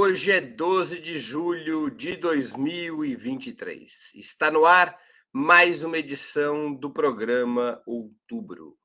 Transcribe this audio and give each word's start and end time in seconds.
Hoje 0.00 0.30
é 0.30 0.40
12 0.40 1.00
de 1.00 1.18
julho 1.18 1.90
de 1.90 2.14
2023. 2.14 4.12
Está 4.14 4.48
no 4.48 4.64
ar 4.64 4.96
mais 5.32 5.82
uma 5.82 5.98
edição 5.98 6.72
do 6.72 6.88
programa 6.92 7.82
Outubro. 7.84 8.78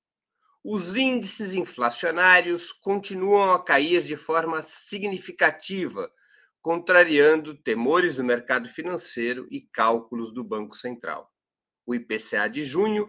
Os 0.63 0.95
índices 0.95 1.53
inflacionários 1.53 2.71
continuam 2.71 3.53
a 3.53 3.63
cair 3.63 4.01
de 4.01 4.17
forma 4.17 4.63
significativa, 4.63 6.11
contrariando 6.63 7.55
temores 7.61 8.15
do 8.15 8.23
mercado 8.23 8.67
financeiro 8.67 9.47
e 9.51 9.61
cálculos 9.61 10.33
do 10.33 10.43
Banco 10.43 10.75
Central. 10.75 11.31
O 11.85 11.93
IPCA 11.93 12.49
de 12.49 12.63
junho 12.63 13.07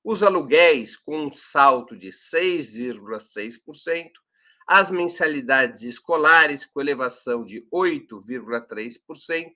os 0.05 0.22
aluguéis, 0.22 0.94
com 0.94 1.24
um 1.24 1.30
salto 1.30 1.97
de 1.97 2.11
6,6%, 2.11 4.11
as 4.69 4.91
mensalidades 4.91 5.84
escolares, 5.84 6.67
com 6.67 6.83
elevação 6.83 7.46
de 7.46 7.67
8,3%, 7.72 9.52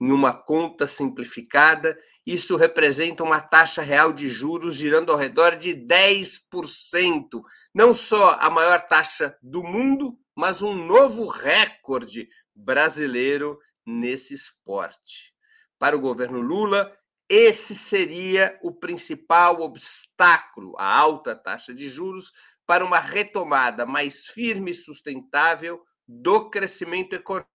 Em 0.00 0.10
uma 0.10 0.32
conta 0.32 0.86
simplificada, 0.86 1.98
isso 2.26 2.56
representa 2.56 3.22
uma 3.22 3.40
taxa 3.40 3.82
real 3.82 4.12
de 4.12 4.28
juros 4.28 4.74
girando 4.74 5.10
ao 5.10 5.18
redor 5.18 5.56
de 5.56 5.74
10%, 5.74 7.42
não 7.74 7.94
só 7.94 8.36
a 8.40 8.50
maior 8.50 8.80
taxa 8.86 9.36
do 9.42 9.62
mundo, 9.62 10.18
mas 10.34 10.62
um 10.62 10.74
novo 10.74 11.26
recorde 11.26 12.28
brasileiro 12.54 13.58
nesse 13.86 14.34
esporte. 14.34 15.34
Para 15.78 15.96
o 15.96 16.00
governo 16.00 16.40
Lula, 16.40 16.96
esse 17.28 17.74
seria 17.74 18.58
o 18.62 18.72
principal 18.72 19.60
obstáculo, 19.60 20.74
a 20.78 20.86
alta 20.86 21.34
taxa 21.34 21.74
de 21.74 21.88
juros, 21.88 22.32
para 22.66 22.84
uma 22.84 22.98
retomada 22.98 23.86
mais 23.86 24.26
firme 24.26 24.70
e 24.70 24.74
sustentável 24.74 25.84
do 26.06 26.50
crescimento 26.50 27.14
econômico. 27.14 27.50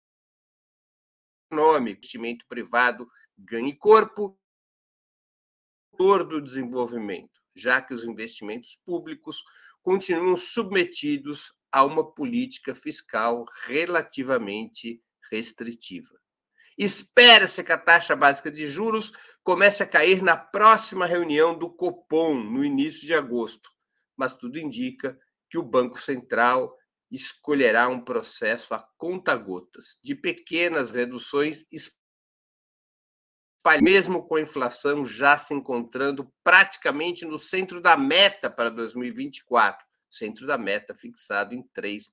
Investimento 1.52 2.44
privado 2.48 3.08
ganhe 3.38 3.76
corpo 3.76 4.38
do 5.96 6.40
desenvolvimento, 6.40 7.40
já 7.54 7.80
que 7.80 7.94
os 7.94 8.04
investimentos 8.04 8.76
públicos 8.84 9.44
continuam 9.80 10.36
submetidos 10.36 11.54
a 11.70 11.84
uma 11.84 12.12
política 12.12 12.74
fiscal 12.74 13.44
relativamente 13.66 15.00
restritiva. 15.30 16.23
Espera-se 16.76 17.62
que 17.62 17.72
a 17.72 17.78
taxa 17.78 18.16
básica 18.16 18.50
de 18.50 18.66
juros 18.66 19.12
comece 19.42 19.82
a 19.82 19.86
cair 19.86 20.22
na 20.22 20.36
próxima 20.36 21.06
reunião 21.06 21.56
do 21.56 21.70
Copom, 21.70 22.34
no 22.34 22.64
início 22.64 23.06
de 23.06 23.14
agosto, 23.14 23.70
mas 24.16 24.34
tudo 24.34 24.58
indica 24.58 25.18
que 25.48 25.58
o 25.58 25.62
Banco 25.62 26.00
Central 26.00 26.76
escolherá 27.10 27.88
um 27.88 28.00
processo 28.00 28.74
a 28.74 28.84
conta-gotas, 28.96 29.98
de 30.02 30.14
pequenas 30.14 30.90
reduções, 30.90 31.64
mesmo 33.80 34.26
com 34.26 34.36
a 34.36 34.40
inflação 34.40 35.06
já 35.06 35.38
se 35.38 35.54
encontrando 35.54 36.32
praticamente 36.42 37.24
no 37.24 37.38
centro 37.38 37.80
da 37.80 37.96
meta 37.96 38.50
para 38.50 38.68
2024, 38.68 39.86
centro 40.10 40.46
da 40.46 40.58
meta 40.58 40.94
fixado 40.94 41.54
em 41.54 41.62
3%. 41.76 42.10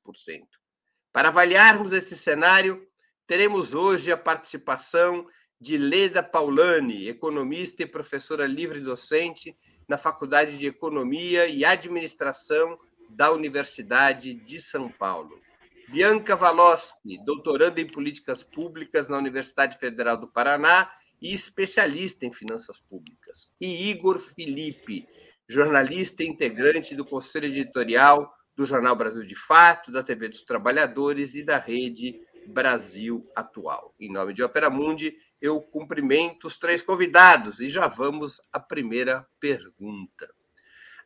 Para 1.11 1.29
avaliarmos 1.29 1.91
esse 1.91 2.17
cenário, 2.17 2.87
teremos 3.31 3.73
hoje 3.73 4.11
a 4.11 4.17
participação 4.17 5.25
de 5.57 5.77
Leda 5.77 6.21
Paulani, 6.21 7.07
economista 7.07 7.81
e 7.81 7.85
professora 7.85 8.45
livre 8.45 8.81
docente 8.81 9.55
na 9.87 9.97
Faculdade 9.97 10.57
de 10.57 10.67
Economia 10.67 11.47
e 11.47 11.63
Administração 11.63 12.77
da 13.09 13.31
Universidade 13.31 14.33
de 14.33 14.59
São 14.59 14.89
Paulo. 14.89 15.39
Bianca 15.87 16.35
Valosky, 16.35 17.23
doutoranda 17.23 17.79
em 17.79 17.87
políticas 17.87 18.43
públicas 18.43 19.07
na 19.07 19.17
Universidade 19.17 19.77
Federal 19.77 20.17
do 20.17 20.27
Paraná 20.27 20.91
e 21.21 21.33
especialista 21.33 22.25
em 22.25 22.33
finanças 22.33 22.81
públicas. 22.81 23.49
E 23.61 23.91
Igor 23.91 24.19
Felipe, 24.19 25.07
jornalista 25.47 26.21
e 26.21 26.27
integrante 26.27 26.93
do 26.93 27.05
conselho 27.05 27.45
editorial 27.45 28.29
do 28.57 28.65
Jornal 28.65 28.97
Brasil 28.97 29.23
de 29.23 29.35
Fato, 29.35 29.89
da 29.89 30.03
TV 30.03 30.27
dos 30.27 30.43
Trabalhadores 30.43 31.33
e 31.33 31.45
da 31.45 31.57
Rede 31.57 32.19
Brasil 32.51 33.29
Atual. 33.35 33.95
Em 33.99 34.11
nome 34.11 34.33
de 34.33 34.43
Opera 34.43 34.69
Mundi, 34.69 35.15
eu 35.41 35.61
cumprimento 35.61 36.47
os 36.47 36.57
três 36.57 36.81
convidados 36.81 37.59
e 37.59 37.69
já 37.69 37.87
vamos 37.87 38.39
à 38.51 38.59
primeira 38.59 39.25
pergunta. 39.39 40.29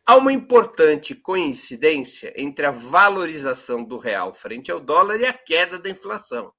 Há 0.05 0.15
uma 0.17 0.33
importante 0.33 1.15
coincidência 1.15 2.33
entre 2.35 2.65
a 2.65 2.71
valorização 2.71 3.83
do 3.83 3.97
real 3.97 4.33
frente 4.33 4.71
ao 4.71 4.79
dólar 4.79 5.19
e 5.19 5.25
a 5.25 5.33
queda 5.33 5.79
da 5.79 5.89
inflação. 5.89 6.53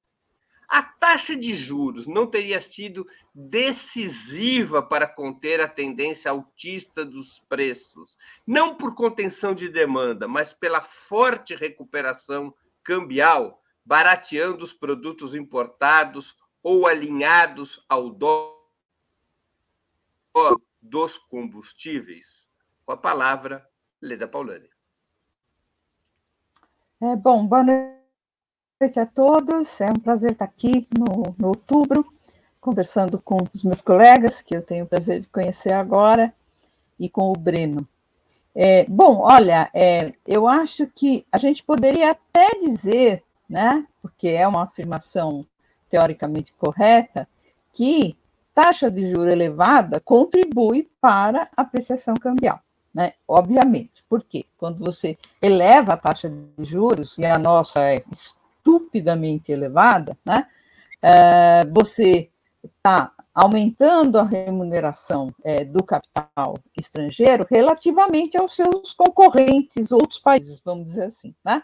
A 0.69 0.83
taxa 0.83 1.37
de 1.37 1.55
juros 1.55 2.09
não 2.09 2.27
teria 2.27 2.61
sido 2.61 3.07
decisiva 3.33 4.83
para 4.83 5.07
conter 5.07 5.61
a 5.61 5.69
tendência 5.69 6.31
altista 6.31 7.05
dos 7.05 7.39
preços, 7.49 8.17
não 8.45 8.75
por 8.75 8.97
contenção 8.97 9.55
de 9.55 9.69
demanda, 9.69 10.27
mas 10.27 10.53
pela 10.53 10.81
forte 10.81 11.55
recuperação 11.55 12.53
cambial 12.83 13.63
barateando 13.87 14.65
os 14.65 14.73
produtos 14.73 15.33
importados 15.33 16.37
ou 16.61 16.89
alinhados 16.89 17.87
ao 17.89 18.11
dólar 18.11 18.57
dos 20.83 21.17
combustíveis? 21.17 22.53
Com 22.85 22.93
a 22.93 22.97
palavra, 22.97 23.65
Leda 24.03 24.27
Paulani. 24.27 24.69
É, 27.01 27.15
bom, 27.15 27.47
boa 27.47 27.63
noite 27.63 28.99
a 28.99 29.07
todos. 29.07 29.81
É 29.81 29.91
um 29.91 30.01
prazer 30.01 30.33
estar 30.33 30.47
aqui 30.47 30.89
no, 30.99 31.37
no 31.39 31.49
outubro, 31.49 32.05
conversando 32.61 33.21
com 33.21 33.37
os 33.55 33.63
meus 33.63 33.81
colegas, 33.81 34.43
que 34.43 34.57
eu 34.57 34.63
tenho 34.63 34.85
o 34.85 34.89
prazer 34.89 35.21
de 35.21 35.29
conhecer 35.29 35.73
agora, 35.73 36.35
e 36.99 37.09
com 37.09 37.31
o 37.31 37.39
Breno. 37.39 37.87
É, 38.53 38.85
bom, 38.85 39.19
olha, 39.21 39.71
é, 39.75 40.15
eu 40.27 40.49
acho 40.49 40.87
que 40.89 41.27
a 41.31 41.39
gente 41.39 41.63
poderia 41.63 42.13
até 42.13 42.49
dizer 42.59 43.23
né? 43.49 43.87
porque 44.03 44.29
é 44.29 44.47
uma 44.47 44.65
afirmação 44.65 45.47
teoricamente 45.91 46.53
correta, 46.55 47.29
que 47.73 48.17
taxa 48.55 48.91
de 48.91 49.13
juro 49.13 49.31
elevada 49.31 50.01
contribui 50.01 50.89
para 51.01 51.49
a 51.57 51.63
apreciação 51.63 52.15
cambial. 52.15 52.61
né? 52.95 53.13
Obviamente. 53.29 54.03
Por 54.09 54.25
quê? 54.25 54.47
Quando 54.57 54.79
você 54.79 55.19
eleva 55.43 55.93
a 55.93 55.97
taxa 55.97 56.31
de 56.31 56.65
juros, 56.65 57.19
e 57.19 57.27
a 57.27 57.39
nossa 57.39 57.81
é 57.83 58.03
estupidamente 58.11 59.53
elevada, 59.53 60.17
né? 60.25 60.47
É, 61.03 61.65
você 61.67 62.31
está 62.65 63.13
aumentando 63.35 64.19
a 64.19 64.25
remuneração 64.25 65.33
é, 65.45 65.63
do 65.63 65.85
capital 65.85 66.57
estrangeiro 66.75 67.47
relativamente 67.49 68.39
aos 68.39 68.57
seus 68.57 68.95
concorrentes, 68.95 69.93
outros 69.93 70.19
países, 70.19 70.59
vamos 70.65 70.87
dizer 70.87 71.05
assim. 71.05 71.35
Né? 71.45 71.63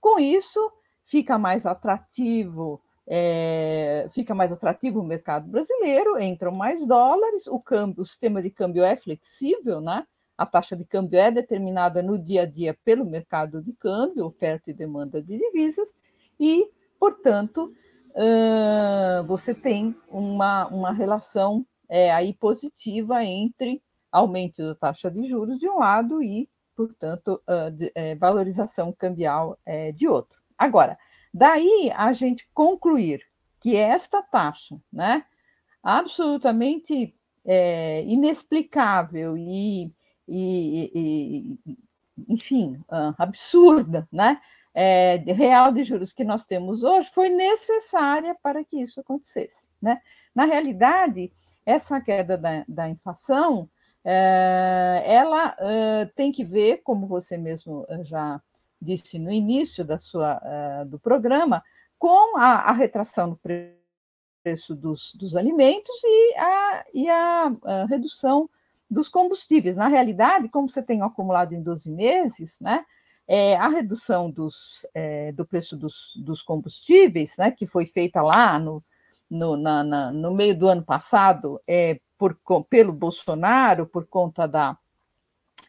Com 0.00 0.20
isso, 0.20 0.72
fica 1.08 1.38
mais 1.38 1.66
atrativo 1.66 2.80
é, 3.10 4.08
fica 4.12 4.34
mais 4.34 4.52
atrativo 4.52 5.00
o 5.00 5.04
mercado 5.04 5.48
brasileiro, 5.48 6.20
entram 6.20 6.52
mais 6.52 6.86
dólares, 6.86 7.46
o 7.46 7.58
câmbio, 7.58 8.02
o 8.02 8.06
sistema 8.06 8.42
de 8.42 8.50
câmbio 8.50 8.84
é 8.84 8.96
flexível, 8.96 9.80
né? 9.80 10.06
A 10.36 10.44
taxa 10.44 10.76
de 10.76 10.84
câmbio 10.84 11.18
é 11.18 11.30
determinada 11.30 12.02
no 12.02 12.18
dia 12.18 12.42
a 12.42 12.46
dia 12.46 12.78
pelo 12.84 13.06
mercado 13.06 13.62
de 13.62 13.72
câmbio, 13.72 14.26
oferta 14.26 14.70
e 14.70 14.74
demanda 14.74 15.22
de 15.22 15.38
divisas, 15.38 15.94
e, 16.38 16.70
portanto, 17.00 17.72
uh, 18.10 19.26
você 19.26 19.54
tem 19.54 19.96
uma, 20.08 20.66
uma 20.68 20.92
relação 20.92 21.66
é, 21.88 22.12
aí 22.12 22.34
positiva 22.34 23.24
entre 23.24 23.82
aumento 24.12 24.62
da 24.62 24.74
taxa 24.74 25.10
de 25.10 25.26
juros 25.26 25.58
de 25.58 25.68
um 25.68 25.78
lado 25.78 26.22
e, 26.22 26.48
portanto, 26.76 27.40
uh, 27.48 27.70
de, 27.70 27.90
é, 27.94 28.14
valorização 28.14 28.92
cambial 28.92 29.58
é, 29.64 29.92
de 29.92 30.06
outro. 30.06 30.37
Agora, 30.58 30.98
daí 31.32 31.92
a 31.94 32.12
gente 32.12 32.48
concluir 32.52 33.22
que 33.60 33.76
esta 33.76 34.22
taxa, 34.22 34.76
né, 34.92 35.24
absolutamente 35.82 37.14
é, 37.44 38.02
inexplicável 38.04 39.36
e, 39.36 39.92
e, 40.28 40.92
e, 40.94 41.74
enfim, 42.28 42.76
uh, 42.88 43.14
absurda, 43.16 44.06
né, 44.12 44.40
é, 44.74 45.16
real 45.26 45.72
de 45.72 45.82
juros 45.82 46.12
que 46.12 46.24
nós 46.24 46.44
temos 46.44 46.82
hoje 46.82 47.10
foi 47.10 47.28
necessária 47.28 48.36
para 48.42 48.64
que 48.64 48.80
isso 48.80 49.00
acontecesse. 49.00 49.68
Né? 49.80 50.00
Na 50.34 50.44
realidade, 50.44 51.32
essa 51.66 52.00
queda 52.00 52.38
da, 52.38 52.64
da 52.68 52.88
inflação, 52.88 53.68
é, 54.04 55.02
ela 55.04 55.56
é, 55.58 56.04
tem 56.14 56.30
que 56.30 56.44
ver, 56.44 56.82
como 56.84 57.06
você 57.06 57.36
mesmo 57.36 57.84
é, 57.88 58.04
já 58.04 58.40
disse 58.80 59.18
no 59.18 59.30
início 59.30 59.84
da 59.84 59.98
sua, 59.98 60.40
é, 60.42 60.84
do 60.84 60.98
programa, 60.98 61.62
com 61.98 62.38
a, 62.38 62.70
a 62.70 62.72
retração 62.72 63.30
do 63.30 63.36
preço 64.44 64.74
dos, 64.74 65.12
dos 65.14 65.36
alimentos 65.36 65.94
e 66.04 66.34
a, 66.36 66.84
e 66.94 67.08
a, 67.08 67.52
a 67.64 67.84
redução 67.86 68.48
dos 68.90 69.08
combustíveis. 69.08 69.76
Na 69.76 69.88
realidade, 69.88 70.48
como 70.48 70.68
você 70.68 70.82
tem 70.82 71.02
acumulado 71.02 71.52
em 71.52 71.62
12 71.62 71.90
meses, 71.90 72.56
né, 72.60 72.84
é, 73.26 73.56
a 73.56 73.68
redução 73.68 74.30
dos, 74.30 74.86
é, 74.94 75.32
do 75.32 75.44
preço 75.44 75.76
dos, 75.76 76.14
dos, 76.16 76.42
combustíveis, 76.42 77.36
né, 77.36 77.50
que 77.50 77.66
foi 77.66 77.84
feita 77.84 78.22
lá 78.22 78.58
no, 78.58 78.82
no, 79.28 79.56
na, 79.56 79.84
na, 79.84 80.12
no 80.12 80.32
meio 80.32 80.56
do 80.56 80.68
ano 80.68 80.82
passado 80.82 81.60
é, 81.66 82.00
por, 82.16 82.38
pelo 82.70 82.92
Bolsonaro, 82.92 83.86
por 83.86 84.06
conta 84.06 84.46
da, 84.46 84.78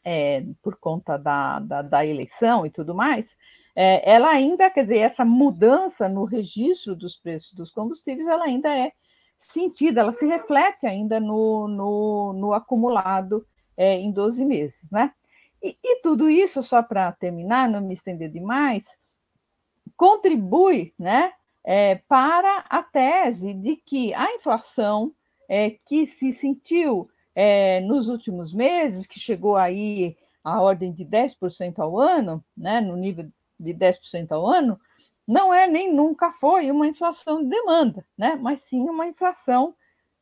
é, 0.03 0.43
por 0.61 0.77
conta 0.77 1.17
da, 1.17 1.59
da, 1.59 1.81
da, 1.81 2.05
eleição 2.05 2.65
e 2.65 2.69
tudo 2.69 2.95
mais, 2.95 3.35
é, 3.75 4.09
ela 4.09 4.29
ainda, 4.29 4.69
quer 4.69 4.81
dizer, 4.81 4.99
essa 4.99 5.23
mudança 5.25 6.07
no 6.09 6.23
registro 6.25 6.95
dos 6.95 7.15
preços 7.15 7.53
dos 7.53 7.71
combustíveis, 7.71 8.27
ela 8.27 8.45
ainda 8.45 8.69
é 8.69 8.91
sentida, 9.37 10.01
ela 10.01 10.13
se 10.13 10.25
reflete 10.25 10.85
ainda 10.85 11.19
no, 11.19 11.67
no, 11.67 12.33
no 12.33 12.53
acumulado 12.53 13.45
é, 13.77 13.95
em 13.95 14.11
12 14.11 14.43
meses, 14.43 14.89
né? 14.91 15.13
E, 15.61 15.77
e 15.83 16.01
tudo 16.01 16.29
isso, 16.29 16.63
só 16.63 16.81
para 16.81 17.11
terminar, 17.11 17.69
não 17.69 17.81
me 17.81 17.93
estender 17.93 18.29
demais, 18.29 18.85
contribui 19.95 20.93
né, 20.97 21.33
é, 21.63 21.95
para 22.07 22.65
a 22.69 22.81
tese 22.81 23.53
de 23.53 23.75
que 23.75 24.13
a 24.13 24.33
inflação 24.35 25.13
é, 25.47 25.71
que 25.71 26.05
se 26.05 26.31
sentiu 26.31 27.09
é, 27.41 27.79
nos 27.79 28.09
últimos 28.09 28.51
meses, 28.51 29.07
que 29.07 29.17
chegou 29.17 29.55
aí 29.55 30.17
a 30.43 30.59
ordem 30.59 30.91
de 30.91 31.05
10% 31.05 31.79
ao 31.79 31.97
ano, 31.97 32.43
né, 32.55 32.81
no 32.81 32.97
nível 32.97 33.31
de 33.57 33.73
10% 33.73 34.33
ao 34.33 34.45
ano, 34.45 34.77
não 35.25 35.53
é 35.53 35.65
nem 35.65 35.89
nunca 35.93 36.33
foi 36.33 36.69
uma 36.69 36.85
inflação 36.85 37.41
de 37.41 37.49
demanda, 37.49 38.05
né, 38.17 38.35
mas 38.35 38.63
sim 38.63 38.81
uma 38.81 39.07
inflação 39.07 39.73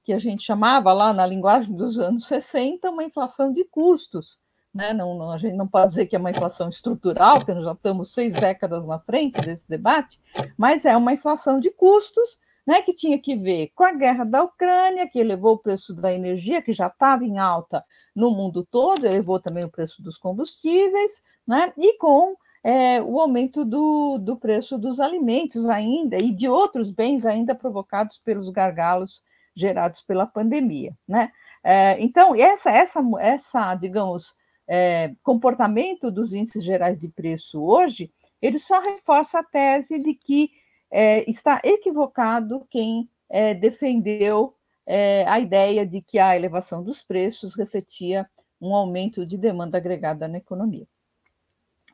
que 0.03 0.13
a 0.13 0.19
gente 0.19 0.43
chamava 0.43 0.93
lá 0.93 1.11
na 1.11 1.25
linguagem 1.25 1.75
dos 1.75 1.99
anos 1.99 2.27
60, 2.27 2.87
uma 2.91 3.03
inflação 3.03 3.51
de 3.51 3.63
custos, 3.65 4.39
né? 4.71 4.93
Não, 4.93 5.17
não, 5.17 5.31
a 5.31 5.39
gente 5.39 5.55
não 5.55 5.67
pode 5.67 5.89
dizer 5.89 6.05
que 6.05 6.15
é 6.15 6.19
uma 6.19 6.29
inflação 6.29 6.69
estrutural, 6.69 7.37
porque 7.37 7.53
nós 7.53 7.65
já 7.65 7.71
estamos 7.71 8.13
seis 8.13 8.33
décadas 8.33 8.85
na 8.85 8.99
frente 8.99 9.41
desse 9.41 9.67
debate, 9.67 10.19
mas 10.55 10.85
é 10.85 10.95
uma 10.95 11.13
inflação 11.13 11.59
de 11.59 11.71
custos 11.71 12.37
né, 12.67 12.81
que 12.81 12.93
tinha 12.93 13.17
que 13.17 13.33
ver 13.33 13.71
com 13.73 13.85
a 13.85 13.93
guerra 13.93 14.25
da 14.25 14.43
Ucrânia, 14.43 15.07
que 15.07 15.17
elevou 15.17 15.53
o 15.53 15.57
preço 15.57 15.93
da 15.93 16.13
energia, 16.13 16.61
que 16.61 16.73
já 16.73 16.87
estava 16.87 17.23
em 17.23 17.39
alta 17.39 17.81
no 18.13 18.29
mundo 18.31 18.67
todo, 18.69 19.05
elevou 19.05 19.39
também 19.39 19.63
o 19.63 19.71
preço 19.71 20.03
dos 20.03 20.17
combustíveis, 20.17 21.21
né, 21.47 21.71
e 21.77 21.97
com 21.97 22.35
é, 22.61 23.01
o 23.01 23.21
aumento 23.21 23.63
do, 23.63 24.17
do 24.17 24.35
preço 24.35 24.77
dos 24.77 24.99
alimentos 24.99 25.65
ainda 25.65 26.17
e 26.17 26.29
de 26.33 26.49
outros 26.49 26.91
bens 26.91 27.25
ainda 27.25 27.55
provocados 27.55 28.17
pelos 28.17 28.49
gargalos 28.49 29.23
gerados 29.55 30.01
pela 30.01 30.25
pandemia. 30.25 30.93
Né? 31.07 31.31
É, 31.63 31.95
então, 32.01 32.35
essa, 32.35 32.69
essa, 32.69 32.99
essa, 33.19 33.75
digamos, 33.75 34.35
é, 34.67 35.13
comportamento 35.23 36.11
dos 36.11 36.33
índices 36.33 36.63
gerais 36.63 36.99
de 36.99 37.07
preço 37.07 37.63
hoje, 37.63 38.11
ele 38.41 38.59
só 38.59 38.81
reforça 38.81 39.39
a 39.39 39.43
tese 39.43 39.97
de 39.99 40.13
que 40.13 40.51
é, 40.91 41.29
está 41.29 41.61
equivocado 41.63 42.65
quem 42.69 43.09
é, 43.29 43.53
defendeu 43.53 44.55
é, 44.85 45.25
a 45.27 45.39
ideia 45.39 45.85
de 45.85 46.01
que 46.01 46.17
a 46.17 46.35
elevação 46.35 46.83
dos 46.83 47.01
preços 47.01 47.55
refletia 47.55 48.29
um 48.59 48.73
aumento 48.73 49.25
de 49.25 49.37
demanda 49.37 49.77
agregada 49.77 50.27
na 50.27 50.37
economia. 50.37 50.87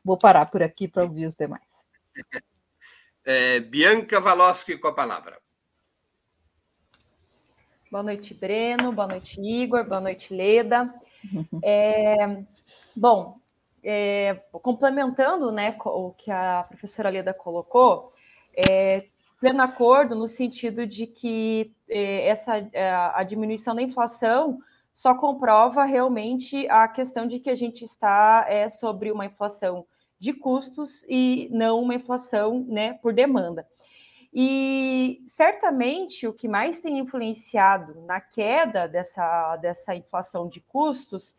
Vou 0.04 0.16
parar 0.16 0.46
por 0.46 0.62
aqui 0.62 0.86
para 0.86 1.02
ouvir 1.02 1.26
os 1.26 1.34
demais. 1.34 1.62
É, 3.26 3.58
Bianca 3.58 4.20
Valoschi 4.20 4.76
com 4.76 4.86
a 4.86 4.92
palavra. 4.92 5.40
Boa 7.90 8.02
noite, 8.02 8.34
Breno. 8.34 8.92
Boa 8.92 9.08
noite, 9.08 9.40
Igor. 9.40 9.82
Boa 9.88 9.98
noite, 9.98 10.34
Leda. 10.34 10.94
É, 11.62 12.44
Bom, 12.96 13.40
é, 13.82 14.34
complementando 14.52 15.50
né, 15.50 15.76
o 15.84 16.12
que 16.12 16.30
a 16.30 16.64
professora 16.68 17.10
Leda 17.10 17.34
colocou, 17.34 18.12
é, 18.56 19.04
pleno 19.40 19.62
acordo 19.62 20.14
no 20.14 20.26
sentido 20.26 20.86
de 20.86 21.06
que 21.06 21.72
é, 21.88 22.28
essa 22.28 22.56
é, 22.72 22.90
a 22.90 23.22
diminuição 23.22 23.74
da 23.74 23.82
inflação 23.82 24.58
só 24.92 25.14
comprova 25.14 25.84
realmente 25.84 26.68
a 26.68 26.86
questão 26.86 27.26
de 27.26 27.40
que 27.40 27.50
a 27.50 27.54
gente 27.54 27.84
está 27.84 28.46
é, 28.48 28.68
sobre 28.68 29.10
uma 29.10 29.26
inflação 29.26 29.84
de 30.18 30.32
custos 30.32 31.04
e 31.08 31.48
não 31.50 31.82
uma 31.82 31.94
inflação 31.94 32.64
né, 32.68 32.94
por 32.94 33.12
demanda. 33.12 33.66
E 34.32 35.22
certamente 35.26 36.26
o 36.26 36.32
que 36.32 36.48
mais 36.48 36.80
tem 36.80 36.98
influenciado 36.98 38.00
na 38.02 38.20
queda 38.20 38.88
dessa, 38.88 39.56
dessa 39.56 39.94
inflação 39.94 40.48
de 40.48 40.60
custos 40.60 41.34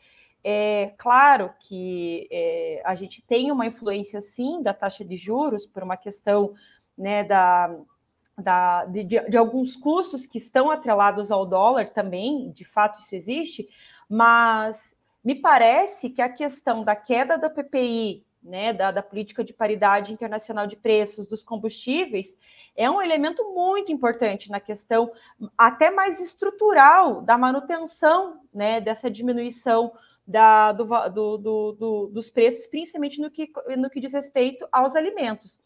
é 0.47 0.93
claro 0.97 1.51
que 1.59 2.27
é, 2.31 2.81
a 2.85 2.93
gente 2.93 3.19
tem 3.23 3.51
uma 3.51 3.65
influência, 3.65 4.21
sim, 4.21 4.61
da 4.61 4.75
taxa 4.75 5.03
de 5.03 5.17
juros, 5.17 5.65
por 5.65 5.81
uma 5.81 5.97
questão 5.97 6.53
né, 6.97 7.23
da, 7.23 7.75
da, 8.37 8.85
de, 8.85 9.03
de, 9.03 9.37
alguns 9.37 9.75
custos 9.75 10.25
que 10.25 10.37
estão 10.37 10.69
atrelados 10.69 11.31
ao 11.31 11.45
dólar 11.45 11.91
também, 11.91 12.51
de 12.51 12.65
fato 12.65 12.99
isso 12.99 13.15
existe, 13.15 13.67
mas 14.09 14.95
me 15.23 15.35
parece 15.35 16.09
que 16.09 16.21
a 16.21 16.29
questão 16.29 16.83
da 16.83 16.95
queda 16.95 17.37
da 17.37 17.49
PPI, 17.49 18.23
né, 18.43 18.71
da, 18.73 18.91
da, 18.91 19.01
política 19.01 19.43
de 19.43 19.53
paridade 19.53 20.13
internacional 20.13 20.67
de 20.67 20.75
preços 20.75 21.25
dos 21.25 21.43
combustíveis, 21.43 22.37
é 22.75 22.89
um 22.89 23.01
elemento 23.01 23.43
muito 23.55 23.91
importante 23.91 24.51
na 24.51 24.59
questão 24.59 25.11
até 25.57 25.89
mais 25.89 26.21
estrutural 26.21 27.21
da 27.21 27.39
manutenção 27.39 28.41
né, 28.53 28.79
dessa 28.79 29.09
diminuição 29.09 29.91
da, 30.27 30.71
do, 30.71 30.85
do, 31.09 31.37
do, 31.37 32.07
dos 32.07 32.29
preços, 32.29 32.67
principalmente 32.67 33.19
no 33.19 33.31
que, 33.31 33.51
no 33.77 33.89
que 33.89 33.99
diz 33.99 34.13
respeito 34.13 34.67
aos 34.71 34.95
alimentos. 34.95 35.59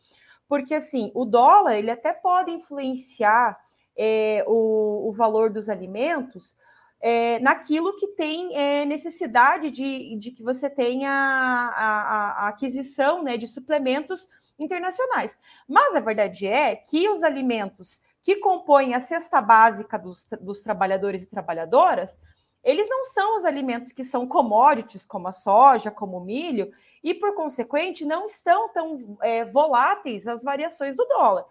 Porque, 0.50 0.74
assim, 0.74 1.12
o 1.13 1.24
dólar, 1.24 1.77
ele 1.77 1.91
até 1.91 2.12
pode 2.12 2.51
influenciar 2.51 3.58
é, 3.96 4.44
o, 4.48 5.08
o 5.08 5.13
valor 5.13 5.51
dos 5.51 5.70
alimentos, 5.70 6.58
é, 7.01 7.39
naquilo 7.39 7.96
que 7.96 8.08
tem 8.08 8.56
é, 8.58 8.84
necessidade 8.84 9.72
de, 9.72 10.18
de 10.18 10.32
que 10.32 10.44
você 10.44 10.70
tenha 10.70 11.10
a, 11.10 11.70
a, 11.70 12.32
a, 12.46 12.48
aquisição 12.50 13.24
né, 13.24 13.38
de 13.38 13.48
suplementos 13.48 14.27
internacionais. 14.58 15.38
Mas 15.68 15.96
a 15.96 16.00
verdade 16.00 16.48
é 16.48 16.75
que 16.75 17.08
os 17.08 17.24
alimentos 17.24 18.01
que 18.24 18.38
compõem 18.38 18.94
a 18.94 19.00
cesta 19.00 19.39
básica 19.41 19.98
dos, 19.98 20.27
dos 20.41 20.60
trabalhadores 20.62 21.24
e 21.24 21.27
trabalhadoras, 21.27 22.18
eles 22.63 22.89
não 22.89 23.06
são 23.06 23.38
os 23.38 23.46
alimentos 23.46 23.91
que 23.91 24.03
são 24.03 24.27
commodities, 24.27 25.06
como 25.06 25.27
a 25.27 25.32
soja, 25.32 25.89
como 25.89 26.18
o 26.18 26.24
milho, 26.24 26.70
e, 27.03 27.13
por 27.13 27.36
consequente, 27.36 28.06
não 28.06 28.25
estão 28.25 28.70
tão 28.70 29.18
é, 29.22 29.46
voláteis 29.46 30.27
as 30.27 30.44
variações 30.44 30.98
do 30.98 31.06
dólar. 31.06 31.46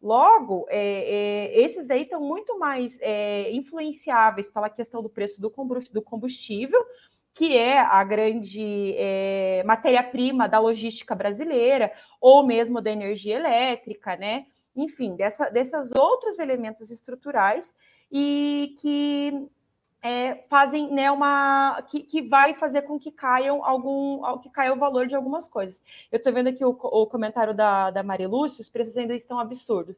Logo, 0.00 0.66
é, 0.68 0.78
é, 0.78 1.60
esses 1.62 1.86
daí 1.86 2.02
estão 2.02 2.20
muito 2.20 2.58
mais 2.58 2.98
é, 3.00 3.50
influenciáveis 3.52 4.50
pela 4.50 4.68
questão 4.68 5.02
do 5.02 5.08
preço 5.08 5.40
do 5.40 6.02
combustível, 6.02 6.84
que 7.32 7.56
é 7.56 7.80
a 7.80 8.04
grande 8.04 8.94
é, 8.96 9.62
matéria-prima 9.64 10.48
da 10.48 10.58
logística 10.58 11.14
brasileira, 11.14 11.90
ou 12.20 12.46
mesmo 12.46 12.80
da 12.80 12.90
energia 12.90 13.36
elétrica, 13.36 14.14
né? 14.16 14.46
Enfim, 14.76 15.16
dessa, 15.16 15.48
desses 15.50 15.92
outros 15.96 16.38
elementos 16.38 16.90
estruturais 16.90 17.74
e 18.10 18.76
que 18.78 19.48
é, 20.04 20.44
fazem 20.50 20.92
né, 20.92 21.10
uma 21.10 21.82
que, 21.88 22.00
que 22.00 22.20
vai 22.20 22.52
fazer 22.52 22.82
com 22.82 22.98
que 22.98 23.10
caiam 23.10 23.64
algum 23.64 24.20
que 24.40 24.50
caia 24.50 24.74
o 24.74 24.78
valor 24.78 25.06
de 25.06 25.16
algumas 25.16 25.48
coisas. 25.48 25.82
Eu 26.12 26.18
estou 26.18 26.30
vendo 26.30 26.48
aqui 26.48 26.62
o, 26.62 26.68
o, 26.68 27.06
comentário 27.06 27.54
da, 27.54 27.90
da 27.90 28.02
Marilúcia, 28.02 28.60
os 28.60 28.68
preços 28.68 28.98
ainda 28.98 29.16
estão 29.16 29.38
absurdos. 29.38 29.96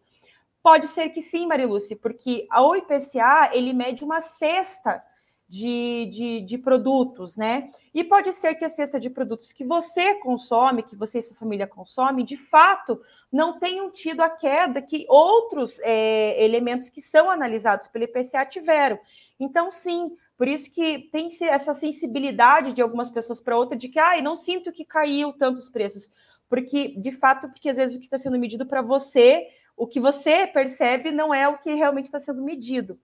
Pode 0.62 0.86
ser 0.86 1.08
que 1.08 1.20
sim, 1.20 1.44
Marilúcia, 1.46 1.96
porque 1.96 2.46
o 2.56 2.76
IPCA 2.76 3.50
ele 3.52 3.72
mede 3.72 4.04
uma 4.04 4.20
cesta 4.20 5.02
de, 5.48 6.08
de, 6.12 6.40
de, 6.40 6.58
produtos, 6.58 7.36
né? 7.36 7.70
E 7.94 8.02
pode 8.04 8.32
ser 8.32 8.54
que 8.54 8.64
a 8.64 8.68
cesta 8.68 8.98
de 8.98 9.10
produtos 9.10 9.52
que 9.52 9.64
você 9.64 10.14
consome, 10.16 10.82
que 10.82 10.96
você 10.96 11.18
e 11.18 11.22
sua 11.22 11.36
família 11.36 11.66
consome, 11.66 12.24
de 12.24 12.36
fato 12.36 13.00
não 13.30 13.58
tenham 13.58 13.90
tido 13.90 14.22
a 14.22 14.28
queda 14.28 14.82
que 14.82 15.06
outros 15.08 15.80
é, 15.80 16.44
elementos 16.44 16.88
que 16.88 17.00
são 17.00 17.30
analisados 17.30 17.88
pelo 17.88 18.04
IPCA 18.04 18.44
tiveram. 18.46 18.98
Então, 19.38 19.70
sim, 19.70 20.16
por 20.36 20.48
isso 20.48 20.70
que 20.70 21.08
tem 21.12 21.28
essa 21.42 21.74
sensibilidade 21.74 22.72
de 22.72 22.82
algumas 22.82 23.10
pessoas 23.10 23.40
para 23.40 23.56
outra 23.56 23.76
de 23.76 23.88
que, 23.88 23.98
ah, 23.98 24.20
não 24.22 24.36
sinto 24.36 24.72
que 24.72 24.84
caiu 24.84 25.32
tantos 25.32 25.68
preços. 25.68 26.10
Porque, 26.48 26.94
de 26.96 27.10
fato, 27.10 27.48
porque 27.48 27.68
às 27.68 27.76
vezes 27.76 27.96
o 27.96 27.98
que 27.98 28.06
está 28.06 28.18
sendo 28.18 28.38
medido 28.38 28.64
para 28.66 28.82
você, 28.82 29.48
o 29.76 29.86
que 29.86 30.00
você 30.00 30.46
percebe 30.46 31.10
não 31.10 31.34
é 31.34 31.48
o 31.48 31.58
que 31.58 31.74
realmente 31.74 32.06
está 32.06 32.18
sendo 32.18 32.42
medido. 32.42 32.98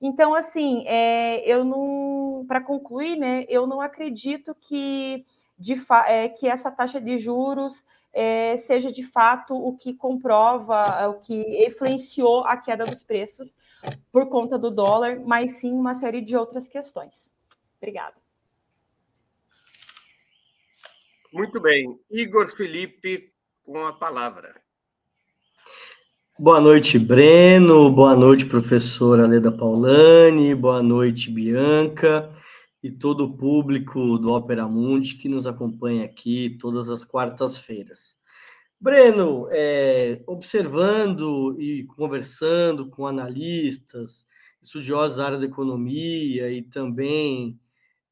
Então, 0.00 0.34
assim, 0.34 0.84
é, 0.86 1.48
eu 1.48 1.64
não, 1.64 2.44
para 2.48 2.60
concluir, 2.60 3.16
né, 3.16 3.46
eu 3.48 3.68
não 3.68 3.80
acredito 3.80 4.54
que, 4.60 5.24
de 5.56 5.80
é, 6.06 6.28
que 6.28 6.48
essa 6.48 6.72
taxa 6.72 7.00
de 7.00 7.16
juros 7.18 7.86
é, 8.12 8.56
seja 8.56 8.92
de 8.92 9.04
fato 9.04 9.54
o 9.54 9.76
que 9.76 9.94
comprova, 9.94 10.84
é, 11.00 11.06
o 11.06 11.14
que 11.14 11.66
influenciou 11.66 12.44
a 12.44 12.56
queda 12.56 12.84
dos 12.84 13.02
preços 13.02 13.56
por 14.12 14.28
conta 14.28 14.58
do 14.58 14.70
dólar, 14.70 15.20
mas 15.24 15.52
sim 15.52 15.72
uma 15.72 15.94
série 15.94 16.20
de 16.20 16.36
outras 16.36 16.68
questões. 16.68 17.30
Obrigada. 17.78 18.14
Muito 21.32 21.60
bem. 21.60 21.98
Igor 22.10 22.46
Felipe, 22.46 23.32
com 23.64 23.86
a 23.86 23.92
palavra. 23.92 24.60
Boa 26.38 26.60
noite, 26.60 26.98
Breno. 26.98 27.90
Boa 27.90 28.14
noite, 28.14 28.44
professora 28.44 29.26
Leda 29.26 29.50
Paulani. 29.50 30.54
Boa 30.54 30.82
noite, 30.82 31.30
Bianca 31.30 32.30
e 32.82 32.90
todo 32.90 33.24
o 33.24 33.36
público 33.36 34.18
do 34.18 34.32
Opera 34.32 34.66
Mundi 34.66 35.14
que 35.14 35.28
nos 35.28 35.46
acompanha 35.46 36.04
aqui 36.04 36.56
todas 36.60 36.88
as 36.88 37.04
quartas-feiras. 37.04 38.16
Breno, 38.80 39.46
é, 39.52 40.20
observando 40.26 41.56
e 41.60 41.84
conversando 41.84 42.90
com 42.90 43.06
analistas, 43.06 44.26
estudiosos 44.60 45.18
da 45.18 45.26
área 45.26 45.38
da 45.38 45.46
economia 45.46 46.50
e 46.50 46.62
também 46.62 47.60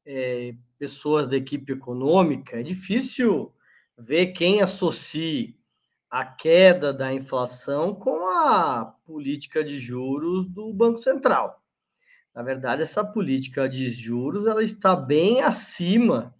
é, 0.05 0.55
pessoas 0.79 1.27
da 1.27 1.35
equipe 1.35 1.73
econômica, 1.73 2.59
é 2.59 2.63
difícil 2.63 3.53
ver 3.97 4.27
quem 4.27 4.61
associe 4.61 5.57
a 6.09 6.25
queda 6.25 6.93
da 6.93 7.13
inflação 7.13 7.93
com 7.93 8.27
a 8.27 8.95
política 9.05 9.63
de 9.63 9.77
juros 9.77 10.47
do 10.47 10.73
Banco 10.73 10.99
Central. 10.99 11.60
Na 12.33 12.41
verdade, 12.41 12.81
essa 12.81 13.03
política 13.03 13.67
de 13.67 13.89
juros 13.89 14.45
ela 14.45 14.63
está 14.63 14.95
bem 14.95 15.41
acima 15.41 16.33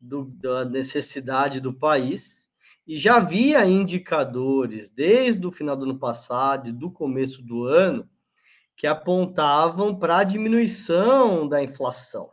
do, 0.00 0.24
da 0.24 0.64
necessidade 0.64 1.60
do 1.60 1.72
país 1.72 2.48
e 2.86 2.96
já 2.96 3.16
havia 3.16 3.64
indicadores 3.66 4.90
desde 4.90 5.46
o 5.46 5.52
final 5.52 5.76
do 5.76 5.84
ano 5.84 5.98
passado 5.98 6.68
e 6.68 6.72
do 6.72 6.90
começo 6.90 7.42
do 7.42 7.64
ano 7.64 8.08
que 8.76 8.86
apontavam 8.86 9.96
para 9.96 10.18
a 10.18 10.24
diminuição 10.24 11.48
da 11.48 11.62
inflação. 11.62 12.30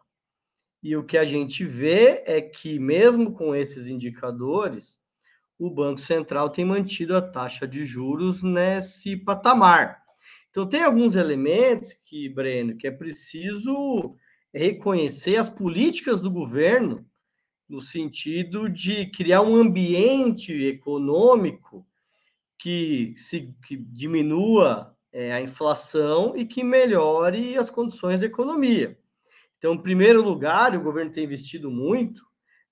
E 0.82 0.96
o 0.96 1.04
que 1.04 1.18
a 1.18 1.26
gente 1.26 1.66
vê 1.66 2.24
é 2.26 2.42
que, 2.42 2.80
mesmo 2.80 3.34
com 3.34 3.54
esses 3.56 3.88
indicadores, 3.88 4.98
o 5.60 5.70
Banco 5.70 6.00
Central 6.00 6.50
tem 6.50 6.64
mantido 6.64 7.16
a 7.16 7.22
taxa 7.22 7.68
de 7.68 7.86
juros 7.86 8.42
nesse 8.42 9.18
patamar. 9.18 10.02
Então, 10.60 10.68
tem 10.68 10.84
alguns 10.84 11.16
elementos 11.16 11.94
que, 12.04 12.28
Breno, 12.28 12.76
que 12.76 12.86
é 12.86 12.92
preciso 12.92 14.18
reconhecer 14.54 15.38
as 15.38 15.50
políticas 15.50 16.20
do 16.20 16.30
governo 16.30 17.06
no 17.70 17.80
sentido 17.80 18.68
de 18.68 19.06
criar 19.06 19.42
um 19.42 19.56
ambiente 19.56 20.52
econômico 20.66 21.88
que, 22.58 23.14
se, 23.16 23.56
que 23.66 23.78
diminua 23.78 24.94
é, 25.14 25.32
a 25.32 25.40
inflação 25.40 26.36
e 26.36 26.46
que 26.46 26.62
melhore 26.62 27.58
as 27.58 27.72
condições 27.72 28.20
da 28.20 28.26
economia. 28.26 29.00
Então, 29.58 29.76
em 29.76 29.82
primeiro 29.82 30.22
lugar, 30.22 30.76
o 30.76 30.84
governo 30.84 31.14
tem 31.14 31.24
investido 31.24 31.72
muito 31.72 32.22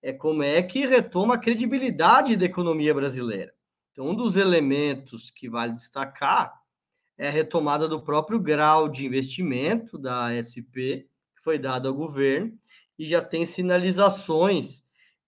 é 0.01 0.12
como 0.12 0.44
é 0.44 0.62
que 0.62 0.86
retoma 0.86 1.36
a 1.36 1.39
credibilidade 1.39 2.36
da 2.36 2.46
economia 2.46 2.94
brasileira. 2.94 3.53
Então, 3.94 4.08
um 4.08 4.13
dos 4.13 4.36
elementos 4.36 5.32
que 5.32 5.48
vale 5.48 5.72
destacar 5.72 6.66
é 7.17 7.27
a 7.27 7.31
retomada 7.31 7.88
do 7.88 8.01
próprio 8.01 8.39
grau 8.39 8.88
de 8.88 9.05
investimento 9.05 9.97
da 9.97 10.29
SP, 10.38 11.09
que 11.36 11.43
foi 11.43 11.57
dado 11.57 11.88
ao 11.88 11.93
governo, 11.93 12.53
e 12.97 13.07
já 13.07 13.21
tem 13.21 13.45
sinalizações 13.45 14.83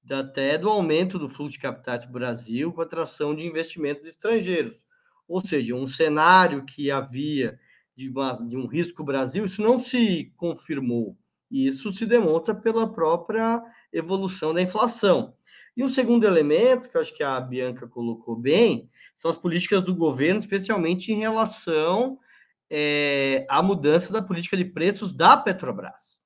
até 0.09 0.57
do 0.57 0.69
aumento 0.69 1.19
do 1.19 1.27
fluxo 1.27 1.53
de 1.53 1.59
capitais 1.59 2.03
para 2.03 2.09
o 2.09 2.13
Brasil 2.13 2.73
com 2.73 2.81
atração 2.81 3.35
de 3.35 3.43
investimentos 3.43 4.07
estrangeiros. 4.07 4.87
Ou 5.27 5.39
seja, 5.39 5.75
um 5.75 5.85
cenário 5.85 6.65
que 6.65 6.89
havia 6.89 7.59
de, 7.95 8.09
uma, 8.09 8.33
de 8.33 8.57
um 8.57 8.65
risco 8.65 9.03
Brasil, 9.03 9.45
isso 9.45 9.61
não 9.61 9.77
se 9.77 10.33
confirmou. 10.35 11.15
E 11.51 11.67
isso 11.67 11.91
se 11.91 12.05
demonstra 12.05 12.55
pela 12.55 12.91
própria 12.91 13.61
evolução 13.91 14.53
da 14.53 14.61
inflação. 14.61 15.35
E 15.79 15.83
um 15.83 15.87
segundo 15.87 16.27
elemento, 16.27 16.89
que 16.89 16.97
eu 16.97 16.99
acho 16.99 17.15
que 17.15 17.23
a 17.23 17.39
Bianca 17.39 17.87
colocou 17.87 18.35
bem, 18.35 18.89
são 19.15 19.31
as 19.31 19.37
políticas 19.37 19.81
do 19.81 19.95
governo, 19.95 20.41
especialmente 20.41 21.09
em 21.09 21.19
relação 21.19 22.19
é, 22.69 23.45
à 23.49 23.63
mudança 23.63 24.11
da 24.11 24.21
política 24.21 24.57
de 24.57 24.65
preços 24.65 25.13
da 25.13 25.37
Petrobras. 25.37 26.19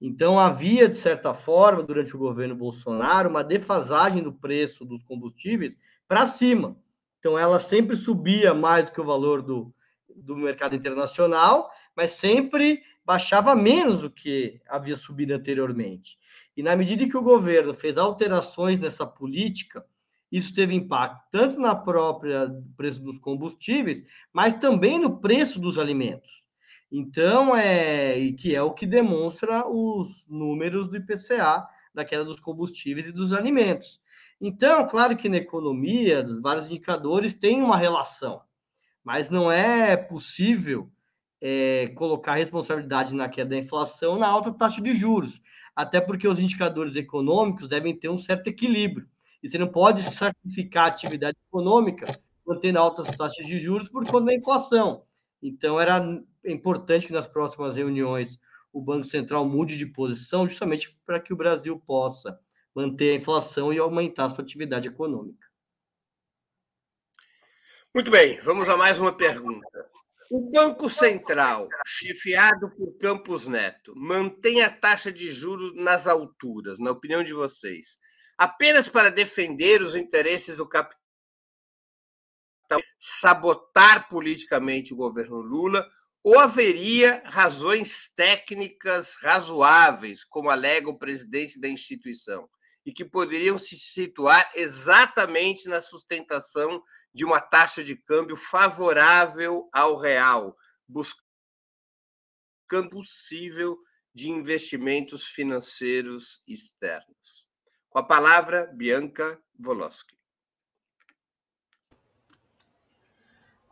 Então, 0.00 0.38
havia, 0.38 0.88
de 0.88 0.96
certa 0.96 1.34
forma, 1.34 1.82
durante 1.82 2.14
o 2.14 2.18
governo 2.18 2.54
Bolsonaro, 2.54 3.28
uma 3.28 3.42
defasagem 3.42 4.22
do 4.22 4.32
preço 4.32 4.84
dos 4.84 5.02
combustíveis 5.02 5.76
para 6.06 6.28
cima. 6.28 6.76
Então, 7.18 7.36
ela 7.36 7.58
sempre 7.58 7.96
subia 7.96 8.54
mais 8.54 8.84
do 8.84 8.92
que 8.92 9.00
o 9.00 9.04
valor 9.04 9.42
do, 9.42 9.74
do 10.14 10.36
mercado 10.36 10.76
internacional, 10.76 11.72
mas 11.96 12.12
sempre 12.12 12.80
baixava 13.04 13.52
menos 13.56 14.02
do 14.02 14.10
que 14.10 14.60
havia 14.68 14.94
subido 14.94 15.34
anteriormente. 15.34 16.21
E 16.56 16.62
na 16.62 16.76
medida 16.76 17.08
que 17.08 17.16
o 17.16 17.22
governo 17.22 17.72
fez 17.72 17.96
alterações 17.96 18.78
nessa 18.78 19.06
política, 19.06 19.84
isso 20.30 20.54
teve 20.54 20.74
impacto 20.74 21.22
tanto 21.30 21.60
na 21.60 21.74
própria 21.76 22.50
preço 22.76 23.02
dos 23.02 23.18
combustíveis, 23.18 24.02
mas 24.32 24.54
também 24.54 24.98
no 24.98 25.18
preço 25.18 25.58
dos 25.58 25.78
alimentos. 25.78 26.46
Então, 26.90 27.56
é 27.56 28.18
e 28.18 28.32
que 28.34 28.54
é 28.54 28.62
o 28.62 28.72
que 28.72 28.86
demonstra 28.86 29.66
os 29.66 30.26
números 30.28 30.88
do 30.88 30.96
IPCA, 30.96 31.66
da 31.94 32.04
queda 32.04 32.24
dos 32.24 32.40
combustíveis 32.40 33.06
e 33.06 33.12
dos 33.12 33.32
alimentos. 33.32 34.00
Então, 34.40 34.86
claro 34.88 35.16
que 35.16 35.28
na 35.28 35.36
economia, 35.36 36.24
vários 36.42 36.66
indicadores 36.66 37.32
têm 37.32 37.62
uma 37.62 37.76
relação, 37.76 38.42
mas 39.04 39.30
não 39.30 39.50
é 39.50 39.96
possível 39.96 40.90
é, 41.40 41.88
colocar 41.94 42.34
responsabilidade 42.34 43.14
na 43.14 43.28
queda 43.28 43.50
da 43.50 43.56
inflação 43.56 44.18
na 44.18 44.28
alta 44.28 44.52
taxa 44.52 44.80
de 44.80 44.94
juros, 44.94 45.40
até 45.74 46.00
porque 46.00 46.28
os 46.28 46.38
indicadores 46.38 46.96
econômicos 46.96 47.68
devem 47.68 47.96
ter 47.96 48.08
um 48.08 48.18
certo 48.18 48.48
equilíbrio. 48.48 49.08
E 49.42 49.48
você 49.48 49.58
não 49.58 49.68
pode 49.68 50.02
sacrificar 50.02 50.84
a 50.84 50.88
atividade 50.88 51.36
econômica 51.48 52.06
mantendo 52.46 52.78
altas 52.78 53.08
taxas 53.16 53.46
de 53.46 53.58
juros 53.58 53.88
por 53.88 54.06
conta 54.06 54.26
da 54.26 54.34
inflação. 54.34 55.04
Então, 55.42 55.80
era 55.80 56.00
importante 56.44 57.06
que 57.06 57.12
nas 57.12 57.26
próximas 57.26 57.76
reuniões 57.76 58.38
o 58.72 58.80
Banco 58.80 59.04
Central 59.04 59.44
mude 59.44 59.76
de 59.76 59.86
posição, 59.86 60.48
justamente 60.48 60.96
para 61.04 61.20
que 61.20 61.32
o 61.32 61.36
Brasil 61.36 61.78
possa 61.86 62.38
manter 62.74 63.12
a 63.12 63.16
inflação 63.16 63.72
e 63.72 63.78
aumentar 63.78 64.26
a 64.26 64.30
sua 64.30 64.42
atividade 64.42 64.88
econômica. 64.88 65.48
Muito 67.94 68.10
bem, 68.10 68.40
vamos 68.40 68.68
a 68.68 68.76
mais 68.76 68.98
uma 68.98 69.12
pergunta. 69.12 69.90
O 70.34 70.50
Banco 70.50 70.88
Central, 70.88 71.68
chefiado 71.86 72.70
por 72.74 72.96
Campos 72.96 73.46
Neto, 73.46 73.92
mantém 73.94 74.62
a 74.62 74.70
taxa 74.70 75.12
de 75.12 75.30
juros 75.30 75.74
nas 75.74 76.06
alturas, 76.06 76.78
na 76.78 76.90
opinião 76.90 77.22
de 77.22 77.34
vocês, 77.34 77.98
apenas 78.38 78.88
para 78.88 79.10
defender 79.10 79.82
os 79.82 79.94
interesses 79.94 80.56
do 80.56 80.66
capital, 80.66 80.98
sabotar 82.98 84.08
politicamente 84.08 84.94
o 84.94 84.96
governo 84.96 85.36
Lula, 85.36 85.86
ou 86.24 86.38
haveria 86.38 87.22
razões 87.26 88.08
técnicas 88.16 89.14
razoáveis, 89.20 90.24
como 90.24 90.48
alega 90.48 90.88
o 90.88 90.98
presidente 90.98 91.60
da 91.60 91.68
instituição, 91.68 92.48
e 92.86 92.90
que 92.90 93.04
poderiam 93.04 93.58
se 93.58 93.76
situar 93.76 94.50
exatamente 94.54 95.68
na 95.68 95.82
sustentação 95.82 96.82
de 97.12 97.24
uma 97.24 97.40
taxa 97.40 97.84
de 97.84 97.96
câmbio 97.96 98.36
favorável 98.36 99.68
ao 99.72 99.96
real, 99.96 100.56
buscando 100.88 101.20
possível 102.90 103.78
de 104.14 104.28
investimentos 104.30 105.26
financeiros 105.26 106.42
externos. 106.46 107.46
Com 107.90 107.98
a 107.98 108.02
palavra, 108.02 108.66
Bianca 108.72 109.38
Voloski. 109.58 110.16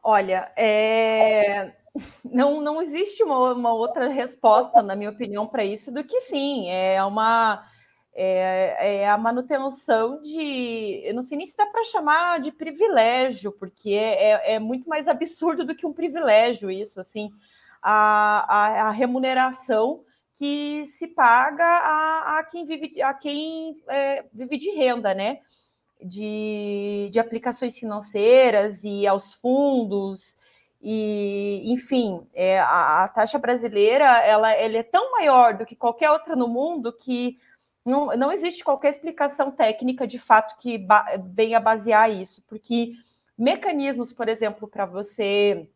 Olha, 0.03 0.53
é... 0.57 1.77
não, 2.25 2.61
não 2.61 2.81
existe 2.81 3.23
uma, 3.23 3.53
uma 3.53 3.73
outra 3.73 4.09
resposta, 4.09 4.83
na 4.83 4.97
minha 4.97 5.11
opinião, 5.11 5.47
para 5.47 5.65
isso 5.65 5.93
do 5.93 6.05
que 6.05 6.21
sim. 6.21 6.71
É 6.71 7.03
uma 7.05 7.70
é, 8.13 9.03
é, 9.03 9.09
a 9.09 9.17
manutenção 9.17 10.21
de. 10.21 11.01
Eu 11.05 11.15
não 11.15 11.23
sei 11.23 11.39
nem 11.39 11.47
se 11.47 11.57
dá 11.57 11.67
para 11.67 11.85
chamar 11.85 12.41
de 12.41 12.51
privilégio, 12.51 13.53
porque 13.53 13.91
é, 13.91 14.33
é, 14.33 14.55
é, 14.55 14.59
muito 14.59 14.89
mais 14.89 15.07
absurdo 15.07 15.65
do 15.65 15.75
que 15.75 15.87
um 15.87 15.93
privilégio, 15.93 16.71
isso, 16.71 17.01
assim, 17.01 17.31
a, 17.81 18.45
a, 18.49 18.89
a 18.89 18.91
remuneração 18.91 20.05
que 20.37 20.85
se 20.87 21.07
paga 21.07 21.65
a, 21.65 22.39
a 22.39 22.45
quem 22.45 22.65
vive, 22.65 23.01
a 23.03 23.15
quem 23.15 23.81
é, 23.89 24.25
vive 24.33 24.57
de 24.57 24.71
renda, 24.71 25.15
né? 25.15 25.41
De, 26.03 27.11
de 27.13 27.19
aplicações 27.19 27.79
financeiras 27.79 28.85
e 28.85 29.07
aos 29.07 29.35
fundos 29.35 30.35
e 30.81 31.61
enfim 31.71 32.27
é, 32.33 32.59
a, 32.59 33.05
a, 33.05 33.09
taxa 33.09 33.39
brasileira 33.39 34.07
ela, 34.25 34.51
ela 34.51 34.79
é 34.79 34.83
tão 34.83 35.13
maior 35.13 35.59
do 35.59 35.67
que 35.67 35.77
qualquer 35.77 36.11
outra 36.11 36.35
no 36.35 36.49
mundo 36.49 36.91
que 36.91 37.39
não, 37.85 38.07
não 38.17 38.33
existe 38.33 38.63
qualquer 38.63 38.89
explicação 38.89 39.51
técnica 39.51 40.07
de 40.07 40.19
fato 40.19 40.57
que 40.61 40.79
ba 40.79 41.05
venha 41.33 41.59
basear 41.59 42.11
isso, 42.11 42.43
porque 42.47 42.93
mecanismos, 43.37 44.13
por 44.13 44.29
exemplo, 44.29 44.69
para 44.69 44.85
você 44.85 45.69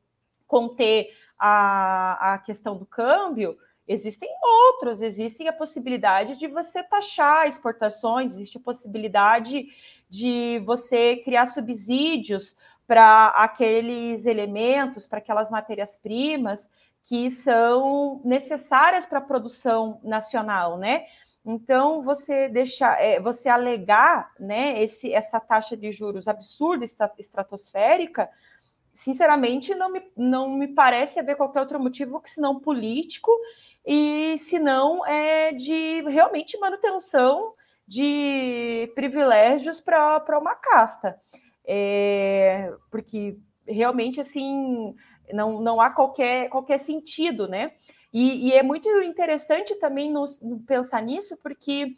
conter 0.47 1.09
a, 1.39 2.35
a 2.35 2.39
questão 2.39 2.77
do 2.77 2.87
câmbio, 2.87 3.57
existem 3.87 4.29
outros, 4.43 5.03
existem 5.03 5.49
a 5.49 5.53
possibilidade 5.53 6.37
de 6.37 6.47
você 6.47 6.83
taxar 6.83 7.47
exportações, 7.47 8.35
existe 8.35 8.59
a 8.59 8.61
possibilidade 8.61 9.67
de 10.09 10.63
você 10.65 11.17
criar 11.17 11.47
subsídios 11.47 12.55
para 12.87 13.29
aqueles 13.29 14.27
elementos, 14.27 15.07
para 15.07 15.19
aquelas 15.19 15.51
matérias-primas 15.51 16.71
que 17.05 17.29
são 17.31 18.21
necessárias 18.25 19.05
para 19.05 19.19
a 19.19 19.23
produção 19.23 20.01
nacional, 20.03 20.79
né? 20.79 21.07
Então, 21.45 22.03
você 22.03 22.49
deixar, 22.49 23.01
é, 23.01 23.21
você 23.21 23.49
alegar 23.49 24.33
né, 24.41 24.83
esse, 24.83 25.13
essa 25.13 25.39
taxa 25.39 25.77
de 25.77 25.93
juros 25.93 26.27
absurda, 26.27 26.85
estratosférica, 27.19 28.31
sinceramente, 28.95 29.75
não 29.75 29.91
me, 29.93 30.03
não 30.17 30.51
me 30.51 30.69
parece 30.69 31.21
haver 31.21 31.37
qualquer 31.37 31.61
outro 31.61 31.79
motivo 31.79 32.21
que 32.21 32.31
senão 32.31 32.59
político 32.61 33.31
e 33.85 34.37
senão 34.39 35.05
é 35.05 35.53
de 35.53 36.01
realmente 36.09 36.59
manutenção 36.59 37.53
de 37.87 38.91
privilégios 38.95 39.81
para 39.81 40.39
uma 40.39 40.55
casta. 40.55 41.21
É, 41.67 42.73
porque 42.91 43.37
realmente 43.67 44.21
assim 44.21 44.95
não, 45.33 45.61
não 45.61 45.81
há 45.81 45.91
qualquer, 45.91 46.49
qualquer 46.49 46.79
sentido, 46.79 47.49
né? 47.49 47.73
E, 48.15 48.47
e 48.47 48.53
é 48.53 48.63
muito 48.63 48.89
interessante 49.03 49.75
também 49.75 50.09
no, 50.09 50.25
no 50.41 50.61
pensar 50.61 51.03
nisso, 51.03 51.37
porque 51.43 51.97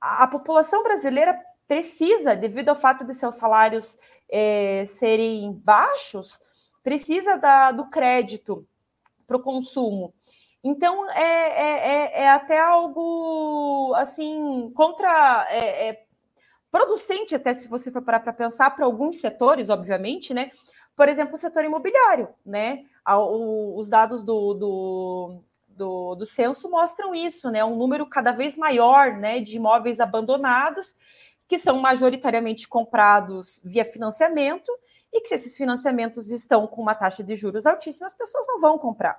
a, 0.00 0.24
a, 0.24 0.26
população 0.26 0.82
brasileira 0.82 1.38
precisa, 1.68 2.34
devido 2.34 2.70
ao 2.70 2.76
fato 2.76 3.04
de 3.04 3.14
seus 3.14 3.36
salários 3.36 3.96
é, 4.28 4.84
serem 4.84 5.52
baixos, 5.52 6.40
precisa 6.82 7.36
da, 7.36 7.70
do 7.70 7.88
crédito 7.88 8.66
para 9.28 9.36
o 9.36 9.42
consumo. 9.42 10.12
Então 10.64 11.08
é, 11.10 11.22
é, 11.22 11.88
é, 11.88 12.22
é, 12.22 12.30
até 12.30 12.58
algo 12.58 13.94
assim 13.94 14.72
contra 14.74 15.46
é, 15.50 15.88
é, 15.88 16.04
producente, 16.68 17.36
até 17.36 17.54
se 17.54 17.68
você 17.68 17.92
for 17.92 18.02
parar 18.02 18.20
para 18.20 18.32
pensar, 18.32 18.70
para 18.70 18.84
alguns 18.84 19.20
setores, 19.20 19.70
obviamente, 19.70 20.34
né? 20.34 20.50
Por 20.96 21.08
exemplo, 21.08 21.36
o 21.36 21.38
setor 21.38 21.64
imobiliário, 21.64 22.28
né? 22.44 22.84
Os 23.16 23.88
dados 23.88 24.22
do, 24.22 24.54
do, 24.54 25.40
do, 25.68 26.14
do 26.16 26.26
censo 26.26 26.68
mostram 26.68 27.14
isso, 27.14 27.50
né? 27.50 27.64
Um 27.64 27.76
número 27.76 28.04
cada 28.06 28.32
vez 28.32 28.56
maior 28.56 29.12
né, 29.12 29.40
de 29.40 29.56
imóveis 29.56 30.00
abandonados, 30.00 30.96
que 31.46 31.56
são 31.56 31.78
majoritariamente 31.78 32.68
comprados 32.68 33.60
via 33.64 33.84
financiamento, 33.84 34.70
e 35.12 35.20
que 35.22 35.28
se 35.28 35.36
esses 35.36 35.56
financiamentos 35.56 36.30
estão 36.30 36.66
com 36.66 36.82
uma 36.82 36.94
taxa 36.94 37.24
de 37.24 37.34
juros 37.34 37.64
altíssima, 37.64 38.06
as 38.06 38.14
pessoas 38.14 38.46
não 38.46 38.60
vão 38.60 38.76
comprar. 38.76 39.18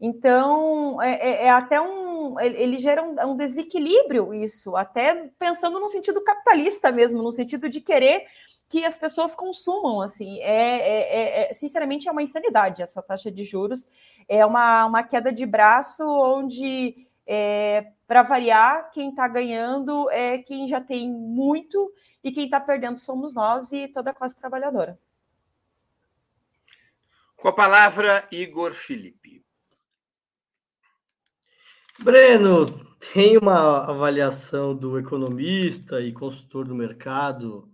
Então, 0.00 1.00
é, 1.00 1.14
é, 1.14 1.46
é 1.46 1.50
até 1.50 1.80
um. 1.80 2.38
Ele 2.38 2.78
gera 2.78 3.02
um, 3.02 3.32
um 3.32 3.36
desequilíbrio, 3.36 4.34
isso, 4.34 4.76
até 4.76 5.30
pensando 5.38 5.80
no 5.80 5.88
sentido 5.88 6.20
capitalista 6.22 6.92
mesmo, 6.92 7.22
no 7.22 7.32
sentido 7.32 7.68
de 7.68 7.80
querer 7.80 8.26
que 8.68 8.84
as 8.84 8.96
pessoas 8.96 9.34
consumam, 9.34 10.00
assim, 10.00 10.40
é, 10.40 10.78
é, 10.78 11.46
é, 11.46 11.50
é, 11.50 11.54
sinceramente 11.54 12.08
é 12.08 12.12
uma 12.12 12.22
insanidade 12.22 12.82
essa 12.82 13.00
taxa 13.00 13.30
de 13.30 13.44
juros, 13.44 13.88
é 14.28 14.44
uma, 14.44 14.86
uma 14.86 15.02
queda 15.04 15.32
de 15.32 15.46
braço 15.46 16.02
onde, 16.04 17.06
é, 17.26 17.92
para 18.06 18.22
variar, 18.22 18.90
quem 18.90 19.10
está 19.10 19.28
ganhando 19.28 20.10
é 20.10 20.38
quem 20.38 20.68
já 20.68 20.80
tem 20.80 21.08
muito 21.08 21.92
e 22.24 22.32
quem 22.32 22.46
está 22.46 22.58
perdendo 22.58 22.98
somos 22.98 23.34
nós 23.34 23.70
e 23.70 23.86
toda 23.88 24.10
a 24.10 24.14
classe 24.14 24.36
trabalhadora. 24.36 24.98
Com 27.36 27.48
a 27.48 27.52
palavra, 27.52 28.26
Igor 28.32 28.72
Felipe. 28.72 29.44
Breno, 32.00 32.66
tem 33.12 33.38
uma 33.38 33.84
avaliação 33.88 34.74
do 34.74 34.98
economista 34.98 36.00
e 36.00 36.12
consultor 36.12 36.66
do 36.66 36.74
mercado 36.74 37.70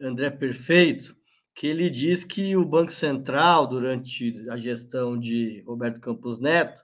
André 0.00 0.30
Perfeito, 0.30 1.14
que 1.54 1.66
ele 1.66 1.90
diz 1.90 2.24
que 2.24 2.56
o 2.56 2.64
Banco 2.64 2.92
Central, 2.92 3.66
durante 3.66 4.34
a 4.48 4.56
gestão 4.56 5.18
de 5.18 5.62
Roberto 5.66 6.00
Campos 6.00 6.40
Neto, 6.40 6.82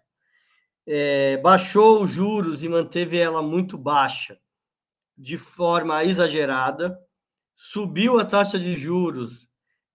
é, 0.86 1.36
baixou 1.38 2.04
os 2.04 2.10
juros 2.10 2.62
e 2.62 2.68
manteve 2.68 3.16
ela 3.16 3.42
muito 3.42 3.78
baixa, 3.78 4.38
de 5.16 5.36
forma 5.36 6.04
exagerada, 6.04 6.98
subiu 7.54 8.18
a 8.18 8.24
taxa 8.24 8.58
de 8.58 8.74
juros 8.74 9.48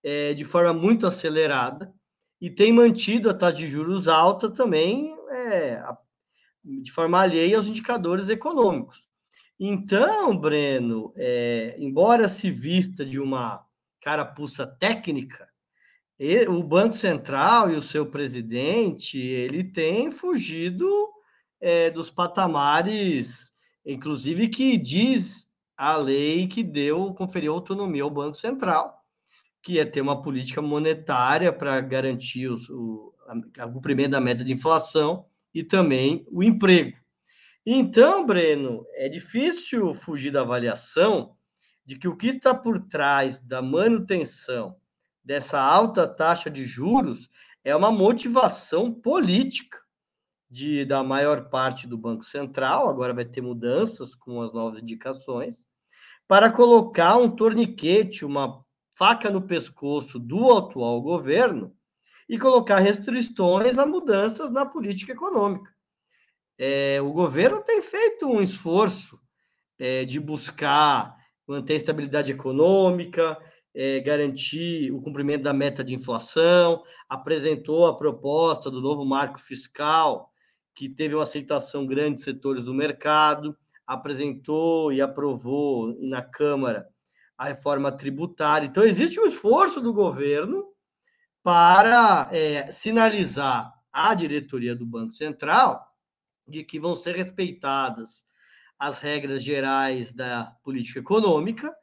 é, 0.03 0.33
de 0.33 0.43
forma 0.43 0.73
muito 0.73 1.05
acelerada 1.05 1.93
e 2.39 2.49
tem 2.49 2.73
mantido 2.73 3.29
a 3.29 3.33
taxa 3.33 3.57
de 3.57 3.67
juros 3.67 4.07
alta 4.07 4.49
também 4.49 5.15
é, 5.29 5.79
de 6.63 6.91
forma 6.91 7.19
alheia 7.19 7.57
aos 7.57 7.67
indicadores 7.67 8.29
econômicos. 8.29 9.10
Então, 9.63 10.35
Breno, 10.35 11.13
é, 11.15 11.75
embora 11.77 12.27
se 12.27 12.49
vista 12.49 13.05
de 13.05 13.19
uma 13.19 13.63
carapuça 14.01 14.65
técnica, 14.65 15.47
o 16.49 16.63
Banco 16.63 16.95
Central 16.95 17.69
e 17.69 17.75
o 17.75 17.81
seu 17.81 18.07
presidente, 18.07 19.19
ele 19.19 19.63
tem 19.63 20.09
fugido 20.09 20.89
é, 21.59 21.91
dos 21.91 22.09
patamares, 22.09 23.53
inclusive 23.85 24.47
que 24.47 24.77
diz 24.77 25.47
a 25.77 25.95
lei 25.95 26.47
que 26.47 26.63
deu, 26.63 27.13
conferiu 27.13 27.53
autonomia 27.53 28.01
ao 28.01 28.09
Banco 28.09 28.37
Central, 28.37 28.99
que 29.61 29.79
é 29.79 29.85
ter 29.85 30.01
uma 30.01 30.23
política 30.23 30.59
monetária 30.59 31.53
para 31.53 31.79
garantir 31.81 32.47
o, 32.49 32.55
o 32.67 33.13
cumprimento 33.71 34.09
da 34.09 34.21
meta 34.21 34.43
de 34.43 34.53
inflação 34.53 35.27
e 35.53 35.63
também 35.63 36.25
o 36.31 36.41
emprego. 36.41 37.00
Então, 37.65 38.25
Breno, 38.25 38.85
é 38.93 39.07
difícil 39.07 39.93
fugir 39.93 40.31
da 40.31 40.41
avaliação 40.41 41.35
de 41.85 41.95
que 41.95 42.07
o 42.07 42.17
que 42.17 42.27
está 42.27 42.55
por 42.55 42.79
trás 42.79 43.39
da 43.39 43.61
manutenção 43.61 44.77
dessa 45.23 45.61
alta 45.61 46.07
taxa 46.07 46.49
de 46.49 46.65
juros 46.65 47.29
é 47.63 47.75
uma 47.75 47.91
motivação 47.91 48.91
política 48.91 49.77
de, 50.49 50.83
da 50.85 51.03
maior 51.03 51.49
parte 51.49 51.87
do 51.87 51.97
Banco 51.97 52.23
Central, 52.23 52.89
agora 52.89 53.13
vai 53.13 53.25
ter 53.25 53.41
mudanças 53.41 54.15
com 54.15 54.41
as 54.41 54.51
novas 54.51 54.81
indicações, 54.81 55.67
para 56.27 56.51
colocar 56.51 57.17
um 57.17 57.29
torniquete, 57.29 58.25
uma 58.25 58.65
faca 58.95 59.29
no 59.29 59.41
pescoço 59.41 60.17
do 60.17 60.51
atual 60.57 61.01
governo 61.01 61.75
e 62.27 62.39
colocar 62.39 62.79
restrições 62.79 63.77
a 63.77 63.85
mudanças 63.85 64.51
na 64.51 64.65
política 64.65 65.11
econômica. 65.11 65.71
É, 66.63 67.01
o 67.01 67.11
governo 67.11 67.59
tem 67.63 67.81
feito 67.81 68.27
um 68.27 68.39
esforço 68.39 69.19
é, 69.79 70.05
de 70.05 70.19
buscar 70.19 71.17
manter 71.47 71.73
a 71.73 71.77
estabilidade 71.77 72.31
econômica, 72.31 73.35
é, 73.73 73.99
garantir 73.99 74.91
o 74.91 75.01
cumprimento 75.01 75.41
da 75.41 75.53
meta 75.53 75.83
de 75.83 75.95
inflação, 75.95 76.83
apresentou 77.09 77.87
a 77.87 77.97
proposta 77.97 78.69
do 78.69 78.79
novo 78.79 79.03
marco 79.03 79.39
fiscal, 79.39 80.31
que 80.75 80.87
teve 80.87 81.15
uma 81.15 81.23
aceitação 81.23 81.87
grande 81.87 82.17
de 82.17 82.21
setores 82.21 82.65
do 82.65 82.75
mercado, 82.75 83.57
apresentou 83.87 84.93
e 84.93 85.01
aprovou 85.01 85.97
na 85.99 86.21
Câmara 86.21 86.87
a 87.35 87.45
reforma 87.45 87.91
tributária. 87.91 88.67
Então, 88.67 88.83
existe 88.83 89.19
um 89.19 89.25
esforço 89.25 89.81
do 89.81 89.91
governo 89.91 90.63
para 91.41 92.29
é, 92.31 92.71
sinalizar 92.71 93.73
à 93.91 94.13
diretoria 94.13 94.75
do 94.75 94.85
Banco 94.85 95.13
Central 95.13 95.90
de 96.51 96.63
que 96.63 96.79
vão 96.79 96.95
ser 96.95 97.15
respeitadas 97.15 98.23
as 98.77 98.99
regras 98.99 99.43
gerais 99.43 100.11
da 100.11 100.55
política 100.63 100.99
econômica 100.99 101.73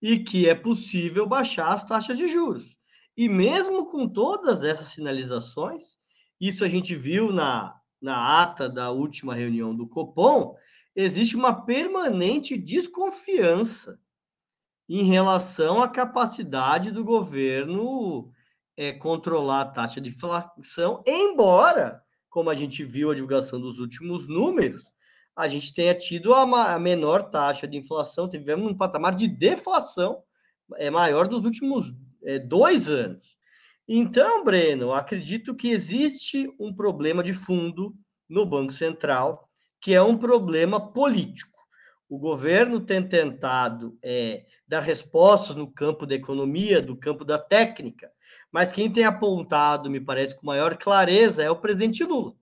e 0.00 0.18
que 0.18 0.48
é 0.48 0.54
possível 0.54 1.26
baixar 1.26 1.72
as 1.72 1.84
taxas 1.84 2.16
de 2.16 2.28
juros. 2.28 2.76
E 3.16 3.28
mesmo 3.28 3.90
com 3.90 4.08
todas 4.08 4.64
essas 4.64 4.88
sinalizações, 4.88 5.98
isso 6.40 6.64
a 6.64 6.68
gente 6.68 6.94
viu 6.94 7.32
na, 7.32 7.74
na 8.00 8.42
ata 8.42 8.68
da 8.68 8.90
última 8.90 9.34
reunião 9.34 9.74
do 9.74 9.86
Copom, 9.86 10.56
existe 10.94 11.36
uma 11.36 11.64
permanente 11.64 12.56
desconfiança 12.56 13.98
em 14.88 15.04
relação 15.04 15.82
à 15.82 15.88
capacidade 15.88 16.90
do 16.90 17.04
governo 17.04 18.30
é, 18.76 18.92
controlar 18.92 19.60
a 19.62 19.66
taxa 19.66 20.00
de 20.00 20.08
inflação, 20.10 21.02
embora, 21.06 22.02
como 22.32 22.48
a 22.48 22.54
gente 22.54 22.82
viu 22.82 23.10
a 23.10 23.14
divulgação 23.14 23.60
dos 23.60 23.78
últimos 23.78 24.26
números, 24.26 24.82
a 25.36 25.46
gente 25.48 25.72
tenha 25.74 25.94
tido 25.94 26.32
a, 26.32 26.72
a 26.74 26.78
menor 26.78 27.30
taxa 27.30 27.68
de 27.68 27.76
inflação, 27.76 28.28
tivemos 28.28 28.66
um 28.66 28.74
patamar 28.74 29.14
de 29.14 29.28
deflação 29.28 30.22
é, 30.76 30.88
maior 30.88 31.28
dos 31.28 31.44
últimos 31.44 31.92
é, 32.24 32.38
dois 32.38 32.88
anos. 32.88 33.36
Então, 33.86 34.42
Breno, 34.44 34.94
acredito 34.94 35.54
que 35.54 35.68
existe 35.68 36.50
um 36.58 36.74
problema 36.74 37.22
de 37.22 37.34
fundo 37.34 37.94
no 38.26 38.46
Banco 38.46 38.72
Central, 38.72 39.46
que 39.78 39.92
é 39.92 40.02
um 40.02 40.16
problema 40.16 40.80
político. 40.90 41.51
O 42.12 42.18
governo 42.18 42.78
tem 42.78 43.02
tentado 43.02 43.96
é, 44.02 44.44
dar 44.68 44.80
respostas 44.80 45.56
no 45.56 45.70
campo 45.70 46.04
da 46.04 46.14
economia, 46.14 46.82
do 46.82 46.94
campo 46.94 47.24
da 47.24 47.38
técnica, 47.38 48.10
mas 48.50 48.70
quem 48.70 48.92
tem 48.92 49.04
apontado, 49.04 49.88
me 49.88 49.98
parece, 49.98 50.36
com 50.36 50.44
maior 50.44 50.76
clareza 50.76 51.42
é 51.42 51.50
o 51.50 51.56
presidente 51.56 52.04
Lula 52.04 52.34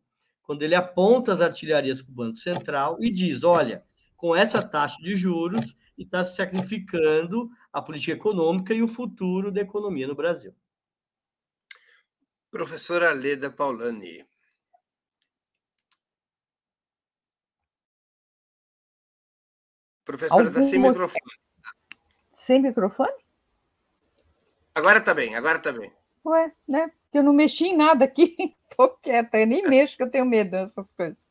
quando 0.50 0.64
ele 0.64 0.74
aponta 0.74 1.33
as 1.33 1.40
artilharias 1.40 2.02
para 2.02 2.11
o 2.11 2.14
Banco 2.16 2.37
Central 2.37 2.96
e 3.00 3.09
diz: 3.09 3.44
olha, 3.44 3.85
com 4.16 4.35
essa 4.35 4.61
taxa 4.61 5.00
de 5.00 5.14
juros, 5.14 5.76
está 5.96 6.24
sacrificando 6.24 7.48
a 7.72 7.80
política 7.80 8.14
econômica 8.14 8.74
e 8.74 8.83
o 8.83 8.88
futuro 8.88 9.52
da 9.52 9.61
economia 9.61 10.09
no 10.09 10.16
Brasil. 10.16 10.52
Professora 12.50 13.12
Leda 13.12 13.48
Paulani. 13.48 14.26
Professora, 20.10 20.48
está 20.48 20.62
sem 20.62 20.80
microfone. 20.80 21.32
Sem 22.34 22.60
microfone? 22.60 23.12
Agora 24.74 24.98
está 24.98 25.14
bem, 25.14 25.36
agora 25.36 25.58
está 25.58 25.70
bem. 25.70 25.92
Ué, 26.26 26.52
né? 26.66 26.90
Porque 27.04 27.18
eu 27.18 27.22
não 27.22 27.32
mexi 27.32 27.66
em 27.66 27.76
nada 27.76 28.04
aqui. 28.04 28.34
Estou 28.68 28.88
quieta, 29.02 29.38
eu 29.38 29.46
nem 29.46 29.68
mexo, 29.68 29.96
que 29.96 30.02
eu 30.02 30.10
tenho 30.10 30.26
medo 30.26 30.50
dessas 30.50 30.90
coisas. 30.92 31.28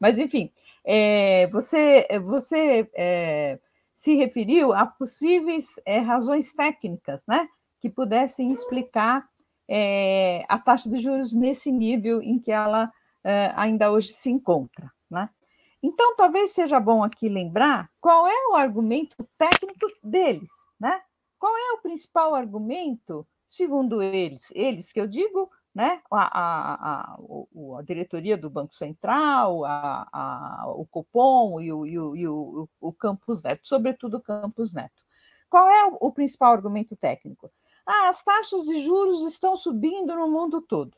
Mas, 0.00 0.18
enfim, 0.18 0.50
é, 0.82 1.46
você, 1.48 2.06
você 2.24 2.88
é, 2.94 3.58
se 3.94 4.14
referiu 4.14 4.72
a 4.72 4.86
possíveis 4.86 5.66
é, 5.84 5.98
razões 5.98 6.50
técnicas, 6.54 7.22
né? 7.26 7.46
Que 7.80 7.90
pudessem 7.90 8.50
explicar 8.50 9.28
é, 9.68 10.44
a 10.48 10.58
taxa 10.58 10.88
de 10.88 11.00
juros 11.00 11.34
nesse 11.34 11.70
nível 11.70 12.22
em 12.22 12.38
que 12.38 12.50
ela 12.50 12.90
é, 13.22 13.52
ainda 13.56 13.92
hoje 13.92 14.12
se 14.12 14.30
encontra, 14.30 14.90
né? 15.10 15.28
Então, 15.82 16.14
talvez 16.16 16.52
seja 16.52 16.78
bom 16.78 17.02
aqui 17.02 17.28
lembrar 17.28 17.90
qual 18.00 18.26
é 18.26 18.48
o 18.48 18.54
argumento 18.54 19.16
técnico 19.36 19.86
deles, 20.02 20.50
né? 20.78 21.02
Qual 21.38 21.56
é 21.56 21.72
o 21.72 21.82
principal 21.82 22.34
argumento 22.34 23.26
Segundo 23.52 24.00
eles, 24.00 24.50
eles 24.54 24.90
que 24.90 24.98
eu 24.98 25.06
digo, 25.06 25.50
né, 25.74 26.00
a, 26.10 26.40
a, 26.40 26.74
a, 26.74 27.18
a 27.78 27.82
diretoria 27.82 28.34
do 28.34 28.48
Banco 28.48 28.74
Central, 28.74 29.62
a, 29.66 30.64
o 30.68 30.86
Copom 30.86 31.60
e 31.60 31.70
o, 31.70 31.84
e 31.84 31.98
o, 31.98 32.16
e 32.16 32.26
o, 32.26 32.66
o 32.80 32.92
Campus 32.94 33.42
Neto, 33.42 33.68
sobretudo 33.68 34.16
o 34.16 34.22
Campus 34.22 34.72
Neto. 34.72 35.02
Qual 35.50 35.68
é 35.68 35.84
o, 35.84 35.98
o 36.00 36.10
principal 36.10 36.54
argumento 36.54 36.96
técnico? 36.96 37.50
Ah, 37.84 38.08
as 38.08 38.24
taxas 38.24 38.64
de 38.64 38.80
juros 38.80 39.30
estão 39.30 39.54
subindo 39.54 40.16
no 40.16 40.30
mundo 40.30 40.62
todo. 40.62 40.96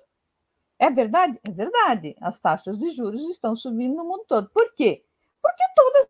É 0.78 0.90
verdade? 0.90 1.38
É 1.44 1.50
verdade. 1.50 2.16
As 2.20 2.38
taxas 2.38 2.78
de 2.78 2.90
juros 2.90 3.22
estão 3.30 3.54
subindo 3.54 3.94
no 3.94 4.04
mundo 4.04 4.24
todo. 4.26 4.50
Por 4.50 4.74
quê? 4.74 5.04
Porque 5.42 5.62
todas 5.76 6.08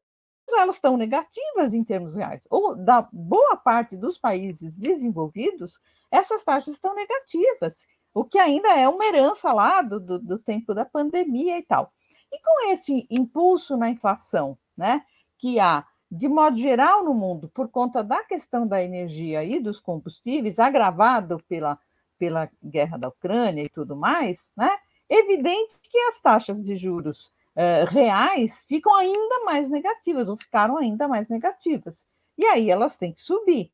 elas 0.52 0.76
estão 0.76 0.96
negativas 0.96 1.74
em 1.74 1.84
termos 1.84 2.14
reais. 2.14 2.42
Ou 2.50 2.74
da 2.76 3.08
boa 3.12 3.56
parte 3.56 3.96
dos 3.96 4.18
países 4.18 4.72
desenvolvidos, 4.72 5.80
essas 6.10 6.44
taxas 6.44 6.74
estão 6.74 6.94
negativas, 6.94 7.86
o 8.12 8.24
que 8.24 8.38
ainda 8.38 8.68
é 8.68 8.88
uma 8.88 9.04
herança 9.04 9.52
lá 9.52 9.82
do, 9.82 9.98
do, 9.98 10.18
do 10.18 10.38
tempo 10.38 10.72
da 10.72 10.84
pandemia 10.84 11.58
e 11.58 11.62
tal. 11.62 11.92
E 12.32 12.40
com 12.40 12.70
esse 12.70 13.06
impulso 13.10 13.76
na 13.76 13.90
inflação, 13.90 14.56
né, 14.76 15.04
que 15.38 15.58
há 15.58 15.84
de 16.10 16.28
modo 16.28 16.56
geral 16.56 17.04
no 17.04 17.12
mundo, 17.12 17.48
por 17.48 17.68
conta 17.68 18.04
da 18.04 18.22
questão 18.22 18.66
da 18.66 18.82
energia 18.82 19.42
e 19.42 19.58
dos 19.58 19.80
combustíveis, 19.80 20.60
agravado 20.60 21.42
pela, 21.48 21.78
pela 22.24 22.48
guerra 22.62 22.96
da 22.96 23.08
Ucrânia 23.08 23.62
e 23.62 23.68
tudo 23.68 23.94
mais, 23.94 24.50
né, 24.56 24.70
evidente 25.10 25.74
que 25.82 25.98
as 25.98 26.18
taxas 26.20 26.62
de 26.62 26.74
juros 26.74 27.26
uh, 27.54 27.84
reais 27.88 28.64
ficam 28.66 28.94
ainda 28.96 29.44
mais 29.44 29.68
negativas, 29.68 30.26
ou 30.26 30.38
ficaram 30.38 30.78
ainda 30.78 31.06
mais 31.06 31.28
negativas. 31.28 32.06
E 32.38 32.46
aí 32.46 32.70
elas 32.70 32.96
têm 32.96 33.12
que 33.12 33.20
subir. 33.20 33.70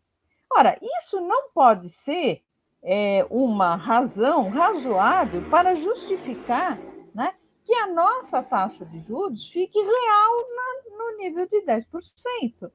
Ora, 0.52 0.76
isso 0.82 1.20
não 1.20 1.50
pode 1.50 1.88
ser 1.88 2.42
é, 2.82 3.24
uma 3.30 3.76
razão 3.76 4.48
razoável 4.48 5.48
para 5.48 5.76
justificar 5.76 6.76
né, 7.14 7.32
que 7.64 7.72
a 7.72 7.86
nossa 7.86 8.42
taxa 8.42 8.84
de 8.84 8.98
juros 9.00 9.48
fique 9.48 9.78
real 9.78 10.36
na, 10.56 10.96
no 10.96 11.16
nível 11.18 11.46
de 11.46 11.62
10%. 11.62 12.68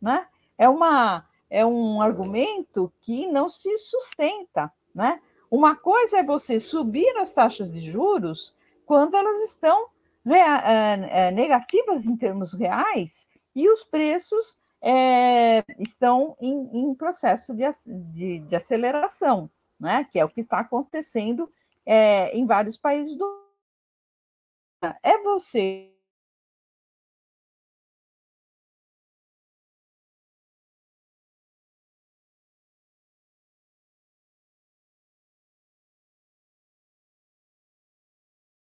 Né? 0.00 0.26
É, 0.58 0.68
uma, 0.68 1.26
é 1.48 1.64
um 1.64 2.02
argumento 2.02 2.92
que 3.00 3.26
não 3.26 3.48
se 3.48 3.76
sustenta. 3.78 4.70
Né? 4.94 5.20
Uma 5.50 5.76
coisa 5.76 6.18
é 6.18 6.22
você 6.22 6.58
subir 6.58 7.16
as 7.18 7.32
taxas 7.32 7.70
de 7.70 7.80
juros 7.92 8.54
quando 8.86 9.14
elas 9.16 9.36
estão 9.42 9.88
é, 10.26 11.26
é, 11.26 11.30
negativas 11.30 12.04
em 12.04 12.16
termos 12.16 12.52
reais 12.52 13.26
e 13.54 13.68
os 13.68 13.84
preços 13.84 14.56
é, 14.80 15.64
estão 15.78 16.36
em, 16.40 16.70
em 16.72 16.94
processo 16.94 17.54
de, 17.54 17.64
de, 18.12 18.38
de, 18.40 18.56
aceleração, 18.56 19.50
né? 19.78 20.06
que 20.10 20.18
é 20.18 20.24
o 20.24 20.28
que 20.28 20.40
está 20.40 20.60
acontecendo 20.60 21.50
é, 21.86 22.36
em 22.36 22.46
vários 22.46 22.76
países 22.76 23.16
do 23.16 23.24
mundo. 23.24 24.96
É 25.02 25.18
você 25.18 25.91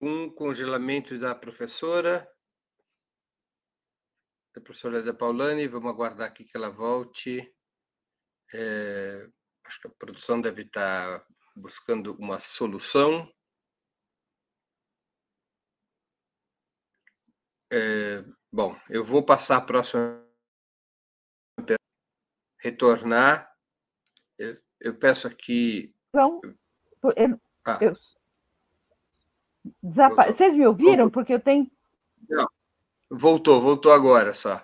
um 0.02 0.30
congelamento 0.30 1.18
da 1.20 1.36
professora 1.36 2.28
da 4.54 4.62
professora 4.62 4.98
Leda 4.98 5.14
Paulani. 5.14 5.68
Vamos 5.68 5.92
aguardar 5.92 6.28
aqui 6.28 6.44
que 6.44 6.56
ela 6.56 6.70
volte. 6.70 7.54
É, 8.54 9.28
acho 9.66 9.82
que 9.82 9.88
a 9.88 9.92
produção 9.92 10.42
deve 10.42 10.64
estar 10.64 11.26
buscando 11.56 12.16
uma 12.16 12.40
solução. 12.40 13.32
É, 17.72 18.24
bom, 18.52 18.76
eu 18.90 19.04
vou 19.04 19.24
passar 19.24 19.58
a 19.58 19.62
próxima 19.62 20.26
retornar. 22.60 23.50
Eu, 24.38 24.60
eu 24.80 24.98
peço 24.98 25.28
aqui. 25.28 25.96
Então, 26.10 26.42
eu, 27.16 27.40
ah. 27.66 27.78
eu, 27.82 27.94
desapa... 29.82 30.32
Vocês 30.32 30.56
me 30.56 30.66
ouviram? 30.66 31.10
Porque 31.10 31.34
eu 31.34 31.40
tenho. 31.40 31.70
Não. 32.30 32.48
Voltou, 33.10 33.60
voltou 33.60 33.92
agora 33.92 34.34
só. 34.34 34.62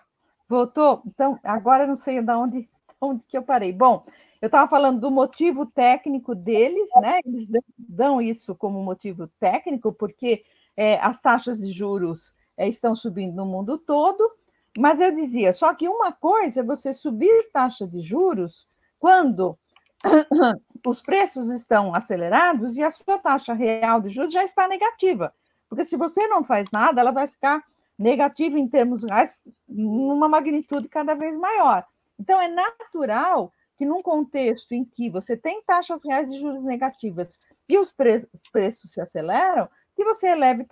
Voltou? 0.48 1.02
Então, 1.06 1.40
agora 1.44 1.84
eu 1.84 1.88
não 1.88 1.96
sei 1.96 2.22
de 2.22 2.32
onde, 2.32 2.70
onde 3.02 3.24
que 3.28 3.38
eu 3.38 3.44
parei. 3.44 3.72
Bom, 3.72 4.06
eu 4.42 4.48
estava 4.48 4.70
falando 4.70 5.00
do 5.00 5.10
motivo 5.10 5.66
técnico 5.66 6.36
deles, 6.36 6.90
né? 7.02 7.20
Eles 7.26 7.48
dão 7.78 8.22
isso 8.22 8.54
como 8.54 8.84
motivo 8.84 9.28
técnico, 9.40 9.92
porque 9.92 10.44
é, 10.78 11.00
as 11.00 11.20
taxas 11.20 11.60
de 11.60 11.72
juros 11.72 12.32
é, 12.56 12.68
estão 12.68 12.96
subindo 12.96 13.36
no 13.36 13.46
mundo 13.46 13.78
todo, 13.78 14.32
mas 14.78 15.00
eu 15.00 15.12
dizia, 15.12 15.54
só 15.54 15.74
que 15.74 15.88
uma 15.88 16.12
coisa 16.12 16.60
é 16.60 16.64
você 16.64 16.94
subir 16.94 17.50
taxa 17.52 17.88
de 17.88 18.00
juros 18.00 18.68
quando 19.00 19.58
os 20.90 21.02
preços 21.02 21.50
estão 21.50 21.94
acelerados 21.96 22.78
e 22.78 22.84
a 22.84 22.92
sua 22.92 23.18
taxa 23.18 23.54
real 23.54 24.02
de 24.02 24.10
juros 24.10 24.34
já 24.34 24.44
está 24.44 24.68
negativa. 24.68 25.34
Porque 25.70 25.86
se 25.86 25.98
você 25.98 26.28
não 26.28 26.44
faz 26.44 26.70
nada, 26.72 27.02
ela 27.02 27.12
vai 27.12 27.28
ficar 27.28 27.64
negativa 27.98 28.60
em 28.60 28.68
termos 28.68 29.04
reais, 29.04 29.44
numa 29.68 30.28
magnitude 30.28 30.88
cada 30.88 31.16
vez 31.16 31.38
maior. 31.38 31.86
Então, 32.20 32.40
é 32.40 32.48
natural 32.48 33.52
que, 33.78 33.86
num 33.86 34.02
contexto 34.02 34.74
em 34.74 34.86
que 34.86 35.10
você 35.10 35.36
tem 35.36 35.62
taxas 35.64 36.04
reais 36.06 36.30
de 36.30 36.40
juros 36.40 36.64
negativas 36.64 37.40
e 37.68 37.78
os 37.78 37.92
preços, 37.92 38.30
preços 38.52 38.92
se 38.92 39.02
aceleram, 39.02 39.68
que 39.96 40.04
você 40.04 40.28
eleve 40.28 40.66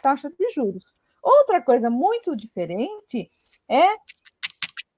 taxa 0.00 0.30
de 0.30 0.50
juros. 0.50 0.84
Outra 1.22 1.60
coisa 1.60 1.90
muito 1.90 2.34
diferente 2.36 3.30
é 3.68 3.86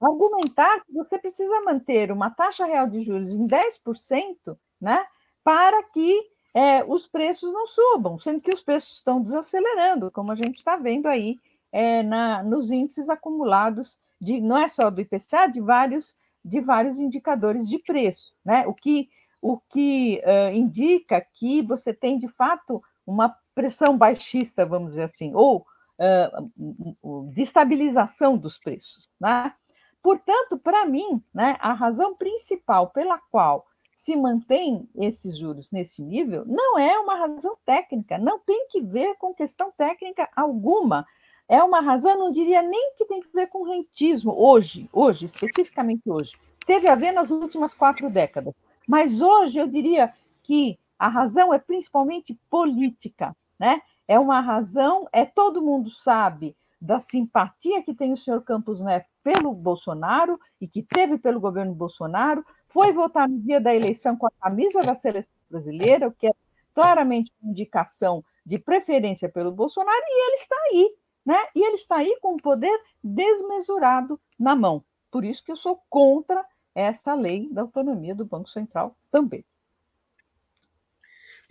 argumentar 0.01 0.83
que 0.83 0.93
você 0.93 1.17
precisa 1.17 1.61
manter 1.61 2.11
uma 2.11 2.29
taxa 2.29 2.65
real 2.65 2.87
de 2.87 3.01
juros 3.01 3.33
em 3.33 3.47
10%, 3.47 4.57
né, 4.79 5.05
para 5.43 5.83
que 5.83 6.29
é, 6.53 6.83
os 6.83 7.07
preços 7.07 7.51
não 7.53 7.67
subam, 7.67 8.19
sendo 8.19 8.41
que 8.41 8.51
os 8.51 8.61
preços 8.61 8.97
estão 8.97 9.21
desacelerando, 9.21 10.11
como 10.11 10.31
a 10.31 10.35
gente 10.35 10.57
está 10.57 10.75
vendo 10.75 11.07
aí 11.07 11.37
é, 11.71 12.03
na, 12.03 12.43
nos 12.43 12.71
índices 12.71 13.09
acumulados, 13.09 13.97
de, 14.19 14.41
não 14.41 14.57
é 14.57 14.67
só 14.67 14.89
do 14.89 15.01
IPCA, 15.01 15.47
de 15.47 15.61
vários, 15.61 16.13
de 16.43 16.59
vários 16.59 16.99
indicadores 16.99 17.67
de 17.69 17.79
preço, 17.79 18.35
né? 18.43 18.67
o 18.67 18.73
que, 18.73 19.09
o 19.41 19.57
que 19.57 20.21
uh, 20.25 20.53
indica 20.53 21.25
que 21.33 21.61
você 21.61 21.93
tem, 21.93 22.19
de 22.19 22.27
fato, 22.27 22.83
uma 23.05 23.35
pressão 23.55 23.97
baixista, 23.97 24.65
vamos 24.65 24.89
dizer 24.89 25.03
assim, 25.03 25.33
ou 25.33 25.65
uh, 25.97 27.29
de 27.31 27.41
estabilização 27.41 28.37
dos 28.37 28.59
preços. 28.59 29.09
Né? 29.19 29.53
Portanto, 30.01 30.57
para 30.57 30.85
mim, 30.85 31.23
né, 31.33 31.57
a 31.59 31.73
razão 31.73 32.15
principal 32.15 32.89
pela 32.89 33.17
qual 33.17 33.67
se 33.95 34.15
mantém 34.15 34.89
esses 34.95 35.37
juros 35.37 35.69
nesse 35.69 36.01
nível 36.01 36.43
não 36.47 36.79
é 36.79 36.97
uma 36.97 37.15
razão 37.15 37.55
técnica, 37.63 38.17
não 38.17 38.39
tem 38.39 38.67
que 38.69 38.81
ver 38.81 39.15
com 39.17 39.33
questão 39.33 39.71
técnica 39.71 40.27
alguma. 40.35 41.05
É 41.47 41.61
uma 41.63 41.81
razão, 41.81 42.17
não 42.17 42.31
diria 42.31 42.63
nem 42.63 42.95
que 42.97 43.05
tem 43.05 43.21
que 43.21 43.31
ver 43.31 43.47
com 43.47 43.63
rentismo, 43.63 44.33
hoje, 44.35 44.89
hoje, 44.91 45.25
especificamente 45.25 46.09
hoje. 46.09 46.33
Teve 46.65 46.89
a 46.89 46.95
ver 46.95 47.11
nas 47.11 47.29
últimas 47.29 47.75
quatro 47.75 48.09
décadas. 48.09 48.55
Mas 48.87 49.21
hoje 49.21 49.59
eu 49.59 49.67
diria 49.67 50.11
que 50.41 50.79
a 50.97 51.07
razão 51.07 51.53
é 51.53 51.59
principalmente 51.59 52.39
política, 52.49 53.35
né? 53.59 53.81
É 54.07 54.19
uma 54.19 54.39
razão, 54.39 55.07
é 55.11 55.25
todo 55.25 55.61
mundo 55.61 55.89
sabe 55.89 56.55
da 56.81 56.99
simpatia 56.99 57.83
que 57.83 57.93
tem 57.93 58.11
o 58.11 58.17
senhor 58.17 58.41
Campos 58.41 58.81
Neto 58.81 59.05
pelo 59.23 59.53
Bolsonaro 59.53 60.39
e 60.59 60.67
que 60.67 60.81
teve 60.81 61.19
pelo 61.19 61.39
governo 61.39 61.75
Bolsonaro, 61.75 62.43
foi 62.67 62.91
votar 62.91 63.29
no 63.29 63.39
dia 63.39 63.61
da 63.61 63.73
eleição 63.73 64.17
com 64.17 64.25
a 64.25 64.31
camisa 64.31 64.81
da 64.81 64.95
seleção 64.95 65.31
brasileira, 65.47 66.07
o 66.07 66.11
que 66.11 66.27
é 66.27 66.31
claramente 66.73 67.31
uma 67.39 67.51
indicação 67.51 68.23
de 68.43 68.57
preferência 68.57 69.29
pelo 69.29 69.51
Bolsonaro, 69.51 70.03
e 70.07 70.27
ele 70.27 70.35
está 70.35 70.55
aí, 70.71 70.95
né? 71.23 71.37
E 71.55 71.61
ele 71.61 71.75
está 71.75 71.97
aí 71.97 72.17
com 72.19 72.33
um 72.33 72.37
poder 72.37 72.75
desmesurado 73.03 74.19
na 74.39 74.55
mão. 74.55 74.83
Por 75.11 75.23
isso 75.23 75.43
que 75.43 75.51
eu 75.51 75.55
sou 75.55 75.83
contra 75.87 76.43
essa 76.73 77.13
lei 77.13 77.47
da 77.51 77.61
autonomia 77.61 78.15
do 78.15 78.25
Banco 78.25 78.49
Central 78.49 78.95
também. 79.11 79.45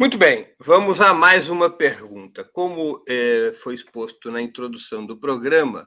Muito 0.01 0.17
bem, 0.17 0.51
vamos 0.59 0.99
a 1.03 1.13
mais 1.13 1.51
uma 1.51 1.69
pergunta. 1.69 2.43
Como 2.43 3.05
eh, 3.07 3.53
foi 3.63 3.75
exposto 3.75 4.31
na 4.31 4.41
introdução 4.41 5.05
do 5.05 5.21
programa, 5.21 5.87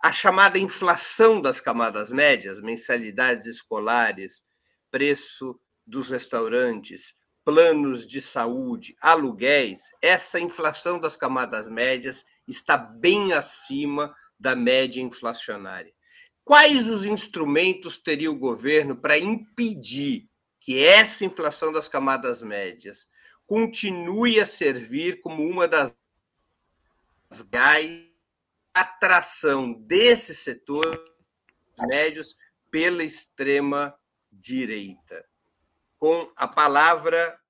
a 0.00 0.12
chamada 0.12 0.60
inflação 0.60 1.40
das 1.40 1.60
camadas 1.60 2.12
médias, 2.12 2.60
mensalidades 2.60 3.46
escolares, 3.46 4.44
preço 4.92 5.58
dos 5.84 6.08
restaurantes, 6.08 7.14
planos 7.44 8.06
de 8.06 8.20
saúde, 8.20 8.94
aluguéis, 9.00 9.80
essa 10.00 10.38
inflação 10.38 11.00
das 11.00 11.16
camadas 11.16 11.68
médias 11.68 12.24
está 12.46 12.76
bem 12.76 13.32
acima 13.32 14.14
da 14.38 14.54
média 14.54 15.00
inflacionária. 15.00 15.92
Quais 16.44 16.88
os 16.88 17.04
instrumentos 17.04 17.98
teria 17.98 18.30
o 18.30 18.38
governo 18.38 18.94
para 18.94 19.18
impedir 19.18 20.28
que 20.60 20.78
essa 20.78 21.24
inflação 21.24 21.72
das 21.72 21.88
camadas 21.88 22.40
médias 22.40 23.08
continue 23.48 24.38
a 24.38 24.44
servir 24.44 25.22
como 25.22 25.42
uma 25.42 25.66
das 25.66 25.90
atração 28.74 29.72
desse 29.72 30.34
setor 30.34 31.02
médios 31.80 32.36
pela 32.70 33.02
extrema 33.02 33.98
direita. 34.30 35.24
Com 35.98 36.30
a 36.36 36.46
palavra 36.46 37.40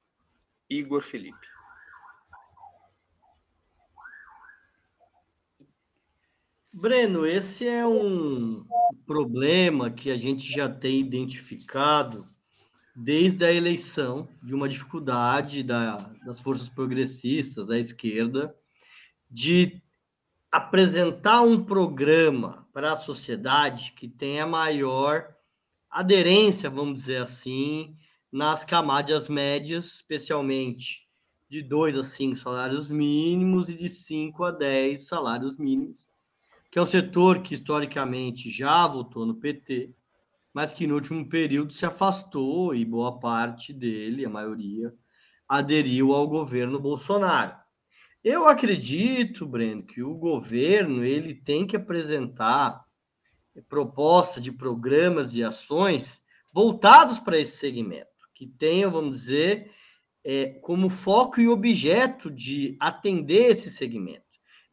Igor 0.71 1.03
Felipe. 1.03 1.47
Breno, 6.73 7.27
esse 7.27 7.67
é 7.67 7.85
um 7.85 8.65
problema 9.05 9.91
que 9.91 10.13
a 10.13 10.17
gente 10.17 10.49
já 10.49 10.69
tem 10.69 11.01
identificado 11.01 12.33
desde 13.01 13.45
a 13.45 13.53
eleição 13.53 14.29
de 14.43 14.53
uma 14.53 14.69
dificuldade 14.69 15.63
da, 15.63 15.97
das 16.27 16.41
forças 16.41 16.69
progressistas, 16.69 17.65
da 17.65 17.79
esquerda, 17.79 18.53
de 19.31 19.81
apresentar 20.51 21.43
um 21.43 21.63
programa 21.63 22.67
para 22.73 22.93
a 22.93 22.97
sociedade 22.97 23.93
que 23.93 24.09
tenha 24.09 24.49
maior 24.49 25.33
aderência, 25.89 26.69
vamos 26.69 26.99
dizer 26.99 27.23
assim, 27.23 27.97
nas 28.33 28.65
camadas 28.65 29.29
médias, 29.29 29.95
especialmente 29.95 31.07
de 31.49 31.63
2 31.63 31.99
a 31.99 32.03
5 32.03 32.35
salários 32.35 32.91
mínimos 32.91 33.69
e 33.69 33.75
de 33.75 33.89
5 33.89 34.43
a 34.43 34.51
10 34.51 35.07
salários 35.07 35.57
mínimos, 35.57 36.05
que 36.69 36.81
é 36.81 36.83
um 36.83 36.87
setor 36.87 37.43
que 37.43 37.55
historicamente 37.55 38.51
já 38.51 38.89
votou 38.89 39.25
no 39.25 39.37
PT, 39.37 39.95
mas 40.59 40.73
que 40.73 40.88
no 40.88 40.97
último 40.97 41.25
período 41.29 41.73
se 41.73 41.87
afastou 41.87 42.75
e 42.75 42.85
boa 42.85 43.16
parte 43.21 43.73
dele, 43.73 44.27
a 44.27 44.29
maioria, 44.29 44.92
aderiu 45.49 46.12
ao 46.12 46.27
governo 46.27 46.81
Bolsonaro. 46.81 47.55
Eu 48.25 48.44
acredito, 48.44 49.47
Breno, 49.47 49.85
que 49.85 50.03
o 50.03 50.16
governo 50.16 51.05
ele 51.05 51.33
tem 51.33 51.64
que 51.64 51.77
apresentar 51.77 52.85
proposta 53.68 54.40
de 54.40 54.51
programas 54.51 55.33
e 55.33 55.44
ações 55.44 56.21
voltados 56.53 57.21
para 57.21 57.38
esse 57.38 57.57
segmento, 57.57 58.09
que 58.35 58.44
tenham, 58.44 58.90
vamos 58.90 59.21
dizer, 59.21 59.71
é, 60.25 60.47
como 60.47 60.90
foco 60.90 61.40
e 61.40 61.47
objeto 61.47 62.29
de 62.29 62.77
atender 62.81 63.53
esse 63.53 63.71
segmento. 63.71 64.27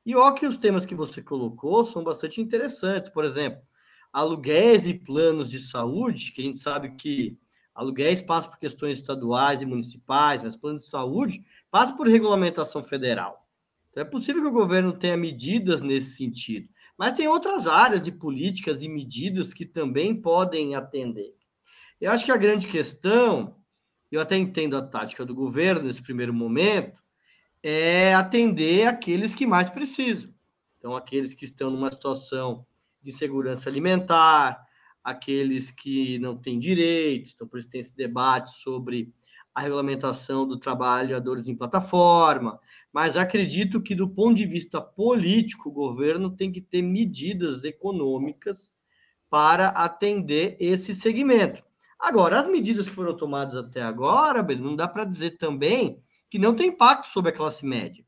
E 0.04 0.16
ó 0.16 0.32
que 0.32 0.48
os 0.48 0.58
temas 0.58 0.84
que 0.84 0.96
você 0.96 1.22
colocou 1.22 1.84
são 1.84 2.04
bastante 2.04 2.42
interessantes. 2.42 3.08
Por 3.12 3.24
exemplo, 3.24 3.62
aluguéis 4.16 4.88
e 4.88 4.94
planos 4.94 5.50
de 5.52 5.60
saúde, 5.60 6.32
que 6.32 6.42
a 6.42 6.46
gente 6.46 6.60
sabe 6.60 6.96
que 6.96 7.38
aluguéis 7.74 8.22
passa 8.22 8.48
por 8.48 8.58
questões 8.58 9.00
estaduais 9.00 9.62
e 9.62 9.66
municipais, 9.66 10.42
mas 10.42 10.56
planos 10.56 10.84
de 10.84 10.90
saúde 10.90 11.44
passa 11.70 11.94
por 11.94 12.08
regulamentação 12.08 12.82
federal. 12.82 13.46
Então 13.90 14.02
é 14.02 14.06
possível 14.06 14.42
que 14.42 14.48
o 14.48 14.54
governo 14.54 14.94
tenha 14.94 15.18
medidas 15.18 15.82
nesse 15.82 16.16
sentido, 16.16 16.70
mas 16.98 17.18
tem 17.18 17.28
outras 17.28 17.68
áreas 17.68 18.06
de 18.06 18.12
políticas 18.14 18.82
e 18.82 18.88
medidas 18.88 19.54
que 19.54 19.66
também 19.66 20.16
podem 20.16 20.76
atender. 20.76 21.36
Eu 22.00 22.10
acho 22.10 22.24
que 22.24 22.32
a 22.32 22.38
grande 22.38 22.70
questão, 22.70 23.58
eu 24.10 24.22
até 24.22 24.38
entendo 24.38 24.78
a 24.78 24.82
tática 24.82 25.26
do 25.26 25.36
governo 25.36 25.84
nesse 25.84 26.02
primeiro 26.02 26.34
momento, 26.34 26.98
é 27.62 28.16
atender 28.16 28.88
aqueles 28.88 29.36
que 29.36 29.46
mais 29.46 29.70
precisam. 29.70 30.34
Então, 30.78 30.96
aqueles 30.96 31.34
que 31.34 31.44
estão 31.44 31.70
numa 31.70 31.92
situação 31.92 32.66
de 33.06 33.12
segurança 33.12 33.70
alimentar, 33.70 34.66
aqueles 35.04 35.70
que 35.70 36.18
não 36.18 36.36
têm 36.36 36.58
direitos, 36.58 37.34
então 37.34 37.48
por 37.48 37.60
isso 37.60 37.70
tem 37.70 37.80
esse 37.80 37.96
debate 37.96 38.52
sobre 38.58 39.14
a 39.54 39.62
regulamentação 39.62 40.46
do 40.46 40.58
trabalhadores 40.58 41.48
em 41.48 41.56
plataforma, 41.56 42.60
mas 42.92 43.16
acredito 43.16 43.82
que 43.82 43.94
do 43.94 44.10
ponto 44.10 44.36
de 44.36 44.46
vista 44.46 44.82
político, 44.82 45.70
o 45.70 45.72
governo 45.72 46.30
tem 46.30 46.52
que 46.52 46.60
ter 46.60 46.82
medidas 46.82 47.64
econômicas 47.64 48.74
para 49.30 49.70
atender 49.70 50.58
esse 50.60 50.96
segmento. 50.96 51.64
Agora, 52.00 52.40
as 52.40 52.48
medidas 52.48 52.90
que 52.90 52.96
foram 52.96 53.16
tomadas 53.16 53.56
até 53.56 53.82
agora, 53.82 54.44
não 54.56 54.76
dá 54.76 54.88
para 54.88 55.06
dizer 55.06 55.38
também 55.38 56.02
que 56.30 56.40
não 56.40 56.56
tem 56.56 56.70
impacto 56.70 57.06
sobre 57.06 57.30
a 57.30 57.36
classe 57.36 57.66
média. 57.66 58.04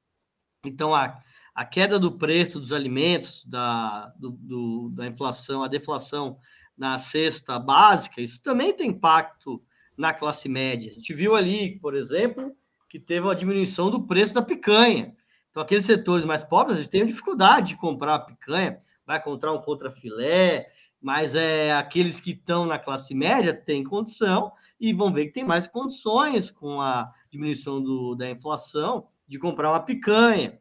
Então, 0.65 0.93
a, 0.93 1.17
a 1.57 1.65
queda 1.65 1.97
do 1.97 2.11
preço 2.11 2.59
dos 2.59 2.71
alimentos, 2.71 3.43
da, 3.43 4.13
do, 4.15 4.29
do, 4.29 4.89
da 4.93 5.07
inflação, 5.07 5.63
a 5.63 5.67
deflação 5.67 6.37
na 6.77 6.99
cesta 6.99 7.57
básica, 7.57 8.21
isso 8.21 8.39
também 8.39 8.71
tem 8.71 8.91
impacto 8.91 9.59
na 9.97 10.13
classe 10.13 10.47
média. 10.47 10.91
A 10.91 10.93
gente 10.93 11.11
viu 11.15 11.35
ali, 11.35 11.79
por 11.79 11.95
exemplo, 11.95 12.55
que 12.87 12.99
teve 12.99 13.25
uma 13.25 13.35
diminuição 13.35 13.89
do 13.89 14.05
preço 14.05 14.35
da 14.35 14.41
picanha. 14.43 15.15
Então, 15.49 15.63
aqueles 15.63 15.87
setores 15.87 16.23
mais 16.23 16.43
pobres, 16.43 16.77
eles 16.77 16.89
têm 16.89 17.07
dificuldade 17.07 17.69
de 17.69 17.77
comprar 17.77 18.13
a 18.13 18.19
picanha, 18.19 18.77
vai 19.03 19.17
encontrar 19.17 19.51
um 19.51 19.59
contrafilé, 19.59 20.67
mas 21.01 21.33
é 21.33 21.73
aqueles 21.73 22.21
que 22.21 22.33
estão 22.33 22.67
na 22.67 22.77
classe 22.77 23.15
média 23.15 23.51
têm 23.51 23.83
condição 23.83 24.51
e 24.79 24.93
vão 24.93 25.11
ver 25.11 25.25
que 25.25 25.33
tem 25.33 25.43
mais 25.43 25.65
condições 25.65 26.51
com 26.51 26.79
a 26.79 27.11
diminuição 27.31 27.81
do, 27.81 28.13
da 28.13 28.29
inflação 28.29 29.07
de 29.27 29.39
comprar 29.39 29.71
uma 29.71 29.79
picanha. 29.79 30.59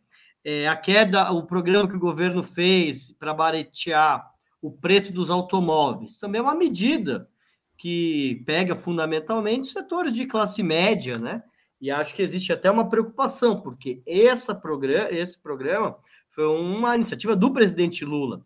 É, 0.48 0.68
a 0.68 0.76
queda, 0.76 1.32
o 1.32 1.42
programa 1.42 1.88
que 1.88 1.96
o 1.96 1.98
governo 1.98 2.40
fez 2.40 3.11
para 3.11 3.35
baratear 3.35 4.30
o 4.62 4.70
preço 4.70 5.12
dos 5.12 5.28
automóveis, 5.28 6.18
também 6.18 6.38
é 6.38 6.42
uma 6.42 6.54
medida 6.54 7.28
que 7.76 8.44
pega 8.46 8.76
fundamentalmente 8.76 9.66
setores 9.66 10.12
de 10.14 10.24
classe 10.24 10.62
média, 10.62 11.18
né? 11.18 11.42
E 11.80 11.90
acho 11.90 12.14
que 12.14 12.22
existe 12.22 12.52
até 12.52 12.70
uma 12.70 12.88
preocupação, 12.88 13.61
porque 13.61 14.00
essa 14.06 14.54
programa, 14.54 15.11
esse 15.11 15.37
programa 15.37 15.96
foi 16.30 16.46
uma 16.46 16.94
iniciativa 16.94 17.35
do 17.35 17.52
presidente 17.52 18.04
Lula. 18.04 18.40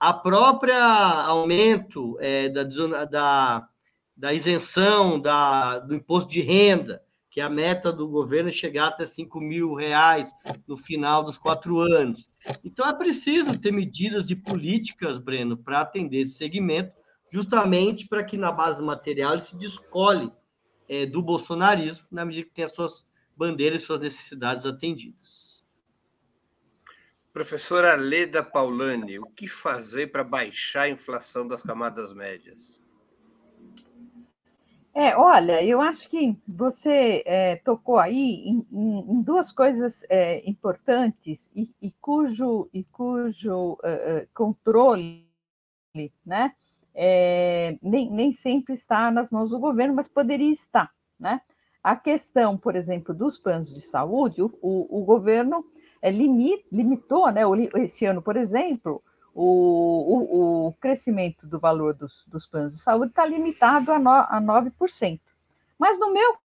A 0.00 0.12
própria 0.12 0.76
aumento 0.76 2.18
é, 2.20 2.48
da, 2.48 2.64
da, 3.04 3.68
da 4.16 4.34
isenção 4.34 5.20
da, 5.20 5.78
do 5.78 5.94
imposto 5.94 6.28
de 6.28 6.40
renda, 6.40 7.00
que 7.34 7.40
é 7.40 7.42
a 7.42 7.50
meta 7.50 7.92
do 7.92 8.06
governo 8.06 8.48
é 8.48 8.52
chegar 8.52 8.86
até 8.86 9.04
5 9.04 9.40
mil 9.40 9.74
reais 9.74 10.32
no 10.68 10.76
final 10.76 11.24
dos 11.24 11.36
quatro 11.36 11.80
anos. 11.80 12.30
Então 12.62 12.88
é 12.88 12.96
preciso 12.96 13.58
ter 13.58 13.72
medidas 13.72 14.30
e 14.30 14.36
políticas, 14.36 15.18
Breno, 15.18 15.56
para 15.56 15.80
atender 15.80 16.20
esse 16.20 16.34
segmento, 16.34 16.92
justamente 17.28 18.06
para 18.06 18.22
que 18.22 18.36
na 18.36 18.52
base 18.52 18.80
material 18.80 19.32
ele 19.32 19.42
se 19.42 19.56
descole 19.56 20.30
é, 20.88 21.06
do 21.06 21.20
bolsonarismo, 21.20 22.06
na 22.08 22.24
medida 22.24 22.46
que 22.46 22.54
tem 22.54 22.66
as 22.66 22.72
suas 22.72 23.04
bandeiras 23.36 23.82
e 23.82 23.84
suas 23.84 23.98
necessidades 23.98 24.64
atendidas. 24.64 25.64
Professora 27.32 27.96
Leda 27.96 28.44
Paulani, 28.44 29.18
o 29.18 29.26
que 29.26 29.48
fazer 29.48 30.12
para 30.12 30.22
baixar 30.22 30.82
a 30.82 30.88
inflação 30.88 31.48
das 31.48 31.64
camadas 31.64 32.14
médias? 32.14 32.80
É, 34.96 35.16
olha, 35.16 35.62
eu 35.64 35.80
acho 35.80 36.08
que 36.08 36.38
você 36.46 37.24
é, 37.26 37.56
tocou 37.56 37.98
aí 37.98 38.44
em, 38.46 38.64
em, 38.70 38.98
em 39.00 39.22
duas 39.22 39.50
coisas 39.50 40.04
é, 40.08 40.48
importantes 40.48 41.50
e, 41.52 41.68
e, 41.82 41.90
cujo, 42.00 42.70
e 42.72 42.84
cujo 42.84 43.72
uh, 43.72 44.28
controle 44.32 45.26
né, 46.24 46.54
é, 46.94 47.76
nem, 47.82 48.08
nem 48.08 48.32
sempre 48.32 48.74
está 48.74 49.10
nas 49.10 49.32
mãos 49.32 49.50
do 49.50 49.58
governo, 49.58 49.94
mas 49.94 50.08
poderia 50.08 50.50
estar. 50.50 50.92
Né? 51.18 51.40
A 51.82 51.96
questão, 51.96 52.56
por 52.56 52.76
exemplo, 52.76 53.12
dos 53.12 53.36
planos 53.36 53.74
de 53.74 53.80
saúde, 53.80 54.42
o, 54.42 54.58
o, 54.62 55.00
o 55.00 55.04
governo 55.04 55.64
é, 56.00 56.08
limit, 56.08 56.64
limitou, 56.70 57.32
né, 57.32 57.42
esse 57.76 58.06
ano, 58.06 58.22
por 58.22 58.36
exemplo, 58.36 59.02
o, 59.34 60.64
o, 60.64 60.66
o 60.68 60.72
crescimento 60.74 61.46
do 61.46 61.58
valor 61.58 61.92
dos, 61.92 62.24
dos 62.26 62.46
planos 62.46 62.74
de 62.74 62.78
saúde 62.78 63.10
está 63.10 63.26
limitado 63.26 63.92
a, 63.92 63.98
no, 63.98 64.10
a 64.10 64.40
9%. 64.40 65.20
Mas 65.78 65.98
no 65.98 66.12
meu 66.12 66.36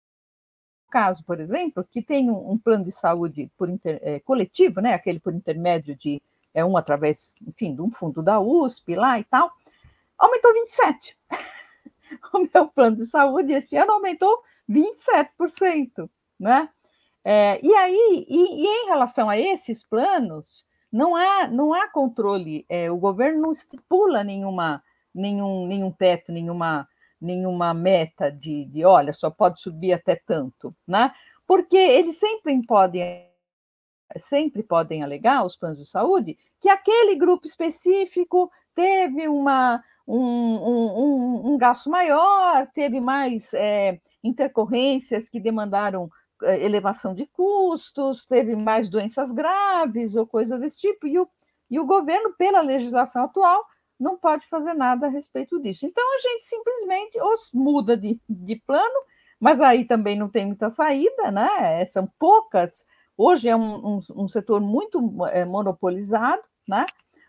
caso, 0.89 1.23
por 1.23 1.39
exemplo, 1.39 1.87
que 1.89 2.01
tem 2.01 2.31
um, 2.31 2.51
um 2.51 2.57
plano 2.57 2.83
de 2.83 2.91
saúde 2.91 3.51
por 3.55 3.69
inter, 3.69 3.99
é, 4.01 4.19
coletivo, 4.19 4.81
né, 4.81 4.95
aquele 4.95 5.19
por 5.19 5.33
intermédio 5.33 5.95
de 5.95 6.21
é 6.51 6.65
um 6.65 6.75
através, 6.75 7.35
enfim, 7.47 7.75
de 7.75 7.81
um 7.81 7.91
fundo 7.91 8.23
da 8.23 8.39
USP 8.39 8.95
lá 8.95 9.19
e 9.19 9.23
tal, 9.23 9.51
aumentou 10.17 10.51
27. 10.53 11.15
o 12.33 12.47
meu 12.51 12.67
plano 12.67 12.95
de 12.95 13.05
saúde 13.05 13.53
esse 13.53 13.77
ano 13.77 13.91
aumentou 13.93 14.43
27%, 14.67 16.09
né? 16.39 16.69
É, 17.23 17.59
e 17.63 17.73
aí, 17.75 18.25
e, 18.27 18.63
e, 18.63 18.67
em 18.67 18.85
relação 18.87 19.29
a 19.29 19.37
esses 19.37 19.83
planos, 19.83 20.65
não 20.91 21.15
há, 21.15 21.47
não 21.47 21.73
há 21.73 21.87
controle, 21.87 22.65
é, 22.67 22.89
o 22.89 22.97
governo 22.97 23.41
não 23.41 23.51
estipula 23.51 24.23
nenhuma, 24.23 24.83
nenhum, 25.13 25.67
nenhum 25.67 25.91
teto, 25.91 26.31
nenhuma, 26.31 26.87
nenhuma 27.21 27.73
meta 27.73 28.31
de, 28.31 28.65
de, 28.65 28.83
olha, 28.83 29.13
só 29.13 29.29
pode 29.29 29.59
subir 29.59 29.93
até 29.93 30.15
tanto, 30.15 30.75
né? 30.87 31.13
Porque 31.45 31.77
eles 31.77 32.19
sempre 32.19 32.59
podem, 32.65 33.27
sempre 34.17 34.63
podem 34.63 35.03
alegar, 35.03 35.45
os 35.45 35.55
planos 35.55 35.79
de 35.79 35.85
saúde, 35.85 36.37
que 36.59 36.69
aquele 36.69 37.15
grupo 37.15 37.47
específico 37.47 38.51
teve 38.75 39.27
uma, 39.27 39.83
um, 40.07 40.17
um, 40.17 41.53
um, 41.53 41.57
gasto 41.57 41.89
maior, 41.89 42.67
teve 42.73 42.99
mais 42.99 43.53
é, 43.53 43.99
intercorrências 44.23 45.29
que 45.29 45.39
demandaram 45.39 46.09
elevação 46.41 47.13
de 47.13 47.25
custos, 47.27 48.25
teve 48.25 48.55
mais 48.55 48.89
doenças 48.89 49.31
graves 49.31 50.15
ou 50.15 50.25
coisa 50.25 50.57
desse 50.57 50.81
tipo, 50.81 51.07
e 51.07 51.19
o, 51.19 51.27
e 51.69 51.79
o 51.79 51.85
governo, 51.85 52.33
pela 52.37 52.61
legislação 52.61 53.23
atual, 53.23 53.65
não 53.99 54.17
pode 54.17 54.47
fazer 54.47 54.73
nada 54.73 55.07
a 55.07 55.09
respeito 55.09 55.59
disso. 55.61 55.85
Então, 55.85 56.03
a 56.15 56.17
gente 56.17 56.45
simplesmente 56.45 57.21
os 57.21 57.49
muda 57.53 57.97
de, 57.97 58.19
de 58.29 58.55
plano, 58.55 59.01
mas 59.39 59.59
aí 59.59 59.85
também 59.85 60.15
não 60.15 60.29
tem 60.29 60.45
muita 60.45 60.69
saída, 60.69 61.31
né? 61.31 61.85
São 61.87 62.09
poucas. 62.17 62.85
Hoje 63.17 63.49
é 63.49 63.55
um, 63.55 63.97
um, 63.97 63.99
um 64.15 64.27
setor 64.27 64.61
muito 64.61 65.01
é, 65.27 65.43
monopolizado, 65.43 66.41
né? 66.67 66.85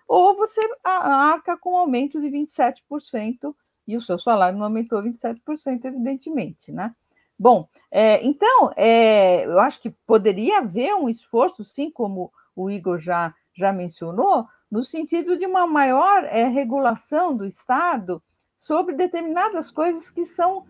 Ou 0.06 0.36
você 0.36 0.60
arca 0.82 1.56
com 1.56 1.74
um 1.74 1.78
aumento 1.78 2.20
de 2.20 2.28
27% 2.28 3.54
e 3.86 3.96
o 3.96 4.02
seu 4.02 4.18
salário 4.18 4.58
não 4.58 4.66
aumentou 4.66 5.02
27%, 5.02 5.84
evidentemente, 5.84 6.72
né? 6.72 6.94
Bom, 7.40 7.66
é, 7.90 8.22
então, 8.22 8.70
é, 8.76 9.46
eu 9.46 9.58
acho 9.60 9.80
que 9.80 9.88
poderia 9.88 10.58
haver 10.58 10.94
um 10.94 11.08
esforço, 11.08 11.64
sim, 11.64 11.90
como 11.90 12.30
o 12.54 12.70
Igor 12.70 12.98
já, 12.98 13.34
já 13.54 13.72
mencionou, 13.72 14.46
no 14.70 14.84
sentido 14.84 15.38
de 15.38 15.46
uma 15.46 15.66
maior 15.66 16.24
é, 16.24 16.44
regulação 16.44 17.34
do 17.34 17.46
Estado 17.46 18.22
sobre 18.58 18.94
determinadas 18.94 19.70
coisas 19.70 20.10
que 20.10 20.26
são 20.26 20.66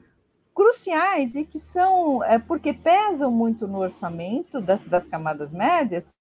cruciais 0.55 1.35
e 1.35 1.45
que 1.45 1.59
são, 1.59 2.23
é, 2.23 2.39
porque 2.39 2.73
pesam 2.73 3.33
muito 3.33 3.67
no 3.67 3.81
orçamento 3.81 4.61
das, 4.61 4.87
das 4.87 5.09
camadas 5.09 5.51
médias, 5.51 6.15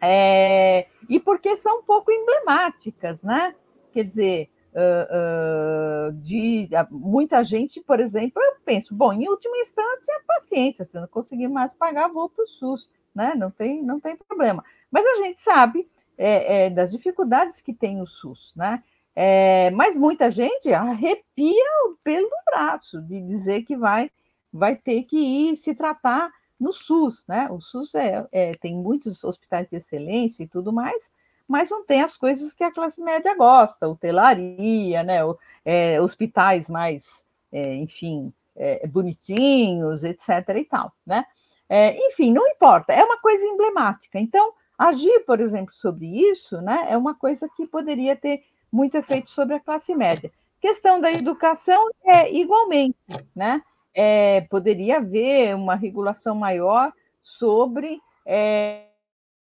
é, 0.00 0.86
e 1.06 1.20
porque 1.20 1.54
são 1.54 1.80
um 1.80 1.82
pouco 1.82 2.10
emblemáticas, 2.10 3.22
né? 3.22 3.54
Quer 3.92 4.04
dizer, 4.04 4.50
uh, 4.78 6.08
uh, 6.08 6.12
de 6.12 6.68
muita 6.90 7.42
gente, 7.42 7.80
por 7.80 8.00
exemplo, 8.00 8.40
eu 8.42 8.56
penso, 8.64 8.94
bom, 8.94 9.12
em 9.12 9.28
última 9.28 9.56
instância, 9.58 10.22
paciência, 10.26 10.84
se 10.84 10.98
não 10.98 11.08
conseguir 11.08 11.48
mais 11.48 11.74
pagar, 11.74 12.08
vou 12.08 12.28
para 12.28 12.44
o 12.44 12.46
SUS, 12.46 12.90
né? 13.14 13.34
Não 13.36 13.50
tem, 13.50 13.82
não 13.82 13.98
tem 13.98 14.16
problema. 14.16 14.64
Mas 14.90 15.04
a 15.04 15.14
gente 15.16 15.40
sabe 15.40 15.88
é, 16.16 16.66
é, 16.66 16.70
das 16.70 16.92
dificuldades 16.92 17.60
que 17.60 17.74
tem 17.74 18.00
o 18.00 18.06
SUS, 18.06 18.52
né? 18.54 18.82
É, 19.14 19.70
mas 19.72 19.96
muita 19.96 20.30
gente 20.30 20.72
arrepia 20.72 21.64
o 21.86 21.96
pelo 22.04 22.30
braço 22.46 23.02
de 23.02 23.20
dizer 23.20 23.64
que 23.64 23.76
vai, 23.76 24.10
vai 24.52 24.76
ter 24.76 25.02
que 25.02 25.16
ir 25.18 25.56
se 25.56 25.74
tratar 25.74 26.30
no 26.58 26.72
SUS, 26.72 27.24
né? 27.26 27.48
O 27.50 27.60
SUS 27.60 27.94
é, 27.94 28.26
é, 28.30 28.54
tem 28.54 28.76
muitos 28.76 29.24
hospitais 29.24 29.68
de 29.68 29.76
excelência 29.76 30.42
e 30.42 30.48
tudo 30.48 30.72
mais, 30.72 31.10
mas 31.48 31.70
não 31.70 31.84
tem 31.84 32.02
as 32.02 32.16
coisas 32.16 32.52
que 32.52 32.62
a 32.62 32.70
classe 32.70 33.02
média 33.02 33.34
gosta, 33.34 33.88
hotelaria, 33.88 35.02
né? 35.02 35.20
É, 35.64 36.00
hospitais 36.00 36.68
mais, 36.68 37.24
é, 37.50 37.74
enfim, 37.76 38.32
é, 38.54 38.86
bonitinhos, 38.86 40.04
etc. 40.04 40.28
e 40.56 40.64
tal, 40.64 40.92
né? 41.06 41.24
É, 41.68 41.96
enfim, 42.06 42.32
não 42.32 42.46
importa, 42.48 42.92
é 42.92 43.02
uma 43.02 43.18
coisa 43.18 43.46
emblemática. 43.46 44.18
Então, 44.18 44.52
agir, 44.76 45.20
por 45.26 45.40
exemplo, 45.40 45.72
sobre 45.72 46.06
isso, 46.06 46.60
né, 46.62 46.86
é 46.88 46.96
uma 46.96 47.14
coisa 47.14 47.48
que 47.56 47.66
poderia 47.66 48.16
ter 48.16 48.42
muito 48.72 48.96
efeito 48.96 49.30
sobre 49.30 49.56
a 49.56 49.60
classe 49.60 49.94
média. 49.94 50.32
Questão 50.60 51.00
da 51.00 51.12
educação 51.12 51.90
é 52.04 52.32
igualmente, 52.34 52.96
né? 53.34 53.62
É, 53.94 54.42
poderia 54.42 54.98
haver 54.98 55.54
uma 55.54 55.74
regulação 55.74 56.34
maior 56.34 56.92
sobre 57.22 58.00
é, 58.24 58.87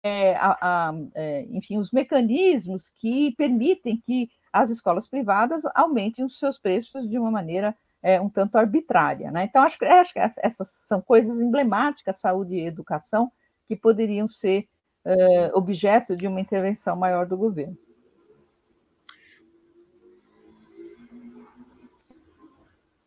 é, 0.03 0.35
a, 0.37 0.59
a, 0.61 0.93
é, 1.15 1.47
enfim, 1.51 1.79
os 1.79 1.91
mecanismos 1.91 2.91
que 2.91 3.35
permitem 3.37 4.01
que 4.01 4.31
as 4.53 4.71
escolas 4.71 5.09
privadas 5.09 5.63
aumentem 5.75 6.25
os 6.25 6.39
seus 6.39 6.59
preços 6.59 7.09
de 7.09 7.19
uma 7.19 7.31
maneira 7.31 7.77
é, 8.03 8.21
um 8.21 8.29
tanto 8.29 8.57
arbitrária. 8.57 9.31
Né? 9.31 9.45
Então, 9.45 9.63
acho, 9.63 9.77
acho, 9.85 10.13
que 10.13 10.21
essas 10.21 10.69
são 10.69 11.01
coisas 11.01 11.41
emblemáticas, 11.41 12.21
saúde 12.21 12.55
e 12.55 12.67
educação, 12.67 13.31
que 13.67 13.77
poderiam 13.77 14.29
ser 14.29 14.69
é, 15.05 15.51
objeto 15.55 16.17
de 16.17 16.27
uma 16.27 16.41
intervenção 16.41 16.97
maior 16.97 17.27
do 17.27 17.37
governo. 17.37 17.77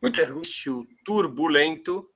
Muito 0.02 0.42
turbulento 1.06 2.11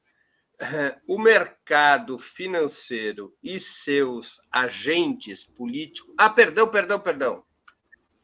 o 1.08 1.20
mercado 1.20 2.18
financeiro 2.18 3.36
e 3.44 3.60
seus 3.60 4.40
agentes 4.52 5.46
políticos. 5.46 6.14
Ah, 6.18 6.30
perdão, 6.30 6.68
perdão, 6.68 7.00
perdão. 7.00 7.44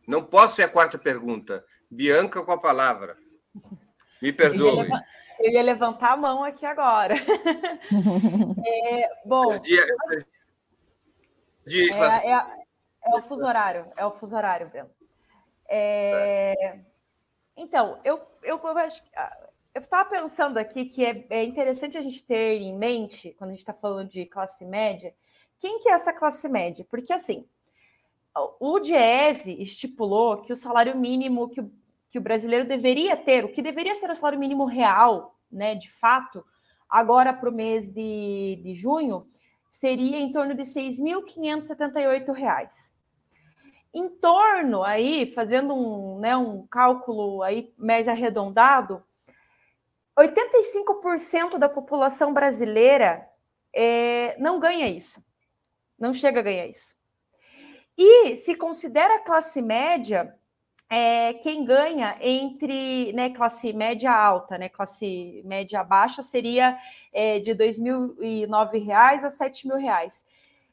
Não 0.07 0.23
posso 0.23 0.55
ser 0.55 0.63
a 0.63 0.69
quarta 0.69 0.97
pergunta. 0.97 1.63
Bianca 1.89 2.43
com 2.43 2.51
a 2.51 2.59
palavra. 2.59 3.17
Me 4.21 4.31
perdoe. 4.31 4.87
eu 5.39 5.51
ia 5.51 5.61
levantar 5.61 6.13
a 6.13 6.17
mão 6.17 6.43
aqui 6.43 6.65
agora. 6.65 7.15
é, 8.65 9.09
bom. 9.25 9.57
Dia, 9.59 9.85
dia, 11.65 11.89
é, 11.93 12.31
é, 12.31 12.33
é, 13.05 13.17
o 13.17 13.21
fuso 13.23 13.45
horário, 13.45 13.91
é 13.97 14.05
o 14.05 14.11
fuso 14.11 14.35
horário, 14.35 14.69
Belo. 14.69 14.89
É, 15.67 16.79
então, 17.55 17.99
eu, 18.03 18.21
eu, 18.43 18.59
eu 18.59 18.77
acho 18.77 19.03
eu 19.73 19.81
estava 19.81 20.09
pensando 20.09 20.57
aqui 20.57 20.85
que 20.85 21.05
é, 21.05 21.25
é, 21.29 21.43
interessante 21.43 21.97
a 21.97 22.01
gente 22.01 22.23
ter 22.23 22.57
em 22.57 22.77
mente, 22.77 23.33
quando 23.37 23.51
a 23.51 23.53
gente 23.53 23.61
está 23.61 23.73
falando 23.73 24.09
de 24.09 24.25
classe 24.25 24.65
média, 24.65 25.13
quem 25.59 25.79
que 25.79 25.89
é 25.89 25.93
essa 25.93 26.11
classe 26.11 26.49
média? 26.49 26.85
Porque, 26.89 27.13
assim, 27.13 27.45
o 28.59 28.79
Diese 28.79 29.53
estipulou 29.61 30.41
que 30.41 30.51
o 30.51 30.55
salário 30.55 30.97
mínimo 30.97 31.49
que 31.49 31.61
o, 31.61 31.71
que 32.09 32.17
o 32.17 32.21
brasileiro 32.21 32.67
deveria 32.67 33.15
ter, 33.15 33.45
o 33.45 33.51
que 33.51 33.61
deveria 33.61 33.95
ser 33.95 34.09
o 34.09 34.15
salário 34.15 34.39
mínimo 34.39 34.65
real, 34.65 35.37
né, 35.51 35.75
de 35.75 35.91
fato, 35.91 36.43
agora 36.89 37.31
para 37.31 37.49
o 37.49 37.53
mês 37.53 37.89
de, 37.89 38.59
de 38.63 38.73
junho, 38.73 39.27
seria 39.69 40.19
em 40.19 40.31
torno 40.31 40.53
de 40.53 40.63
R$ 40.63 40.69
6.578. 40.69 42.93
Em 43.93 44.09
torno 44.09 44.83
aí, 44.83 45.31
fazendo 45.33 45.73
um, 45.73 46.19
né, 46.19 46.35
um 46.35 46.65
cálculo 46.67 47.43
aí 47.43 47.73
mais 47.77 48.07
arredondado, 48.07 49.03
85% 50.17 51.57
da 51.57 51.69
população 51.69 52.33
brasileira 52.33 53.27
é, 53.73 54.37
não 54.39 54.59
ganha 54.59 54.87
isso, 54.87 55.23
não 55.97 56.13
chega 56.13 56.39
a 56.39 56.43
ganhar 56.43 56.67
isso. 56.67 56.95
E 57.97 58.35
se 58.35 58.55
considera 58.55 59.19
classe 59.19 59.61
média 59.61 60.35
é, 60.89 61.35
quem 61.35 61.63
ganha 61.63 62.17
entre 62.19 63.13
né, 63.13 63.29
classe 63.29 63.71
média 63.71 64.11
alta, 64.11 64.57
né, 64.57 64.67
classe 64.67 65.41
média 65.45 65.81
baixa 65.85 66.21
seria 66.21 66.77
é, 67.13 67.39
de 67.39 67.53
R$ 67.53 67.59
2.009 67.59 68.91
a 68.91 69.11
R$ 69.11 69.27
7.000. 69.27 70.23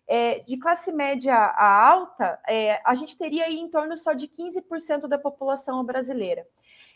É, 0.09 0.41
de 0.41 0.57
classe 0.57 0.91
média 0.91 1.34
a 1.34 1.89
alta, 1.89 2.41
é, 2.49 2.80
a 2.84 2.95
gente 2.97 3.16
teria 3.16 3.49
em 3.49 3.68
torno 3.68 3.97
só 3.97 4.12
de 4.12 4.26
15% 4.26 5.07
da 5.07 5.18
população 5.18 5.84
brasileira. 5.84 6.45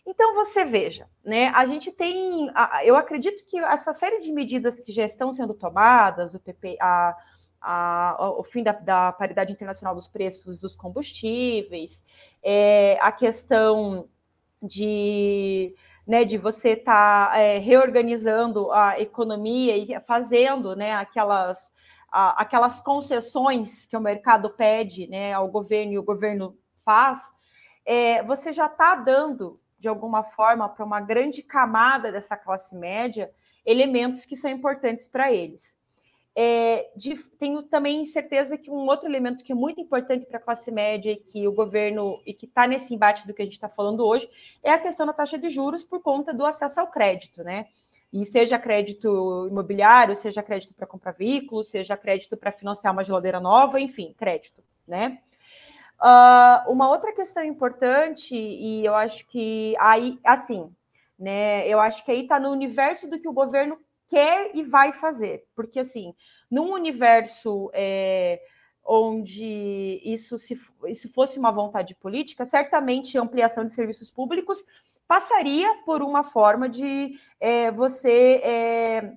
Então 0.04 0.34
você 0.34 0.64
veja, 0.64 1.08
né? 1.24 1.48
A 1.54 1.64
gente 1.64 1.92
tem, 1.92 2.50
eu 2.84 2.96
acredito 2.96 3.44
que 3.46 3.58
essa 3.58 3.92
série 3.92 4.18
de 4.18 4.32
medidas 4.32 4.80
que 4.80 4.92
já 4.92 5.04
estão 5.04 5.32
sendo 5.32 5.54
tomadas, 5.54 6.34
o 6.34 6.40
PP, 6.40 6.76
a, 6.80 7.16
a, 7.60 8.16
o 8.36 8.42
fim 8.42 8.64
da, 8.64 8.72
da, 8.72 9.12
paridade 9.12 9.52
internacional 9.52 9.94
dos 9.94 10.08
preços 10.08 10.58
dos 10.58 10.74
combustíveis, 10.74 12.04
é, 12.42 12.98
a 13.00 13.12
questão 13.12 14.08
de, 14.60 15.74
né, 16.06 16.24
de 16.24 16.36
você 16.36 16.70
estar 16.70 17.30
tá, 17.30 17.38
é, 17.38 17.58
reorganizando 17.58 18.72
a 18.72 19.00
economia 19.00 19.76
e 19.76 20.00
fazendo 20.00 20.74
né, 20.74 20.94
aquelas, 20.94 21.70
a, 22.10 22.42
aquelas 22.42 22.80
concessões 22.80 23.86
que 23.86 23.96
o 23.96 24.00
mercado 24.00 24.50
pede 24.50 25.06
né, 25.06 25.32
ao 25.32 25.46
governo 25.46 25.92
e 25.92 25.98
o 25.98 26.02
governo 26.02 26.58
faz, 26.84 27.20
é, 27.84 28.22
você 28.24 28.52
já 28.52 28.66
está 28.66 28.96
dando 28.96 29.61
de 29.82 29.88
alguma 29.88 30.22
forma, 30.22 30.68
para 30.68 30.84
uma 30.84 31.00
grande 31.00 31.42
camada 31.42 32.12
dessa 32.12 32.36
classe 32.36 32.76
média, 32.76 33.28
elementos 33.66 34.24
que 34.24 34.36
são 34.36 34.48
importantes 34.48 35.08
para 35.08 35.32
eles. 35.32 35.76
É, 36.36 36.88
de, 36.96 37.16
tenho 37.36 37.64
também 37.64 38.04
certeza 38.04 38.56
que 38.56 38.70
um 38.70 38.86
outro 38.86 39.08
elemento 39.08 39.42
que 39.42 39.50
é 39.50 39.56
muito 39.56 39.80
importante 39.80 40.24
para 40.24 40.38
a 40.38 40.40
classe 40.40 40.70
média 40.70 41.10
e 41.10 41.16
que 41.16 41.48
o 41.48 41.52
governo 41.52 42.22
e 42.24 42.32
que 42.32 42.46
está 42.46 42.64
nesse 42.64 42.94
embate 42.94 43.26
do 43.26 43.34
que 43.34 43.42
a 43.42 43.44
gente 43.44 43.54
está 43.54 43.68
falando 43.68 44.06
hoje 44.06 44.30
é 44.62 44.70
a 44.70 44.78
questão 44.78 45.04
da 45.04 45.12
taxa 45.12 45.36
de 45.36 45.50
juros 45.50 45.82
por 45.82 46.00
conta 46.00 46.32
do 46.32 46.46
acesso 46.46 46.78
ao 46.78 46.86
crédito, 46.86 47.42
né? 47.42 47.66
E 48.12 48.24
seja 48.24 48.60
crédito 48.60 49.48
imobiliário, 49.50 50.14
seja 50.14 50.44
crédito 50.44 50.74
para 50.74 50.86
comprar 50.86 51.10
veículos, 51.10 51.68
seja 51.68 51.96
crédito 51.96 52.36
para 52.36 52.52
financiar 52.52 52.92
uma 52.92 53.02
geladeira 53.02 53.40
nova, 53.40 53.80
enfim, 53.80 54.14
crédito, 54.16 54.62
né? 54.86 55.18
Uh, 56.02 56.68
uma 56.72 56.88
outra 56.88 57.12
questão 57.12 57.44
importante, 57.44 58.34
e 58.34 58.84
eu 58.84 58.92
acho 58.96 59.24
que 59.28 59.76
aí, 59.78 60.18
assim, 60.24 60.68
né? 61.16 61.68
Eu 61.68 61.78
acho 61.78 62.04
que 62.04 62.10
aí 62.10 62.22
está 62.22 62.40
no 62.40 62.50
universo 62.50 63.08
do 63.08 63.20
que 63.20 63.28
o 63.28 63.32
governo 63.32 63.78
quer 64.08 64.50
e 64.52 64.64
vai 64.64 64.92
fazer, 64.92 65.44
porque 65.54 65.78
assim, 65.78 66.12
num 66.50 66.72
universo 66.72 67.70
é, 67.72 68.42
onde 68.84 70.00
isso 70.04 70.36
se 70.36 70.60
isso 70.86 71.08
fosse 71.12 71.38
uma 71.38 71.52
vontade 71.52 71.94
política, 71.94 72.44
certamente 72.44 73.16
a 73.16 73.22
ampliação 73.22 73.64
de 73.64 73.72
serviços 73.72 74.10
públicos 74.10 74.64
passaria 75.06 75.72
por 75.84 76.02
uma 76.02 76.24
forma 76.24 76.68
de 76.68 77.16
é, 77.38 77.70
você 77.70 78.40
é, 78.42 79.12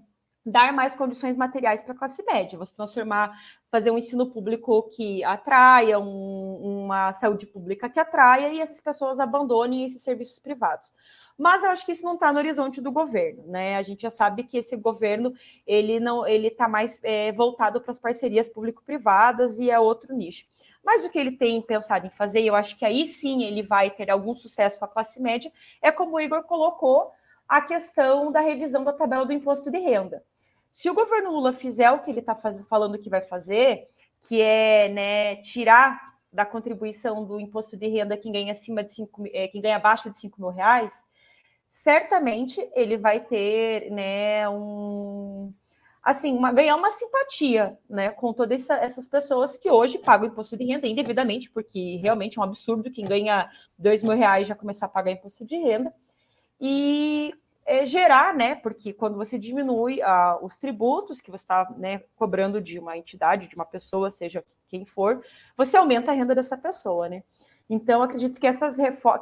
dar 0.46 0.72
mais 0.72 0.94
condições 0.94 1.36
materiais 1.36 1.82
para 1.82 1.94
a 1.94 1.98
classe 1.98 2.24
média, 2.24 2.58
você 2.58 2.76
transformar, 2.76 3.36
fazer 3.72 3.90
um 3.90 3.98
ensino 3.98 4.30
público 4.30 4.84
que 4.90 5.24
atraia, 5.24 5.98
um, 5.98 6.84
uma 6.84 7.12
saúde 7.14 7.48
pública 7.48 7.90
que 7.90 8.00
atraia 8.00 8.54
e 8.54 8.60
essas 8.60 8.80
pessoas 8.80 9.20
abandonem 9.20 9.84
esses 9.84 10.04
serviços 10.04 10.38
privados. 10.38 10.94
Mas 11.36 11.64
eu 11.64 11.72
acho 11.72 11.86
que 11.86 11.92
isso 11.92 12.06
não 12.06 12.14
está 12.14 12.32
no 12.32 12.38
horizonte 12.38 12.80
do 12.80 12.92
governo, 12.92 13.44
né? 13.48 13.76
A 13.76 13.82
gente 13.82 14.04
já 14.04 14.12
sabe 14.12 14.44
que 14.44 14.58
esse 14.58 14.78
governo 14.78 15.34
ele 15.66 16.00
não 16.00 16.26
ele 16.28 16.48
está 16.48 16.68
mais 16.68 17.00
é, 17.04 17.32
voltado 17.32 17.82
para 17.82 17.92
as 17.92 18.00
parcerias 18.00 18.48
público-privadas 18.48 19.58
e 19.58 19.72
é 19.72 19.80
outro 19.80 20.16
nicho. 20.16 20.46
Mas 20.84 21.04
o 21.04 21.10
que 21.10 21.18
ele 21.18 21.32
tem 21.32 21.60
pensado 21.62 22.06
em 22.06 22.12
fazer, 22.12 22.42
e 22.42 22.48
eu 22.48 22.56
acho 22.56 22.78
que 22.78 22.86
aí 22.86 23.08
sim 23.08 23.44
ele 23.44 23.64
vai 23.64 23.90
ter 23.90 24.12
algum 24.12 24.36
sucesso 24.36 24.78
com 24.78 24.86
a 24.86 24.88
classe 24.88 25.20
média, 25.20 25.52
é 25.82 25.92
como 25.92 26.16
o 26.16 26.20
Igor 26.22 26.44
colocou, 26.44 27.12
a 27.48 27.62
questão 27.62 28.32
da 28.32 28.40
revisão 28.40 28.84
da 28.84 28.94
tabela 28.94 29.26
do 29.26 29.34
imposto 29.34 29.72
de 29.72 29.80
renda. 29.80 30.24
Se 30.76 30.90
o 30.90 30.94
governo 30.94 31.32
Lula 31.32 31.54
fizer 31.54 31.90
o 31.90 32.02
que 32.02 32.12
ele 32.12 32.20
está 32.20 32.36
falando 32.36 33.00
que 33.00 33.10
vai 33.10 33.22
fazer, 33.22 33.88
que 34.28 34.42
é 34.42 34.90
né, 34.90 35.38
tirar 35.38 35.98
da 36.34 36.46
contribuição 36.46 37.24
do 37.24 37.40
imposto 37.40 37.78
de 37.78 37.88
renda 37.88 38.18
quem 38.18 38.30
ganha 38.30 38.52
acima 38.52 38.84
de 38.84 38.92
5, 38.92 39.24
é, 39.32 39.48
quem 39.48 39.62
ganha 39.62 39.78
abaixo 39.78 40.10
de 40.10 40.20
5 40.20 40.38
mil 40.38 40.50
reais, 40.50 40.94
certamente 41.70 42.60
ele 42.76 42.98
vai 42.98 43.22
ter 43.22 43.90
né, 43.90 44.50
um 44.50 45.54
assim, 46.04 46.36
uma, 46.36 46.52
ganhar 46.52 46.76
uma 46.76 46.92
simpatia 46.92 47.80
né, 47.90 48.10
com 48.10 48.34
todas 48.34 48.62
essa, 48.62 48.76
essas 48.76 49.08
pessoas 49.08 49.56
que 49.56 49.72
hoje 49.72 49.98
pagam 49.98 50.28
imposto 50.28 50.58
de 50.58 50.66
renda 50.66 50.88
indevidamente, 50.88 51.50
porque 51.50 51.96
realmente 52.02 52.38
é 52.38 52.42
um 52.42 52.44
absurdo 52.44 52.92
quem 52.92 53.06
ganha 53.06 53.50
2 53.78 54.04
mil 54.04 54.18
reais 54.18 54.46
já 54.46 54.54
começar 54.54 54.88
a 54.88 54.90
pagar 54.90 55.12
imposto 55.12 55.46
de 55.46 55.56
renda. 55.56 55.94
E 56.60 57.34
é, 57.66 57.86
gerar, 57.86 58.34
né? 58.36 58.56
Porque 58.56 58.94
quando 58.94 59.16
você 59.16 59.40
diminui 59.40 60.02
ah, 60.02 60.38
os 60.42 60.56
tributos 60.56 61.20
que 61.20 61.32
você 61.32 61.44
está 61.44 61.68
né, 61.78 62.04
cobrando 62.16 62.62
de 62.62 62.78
uma 62.78 62.98
entidade, 62.98 63.48
de 63.48 63.56
uma 63.56 63.66
pessoa, 63.66 64.12
seja 64.12 64.44
quem 64.68 64.86
for, 64.86 65.26
você 65.58 65.76
aumenta 65.76 66.12
a 66.12 66.14
renda 66.14 66.36
dessa 66.36 66.56
pessoa, 66.56 67.10
né? 67.10 67.24
Então, 67.68 68.04
acredito 68.04 68.40
que, 68.40 68.48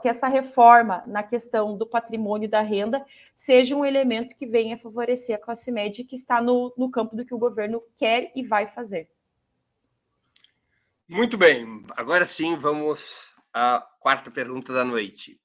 que 0.02 0.10
essa 0.10 0.28
reforma 0.28 1.02
na 1.08 1.24
questão 1.24 1.78
do 1.78 1.88
patrimônio 1.88 2.50
da 2.50 2.60
renda 2.60 3.06
seja 3.34 3.74
um 3.74 3.86
elemento 3.86 4.36
que 4.36 4.46
venha 4.46 4.78
favorecer 4.78 5.36
a 5.36 5.40
classe 5.40 5.72
média 5.72 6.06
que 6.06 6.16
está 6.16 6.42
no, 6.42 6.74
no 6.78 6.92
campo 6.92 7.16
do 7.16 7.26
que 7.26 7.34
o 7.34 7.38
governo 7.38 7.82
quer 7.98 8.34
e 8.36 8.44
vai 8.44 8.68
fazer. 8.68 9.10
Muito 11.08 11.38
bem, 11.38 11.66
agora 11.96 12.26
sim 12.26 12.58
vamos 12.58 13.32
à 13.54 13.86
quarta 14.00 14.30
pergunta 14.30 14.74
da 14.74 14.84
noite. 14.84 15.40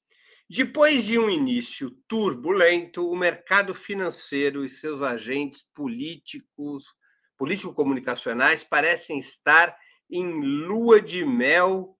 Depois 0.51 1.03
de 1.03 1.19
um 1.19 1.29
início 1.29 1.91
turbulento, 2.07 3.07
o 3.07 3.15
mercado 3.15 3.71
financeiro 3.71 4.65
e 4.65 4.69
seus 4.69 5.03
agentes 5.03 5.61
políticos, 5.61 6.95
político-comunicacionais 7.37 8.63
parecem 8.63 9.19
estar 9.19 9.77
em 10.09 10.25
lua 10.65 10.99
de 10.99 11.23
mel 11.23 11.95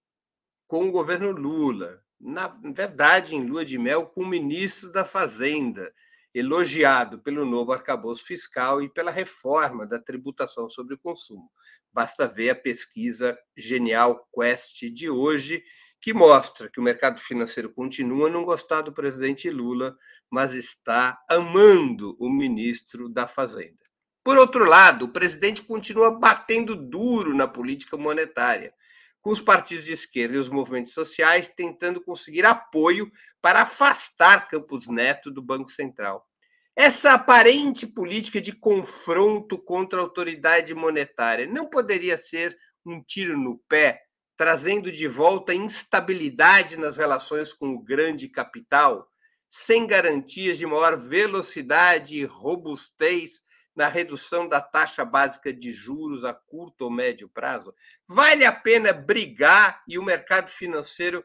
com 0.66 0.88
o 0.88 0.90
governo 0.90 1.30
Lula. 1.30 2.02
Na 2.18 2.48
verdade, 2.48 3.36
em 3.36 3.46
lua 3.46 3.64
de 3.64 3.78
mel 3.78 4.06
com 4.06 4.22
o 4.22 4.28
ministro 4.28 4.90
da 4.90 5.04
Fazenda, 5.04 5.94
elogiado 6.34 7.20
pelo 7.20 7.46
novo 7.46 7.72
arcabouço 7.72 8.24
fiscal 8.24 8.82
e 8.82 8.88
pela 8.88 9.12
reforma 9.12 9.86
da 9.86 10.00
tributação 10.00 10.68
sobre 10.68 10.96
o 10.96 10.98
consumo. 10.98 11.48
Basta 11.92 12.26
ver 12.26 12.50
a 12.50 12.56
pesquisa 12.56 13.38
Genial 13.56 14.28
Quest 14.34 14.80
de 14.92 15.08
hoje, 15.08 15.62
que 16.00 16.14
mostra 16.14 16.70
que 16.70 16.80
o 16.80 16.82
mercado 16.82 17.20
financeiro 17.20 17.70
continua 17.70 18.28
a 18.28 18.30
não 18.30 18.44
gostar 18.44 18.80
do 18.80 18.92
presidente 18.92 19.50
Lula, 19.50 19.96
mas 20.30 20.52
está 20.52 21.20
amando 21.28 22.16
o 22.18 22.30
ministro 22.30 23.08
da 23.08 23.26
Fazenda. 23.26 23.78
Por 24.24 24.38
outro 24.38 24.64
lado, 24.64 25.06
o 25.06 25.12
presidente 25.12 25.62
continua 25.62 26.18
batendo 26.18 26.74
duro 26.74 27.34
na 27.34 27.46
política 27.46 27.96
monetária, 27.96 28.72
com 29.20 29.30
os 29.30 29.40
partidos 29.40 29.84
de 29.84 29.92
esquerda 29.92 30.36
e 30.36 30.38
os 30.38 30.48
movimentos 30.48 30.94
sociais 30.94 31.50
tentando 31.50 32.00
conseguir 32.00 32.46
apoio 32.46 33.10
para 33.42 33.62
afastar 33.62 34.48
Campos 34.48 34.86
Neto 34.88 35.30
do 35.30 35.42
Banco 35.42 35.70
Central. 35.70 36.26
Essa 36.74 37.12
aparente 37.12 37.86
política 37.86 38.40
de 38.40 38.52
confronto 38.52 39.58
contra 39.58 39.98
a 39.98 40.02
autoridade 40.02 40.74
monetária 40.74 41.46
não 41.46 41.68
poderia 41.68 42.16
ser 42.16 42.56
um 42.86 43.02
tiro 43.02 43.36
no 43.36 43.58
pé 43.68 44.00
trazendo 44.40 44.90
de 44.90 45.06
volta 45.06 45.52
instabilidade 45.52 46.78
nas 46.78 46.96
relações 46.96 47.52
com 47.52 47.74
o 47.74 47.78
grande 47.78 48.26
capital, 48.26 49.06
sem 49.50 49.86
garantias 49.86 50.56
de 50.56 50.64
maior 50.64 50.96
velocidade 50.96 52.16
e 52.16 52.24
robustez 52.24 53.42
na 53.76 53.86
redução 53.86 54.48
da 54.48 54.58
taxa 54.58 55.04
básica 55.04 55.52
de 55.52 55.74
juros 55.74 56.24
a 56.24 56.32
curto 56.32 56.86
ou 56.86 56.90
médio 56.90 57.28
prazo? 57.28 57.74
Vale 58.08 58.46
a 58.46 58.50
pena 58.50 58.94
brigar 58.94 59.82
e 59.86 59.98
o 59.98 60.02
mercado 60.02 60.48
financeiro 60.48 61.22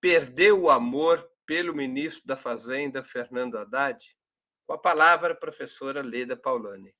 perder 0.00 0.50
o 0.50 0.68
amor 0.68 1.24
pelo 1.46 1.72
ministro 1.72 2.26
da 2.26 2.36
Fazenda, 2.36 3.00
Fernando 3.00 3.58
Haddad? 3.58 4.04
Com 4.66 4.72
a 4.72 4.78
palavra, 4.78 5.34
a 5.34 5.36
professora 5.36 6.02
Leda 6.02 6.36
Paulani. 6.36 6.92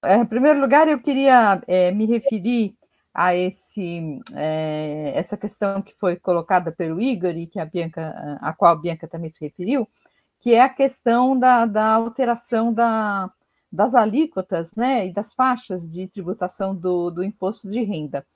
É, 0.00 0.14
em 0.14 0.26
primeiro 0.26 0.60
lugar, 0.60 0.86
eu 0.86 1.02
queria 1.02 1.60
é, 1.66 1.90
me 1.90 2.06
referir 2.06 2.76
a 3.14 3.36
esse, 3.36 4.20
é, 4.34 5.12
essa 5.14 5.36
questão 5.36 5.80
que 5.80 5.94
foi 5.94 6.16
colocada 6.16 6.72
pelo 6.72 7.00
Igor 7.00 7.36
e 7.36 7.46
que 7.46 7.60
a 7.60 7.64
Bianca, 7.64 8.38
a 8.40 8.52
qual 8.52 8.72
a 8.72 8.76
Bianca 8.76 9.06
também 9.06 9.30
se 9.30 9.44
referiu, 9.44 9.88
que 10.40 10.52
é 10.52 10.60
a 10.60 10.68
questão 10.68 11.38
da, 11.38 11.64
da 11.64 11.92
alteração 11.94 12.72
da, 12.74 13.30
das 13.70 13.94
alíquotas 13.94 14.74
né, 14.74 15.06
e 15.06 15.12
das 15.12 15.32
faixas 15.32 15.88
de 15.88 16.08
tributação 16.08 16.74
do, 16.74 17.10
do 17.10 17.22
imposto 17.22 17.70
de 17.70 17.82
renda. 17.84 18.26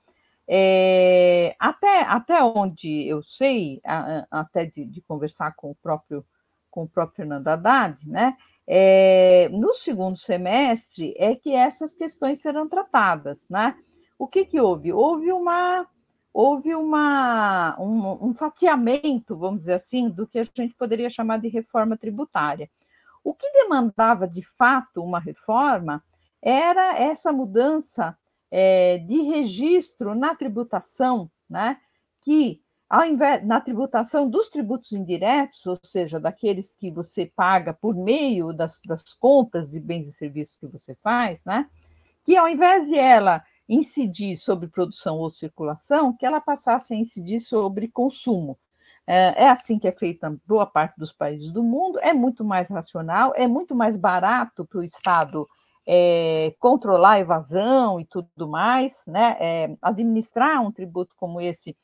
É, 0.47 1.55
até, 1.59 2.01
até 2.01 2.43
onde 2.43 3.05
eu 3.07 3.21
sei, 3.21 3.81
a, 3.85 4.25
até 4.31 4.65
de, 4.65 4.85
de, 4.85 5.01
conversar 5.01 5.53
com 5.55 5.69
o 5.71 5.75
próprio 5.75 6.25
com 6.71 6.83
o 6.83 6.87
próprio 6.87 7.17
Fernando 7.17 7.47
Haddad, 7.47 7.97
né, 8.07 8.37
é, 8.65 9.49
no 9.49 9.73
segundo 9.73 10.15
semestre 10.17 11.15
é 11.17 11.35
que 11.35 11.51
essas 11.51 11.95
questões 11.95 12.39
serão 12.39 12.69
tratadas, 12.69 13.47
né? 13.49 13.75
O 14.19 14.27
que, 14.27 14.45
que 14.45 14.59
houve? 14.59 14.91
Houve 14.91 15.31
uma 15.31 15.87
houve 16.31 16.75
uma, 16.75 17.75
um, 17.79 18.29
um 18.29 18.33
fatiamento, 18.35 19.35
vamos 19.35 19.61
dizer 19.61 19.73
assim, 19.73 20.09
do 20.09 20.27
que 20.27 20.37
a 20.37 20.43
gente 20.43 20.75
poderia 20.75 21.09
chamar 21.09 21.39
de 21.39 21.47
reforma 21.47 21.97
tributária. 21.97 22.69
O 23.23 23.33
que 23.33 23.51
demandava 23.51 24.27
de 24.27 24.43
fato 24.43 25.03
uma 25.03 25.19
reforma 25.19 26.03
era 26.41 26.97
essa 26.97 27.31
mudança 27.31 28.15
é, 28.51 28.99
de 28.99 29.21
registro 29.23 30.13
na 30.13 30.35
tributação, 30.35 31.29
né? 31.49 31.77
Que 32.21 32.61
ao 32.89 33.05
invés 33.05 33.45
na 33.45 33.59
tributação 33.59 34.29
dos 34.29 34.49
tributos 34.49 34.91
indiretos, 34.91 35.65
ou 35.65 35.77
seja, 35.83 36.19
daqueles 36.19 36.75
que 36.75 36.89
você 36.89 37.25
paga 37.25 37.73
por 37.73 37.95
meio 37.95 38.53
das, 38.53 38.81
das 38.85 39.13
compras 39.13 39.69
de 39.69 39.79
bens 39.79 40.07
e 40.07 40.11
serviços 40.11 40.57
que 40.57 40.67
você 40.67 40.95
faz, 41.03 41.43
né? 41.43 41.67
Que 42.23 42.37
ao 42.37 42.47
invés 42.47 42.87
de 42.87 42.97
ela 42.97 43.43
incidir 43.69 44.35
sobre 44.35 44.67
produção 44.67 45.17
ou 45.19 45.29
circulação, 45.29 46.11
que 46.11 46.25
ela 46.25 46.41
passasse 46.41 46.93
a 46.93 46.97
incidir 46.97 47.39
sobre 47.39 47.87
consumo. 47.87 48.57
É, 49.05 49.43
é 49.43 49.49
assim 49.49 49.77
que 49.77 49.87
é 49.87 49.91
feita 49.91 50.35
boa 50.45 50.65
parte 50.65 50.97
dos 50.97 51.13
países 51.13 51.51
do 51.51 51.63
mundo, 51.63 51.99
é 51.99 52.11
muito 52.11 52.43
mais 52.43 52.69
racional, 52.69 53.31
é 53.35 53.47
muito 53.47 53.75
mais 53.75 53.95
barato 53.95 54.65
para 54.65 54.79
o 54.79 54.83
Estado 54.83 55.47
é, 55.91 56.53
controlar 56.59 57.13
a 57.13 57.19
evasão 57.19 57.99
e 57.99 58.05
tudo 58.05 58.47
mais, 58.47 59.03
né? 59.07 59.37
É, 59.39 59.77
administrar 59.81 60.61
um 60.61 60.71
tributo 60.71 61.15
como 61.15 61.41
esse 61.41 61.75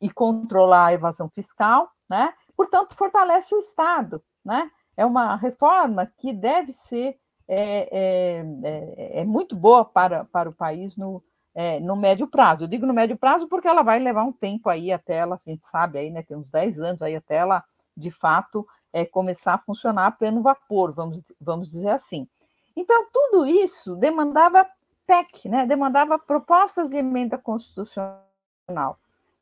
e 0.00 0.10
controlar 0.10 0.86
a 0.86 0.92
evasão 0.94 1.28
fiscal, 1.28 1.90
né? 2.08 2.32
Portanto, 2.56 2.94
fortalece 2.94 3.54
o 3.54 3.58
Estado, 3.58 4.22
né? 4.44 4.70
É 4.96 5.04
uma 5.04 5.36
reforma 5.36 6.10
que 6.16 6.32
deve 6.32 6.72
ser 6.72 7.18
é, 7.48 7.88
é, 7.90 8.44
é, 8.64 9.20
é 9.20 9.24
muito 9.24 9.54
boa 9.56 9.84
para, 9.84 10.24
para 10.24 10.48
o 10.48 10.52
país 10.52 10.96
no, 10.96 11.22
é, 11.54 11.80
no 11.80 11.96
médio 11.96 12.26
prazo. 12.26 12.64
Eu 12.64 12.68
digo 12.68 12.86
no 12.86 12.94
médio 12.94 13.16
prazo 13.16 13.48
porque 13.48 13.68
ela 13.68 13.82
vai 13.82 13.98
levar 13.98 14.24
um 14.24 14.32
tempo 14.32 14.68
aí 14.68 14.92
até 14.92 15.14
ela, 15.16 15.40
a 15.44 15.50
gente 15.50 15.64
sabe 15.64 15.98
aí, 15.98 16.10
né? 16.10 16.22
Tem 16.22 16.36
uns 16.36 16.50
10 16.50 16.80
anos 16.80 17.02
aí 17.02 17.16
até 17.16 17.36
ela, 17.36 17.62
de 17.96 18.10
fato, 18.10 18.66
é, 18.92 19.04
começar 19.04 19.54
a 19.54 19.58
funcionar 19.58 20.06
a 20.06 20.12
pleno 20.12 20.42
vapor, 20.42 20.92
vamos, 20.92 21.22
vamos 21.40 21.70
dizer 21.70 21.90
assim. 21.90 22.28
Então, 22.76 23.06
tudo 23.12 23.46
isso 23.46 23.94
demandava 23.96 24.66
PEC, 25.06 25.48
né? 25.48 25.66
demandava 25.66 26.18
propostas 26.18 26.90
de 26.90 26.96
emenda 26.96 27.38
constitucional 27.38 28.24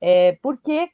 é, 0.03 0.33
porque 0.43 0.91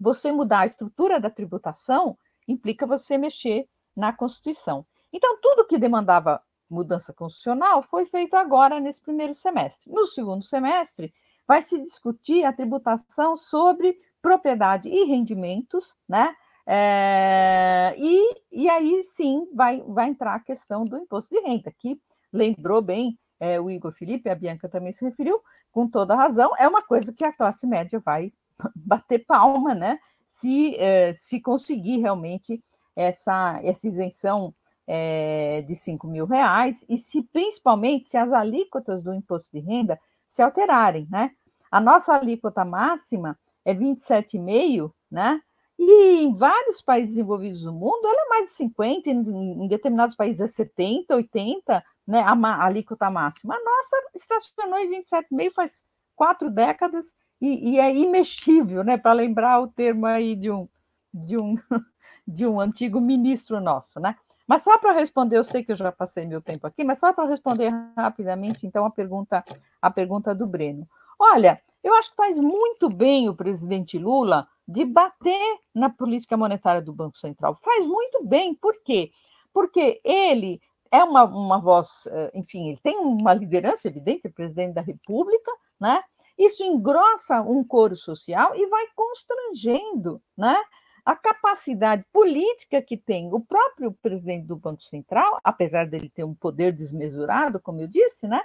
você 0.00 0.32
mudar 0.32 0.60
a 0.60 0.66
estrutura 0.66 1.20
da 1.20 1.28
tributação 1.28 2.16
implica 2.48 2.86
você 2.86 3.18
mexer 3.18 3.68
na 3.94 4.14
Constituição. 4.14 4.86
Então, 5.12 5.38
tudo 5.40 5.66
que 5.66 5.78
demandava 5.78 6.42
mudança 6.68 7.12
constitucional 7.12 7.82
foi 7.82 8.06
feito 8.06 8.34
agora 8.34 8.78
nesse 8.78 9.02
primeiro 9.02 9.34
semestre. 9.34 9.90
No 9.90 10.06
segundo 10.06 10.44
semestre, 10.44 11.12
vai 11.46 11.60
se 11.62 11.78
discutir 11.78 12.44
a 12.44 12.52
tributação 12.52 13.36
sobre 13.36 14.00
propriedade 14.22 14.88
e 14.88 15.04
rendimentos, 15.04 15.96
né? 16.08 16.34
É, 16.66 17.94
e, 17.98 18.36
e 18.52 18.70
aí 18.70 19.02
sim 19.02 19.48
vai, 19.52 19.82
vai 19.88 20.08
entrar 20.08 20.34
a 20.34 20.40
questão 20.40 20.84
do 20.84 20.96
imposto 20.96 21.34
de 21.34 21.40
renda, 21.40 21.72
que 21.76 22.00
lembrou 22.32 22.80
bem 22.80 23.18
é, 23.40 23.60
o 23.60 23.70
Igor 23.70 23.92
Felipe, 23.92 24.28
a 24.28 24.34
Bianca 24.34 24.68
também 24.68 24.92
se 24.92 25.04
referiu, 25.04 25.42
com 25.72 25.88
toda 25.88 26.14
razão, 26.14 26.50
é 26.58 26.68
uma 26.68 26.82
coisa 26.82 27.12
que 27.12 27.24
a 27.24 27.32
classe 27.32 27.66
média 27.66 27.98
vai 27.98 28.32
bater 28.76 29.24
palma, 29.24 29.74
né? 29.74 29.98
Se, 30.26 30.76
é, 30.76 31.12
se 31.12 31.40
conseguir 31.40 31.98
realmente 31.98 32.62
essa, 32.94 33.58
essa 33.64 33.88
isenção 33.88 34.54
é, 34.86 35.62
de 35.62 35.74
5 35.74 36.06
mil 36.06 36.26
reais 36.26 36.84
e 36.88 36.96
se 36.96 37.22
principalmente 37.22 38.06
se 38.06 38.16
as 38.16 38.32
alíquotas 38.32 39.02
do 39.02 39.14
imposto 39.14 39.50
de 39.52 39.60
renda 39.60 40.00
se 40.26 40.42
alterarem, 40.42 41.06
né? 41.10 41.32
A 41.70 41.80
nossa 41.80 42.14
alíquota 42.14 42.64
máxima 42.64 43.38
é 43.64 43.74
27,5, 43.74 44.92
né? 45.10 45.40
E 45.78 46.24
em 46.24 46.34
vários 46.34 46.82
países 46.82 47.16
envolvidos 47.16 47.64
no 47.64 47.72
mundo, 47.72 48.04
ela 48.04 48.26
é 48.26 48.28
mais 48.28 48.48
de 48.48 48.56
50, 48.56 49.08
em, 49.08 49.64
em 49.64 49.66
determinados 49.66 50.14
países 50.14 50.40
é 50.42 50.46
70, 50.46 51.14
80, 51.14 51.82
né, 52.06 52.20
a, 52.20 52.32
a 52.32 52.66
alíquota 52.66 53.10
máxima. 53.10 53.54
A 53.54 53.64
nossa 53.64 53.96
estacionou 54.14 54.78
em 54.78 54.90
27,5 54.90 55.50
faz 55.52 55.84
quatro 56.14 56.50
décadas 56.50 57.14
e, 57.40 57.70
e 57.70 57.80
é 57.80 57.94
imexível, 57.96 58.84
né, 58.84 58.98
para 58.98 59.14
lembrar 59.14 59.58
o 59.60 59.68
termo 59.68 60.04
aí 60.04 60.36
de 60.36 60.50
um, 60.50 60.68
de, 61.14 61.38
um, 61.38 61.54
de 62.28 62.46
um 62.46 62.60
antigo 62.60 63.00
ministro 63.00 63.58
nosso, 63.58 63.98
né? 63.98 64.16
Mas 64.50 64.64
só 64.64 64.76
para 64.78 64.90
responder, 64.90 65.38
eu 65.38 65.44
sei 65.44 65.62
que 65.62 65.70
eu 65.70 65.76
já 65.76 65.92
passei 65.92 66.26
meu 66.26 66.42
tempo 66.42 66.66
aqui, 66.66 66.82
mas 66.82 66.98
só 66.98 67.12
para 67.12 67.28
responder 67.28 67.72
rapidamente, 67.96 68.66
então, 68.66 68.84
a 68.84 68.90
pergunta, 68.90 69.44
a 69.80 69.90
pergunta 69.92 70.34
do 70.34 70.44
Breno. 70.44 70.88
Olha, 71.16 71.62
eu 71.84 71.94
acho 71.94 72.10
que 72.10 72.16
faz 72.16 72.36
muito 72.36 72.88
bem 72.90 73.28
o 73.28 73.34
presidente 73.36 73.96
Lula 73.96 74.48
de 74.66 74.84
bater 74.84 75.60
na 75.72 75.88
política 75.88 76.36
monetária 76.36 76.82
do 76.82 76.92
Banco 76.92 77.16
Central. 77.16 77.60
Faz 77.62 77.86
muito 77.86 78.24
bem, 78.24 78.52
por 78.52 78.74
quê? 78.82 79.12
Porque 79.52 80.00
ele 80.02 80.60
é 80.90 81.04
uma, 81.04 81.22
uma 81.22 81.60
voz, 81.60 82.08
eh, 82.08 82.32
enfim, 82.34 82.70
ele 82.70 82.80
tem 82.82 82.98
uma 82.98 83.32
liderança 83.32 83.86
evidente, 83.86 84.26
é 84.26 84.30
presidente 84.30 84.74
da 84.74 84.80
República, 84.80 85.52
né? 85.78 86.02
Isso 86.36 86.64
engrossa 86.64 87.40
um 87.40 87.62
coro 87.62 87.94
social 87.94 88.50
e 88.56 88.66
vai 88.66 88.86
constrangendo, 88.96 90.20
né? 90.36 90.60
A 91.04 91.16
capacidade 91.16 92.04
política 92.12 92.80
que 92.82 92.96
tem 92.96 93.32
o 93.32 93.40
próprio 93.40 93.92
presidente 94.02 94.46
do 94.46 94.56
Banco 94.56 94.82
Central, 94.82 95.40
apesar 95.42 95.86
dele 95.86 96.08
ter 96.08 96.24
um 96.24 96.34
poder 96.34 96.72
desmesurado, 96.72 97.60
como 97.60 97.80
eu 97.80 97.88
disse, 97.88 98.26
né? 98.26 98.40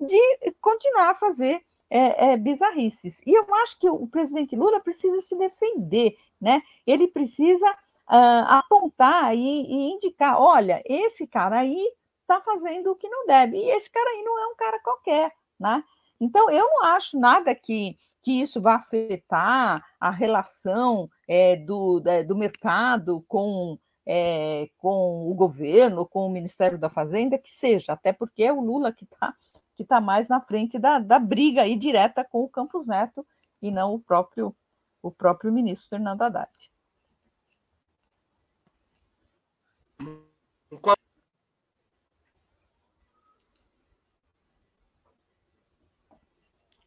De 0.00 0.18
continuar 0.60 1.10
a 1.10 1.14
fazer 1.14 1.62
é, 1.90 2.32
é, 2.32 2.36
bizarrices. 2.36 3.20
E 3.26 3.32
eu 3.32 3.46
acho 3.62 3.78
que 3.78 3.88
o 3.88 4.06
presidente 4.06 4.56
Lula 4.56 4.80
precisa 4.80 5.20
se 5.20 5.36
defender, 5.36 6.16
né? 6.40 6.62
Ele 6.86 7.08
precisa 7.08 7.70
uh, 7.70 8.44
apontar 8.48 9.34
e, 9.34 9.38
e, 9.38 9.92
indicar: 9.92 10.40
olha, 10.40 10.82
esse 10.84 11.26
cara 11.26 11.60
aí 11.60 11.92
está 12.22 12.40
fazendo 12.40 12.90
o 12.90 12.96
que 12.96 13.08
não 13.08 13.26
deve, 13.26 13.56
e 13.56 13.70
esse 13.70 13.90
cara 13.90 14.08
aí 14.10 14.22
não 14.22 14.38
é 14.38 14.46
um 14.48 14.56
cara 14.56 14.80
qualquer, 14.80 15.32
né? 15.58 15.82
Então, 16.20 16.50
eu 16.50 16.66
não 16.66 16.84
acho 16.84 17.18
nada 17.18 17.54
que, 17.54 17.96
que 18.26 18.40
isso 18.40 18.60
vá 18.60 18.74
afetar 18.74 19.86
a 20.00 20.10
relação 20.10 21.08
é, 21.28 21.54
do, 21.54 22.02
do 22.26 22.34
mercado 22.34 23.24
com, 23.28 23.78
é, 24.04 24.68
com 24.78 25.30
o 25.30 25.32
governo, 25.32 26.04
com 26.04 26.26
o 26.26 26.28
Ministério 26.28 26.76
da 26.76 26.88
Fazenda, 26.90 27.38
que 27.38 27.48
seja, 27.48 27.92
até 27.92 28.12
porque 28.12 28.42
é 28.42 28.52
o 28.52 28.60
Lula 28.60 28.92
que 28.92 29.04
está 29.04 29.32
que 29.76 29.84
tá 29.84 30.00
mais 30.00 30.26
na 30.26 30.40
frente 30.40 30.76
da, 30.76 30.98
da 30.98 31.20
briga 31.20 31.62
aí 31.62 31.76
direta 31.76 32.24
com 32.24 32.42
o 32.42 32.48
Campos 32.48 32.88
Neto 32.88 33.24
e 33.62 33.70
não 33.70 33.94
o 33.94 34.00
próprio, 34.00 34.56
o 35.00 35.12
próprio 35.12 35.52
ministro 35.52 35.90
Fernando 35.90 36.22
Haddad. 36.22 36.50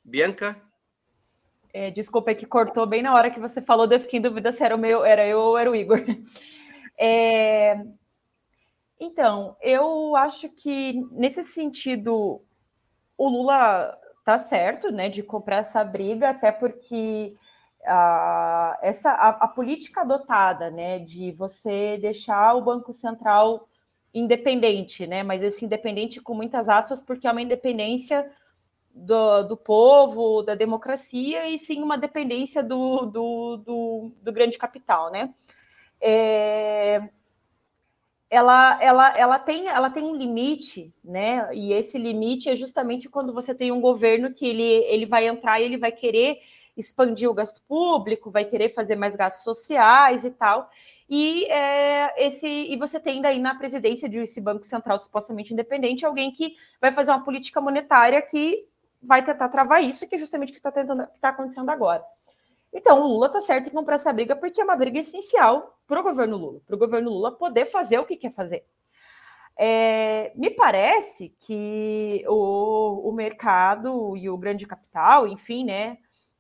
Bianca? 0.04 0.69
É, 1.82 1.90
desculpa, 1.90 2.32
é 2.32 2.36
que 2.36 2.46
cortou 2.46 2.86
bem 2.86 3.02
na 3.02 3.14
hora 3.14 3.32
que 3.32 3.40
você 3.40 3.62
falou, 3.62 3.88
eu 3.90 4.02
fiquei 4.02 4.20
em 4.20 4.22
dúvida 4.22 4.52
se 4.52 4.62
era 4.62 4.76
o 4.76 4.78
meu, 4.78 5.06
era 5.06 5.26
eu 5.26 5.40
ou 5.40 5.58
era 5.58 5.72
o 5.72 5.76
Igor. 5.76 6.00
É, 7.02 7.82
então, 9.00 9.56
eu 9.62 10.14
acho 10.18 10.50
que 10.50 11.02
nesse 11.14 11.42
sentido 11.46 12.42
o 13.18 13.30
Lula 13.30 13.98
tá 14.26 14.38
certo, 14.38 14.92
né, 14.92 15.08
de 15.08 15.24
comprar 15.24 15.60
essa 15.60 15.82
briga, 15.82 16.32
até 16.32 16.52
porque 16.52 17.34
a, 17.86 18.78
essa 18.82 19.12
a, 19.12 19.30
a, 19.30 19.48
política 19.48 20.02
adotada, 20.02 20.70
né, 20.70 21.00
de 21.00 21.32
você 21.32 21.98
deixar 22.02 22.56
o 22.56 22.62
Banco 22.62 22.94
Central 22.94 23.70
independente, 24.14 25.08
né, 25.08 25.24
mas 25.24 25.42
esse 25.42 25.64
independente 25.64 26.20
com 26.20 26.34
muitas 26.34 26.68
aspas, 26.68 27.00
porque 27.00 27.26
é 27.26 27.32
uma 27.32 27.42
independência 27.42 28.30
do, 29.00 29.44
do 29.44 29.58
povo, 29.58 30.42
da 30.44 30.56
democracia, 30.56 31.48
e 31.48 31.58
sim 31.58 31.82
uma 31.82 31.98
dependência 31.98 32.62
do, 32.64 33.06
do, 33.06 33.58
do, 33.58 34.12
do 34.22 34.32
grande 34.32 34.58
capital, 34.58 35.12
né. 35.12 35.34
É, 36.02 37.10
ela, 38.30 38.82
ela, 38.82 39.14
ela, 39.18 39.40
tem, 39.40 39.68
ela 39.68 39.90
tem 39.90 40.04
um 40.04 40.16
limite, 40.16 40.94
né? 41.04 41.50
E 41.54 41.74
esse 41.74 41.98
limite 41.98 42.48
é 42.48 42.56
justamente 42.56 43.10
quando 43.10 43.34
você 43.34 43.56
tem 43.56 43.72
um 43.72 43.82
governo 43.82 44.34
que 44.34 44.46
ele, 44.46 44.64
ele 44.64 45.06
vai 45.06 45.28
entrar 45.28 45.60
e 45.60 45.64
ele 45.64 45.78
vai 45.78 45.92
querer 45.92 46.40
expandir 46.78 47.30
o 47.30 47.34
gasto 47.34 47.62
público, 47.68 48.32
vai 48.32 48.46
querer 48.46 48.70
fazer 48.70 48.96
mais 48.96 49.16
gastos 49.16 49.44
sociais 49.44 50.24
e 50.24 50.32
tal. 50.32 50.70
E, 51.10 51.46
é, 51.46 52.28
esse, 52.28 52.48
e 52.48 52.78
você 52.78 53.00
tem 53.00 53.20
daí 53.20 53.40
na 53.40 53.56
presidência 53.56 54.08
de 54.08 54.20
esse 54.20 54.40
Banco 54.40 54.64
Central 54.64 55.00
supostamente 55.00 55.52
independente 55.52 56.06
alguém 56.06 56.32
que 56.32 56.56
vai 56.80 56.92
fazer 56.92 57.10
uma 57.10 57.24
política 57.24 57.60
monetária 57.60 58.22
que 58.22 58.68
vai 59.02 59.24
tentar 59.24 59.50
travar 59.50 59.84
isso, 59.84 60.08
que 60.08 60.16
é 60.16 60.20
justamente 60.20 60.50
o 60.50 60.54
que 60.54 60.60
está 60.60 60.72
tentando 60.72 61.08
que 61.08 61.16
está 61.16 61.30
acontecendo 61.30 61.70
agora. 61.70 62.04
Então, 62.72 63.02
o 63.02 63.08
Lula 63.08 63.28
está 63.28 63.40
certo 63.40 63.68
em 63.68 63.72
comprar 63.72 63.96
essa 63.96 64.14
briga 64.14 64.36
porque 64.36 64.62
é 64.62 64.64
uma 64.64 64.76
briga 64.76 65.00
essencial 65.00 65.80
para 65.88 66.00
o 66.00 66.04
governo 66.04 66.38
Lula, 66.38 66.62
para 66.66 66.76
o 66.76 66.80
governo 66.80 67.10
Lula 67.10 67.32
poder 67.32 67.66
fazer 67.66 67.98
o 67.98 68.06
que 68.06 68.16
quer 68.16 68.34
fazer. 68.34 68.64
É, 69.58 70.32
me 70.36 70.50
parece 70.52 71.36
que 71.42 72.24
o, 72.28 73.10
o 73.10 73.12
mercado 73.12 74.16
e 74.16 74.30
o 74.30 74.38
grande 74.38 74.66
capital, 74.66 75.28
enfim, 75.28 75.66
né, 75.66 75.98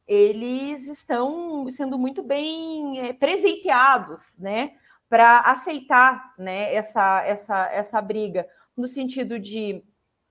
eles 0.07 0.88
estão 0.88 1.70
sendo 1.70 1.99
muito 1.99 2.24
bem 2.24 2.99
é, 2.99 3.14
presenteados, 3.14 4.38
né, 4.38 4.72
para 5.10 5.39
aceitar, 5.41 6.34
né, 6.38 6.74
essa, 6.74 7.24
essa, 7.26 7.66
essa 7.72 8.01
briga, 8.01 8.47
no 8.78 8.88
sentido 8.88 9.38
de 9.38 9.84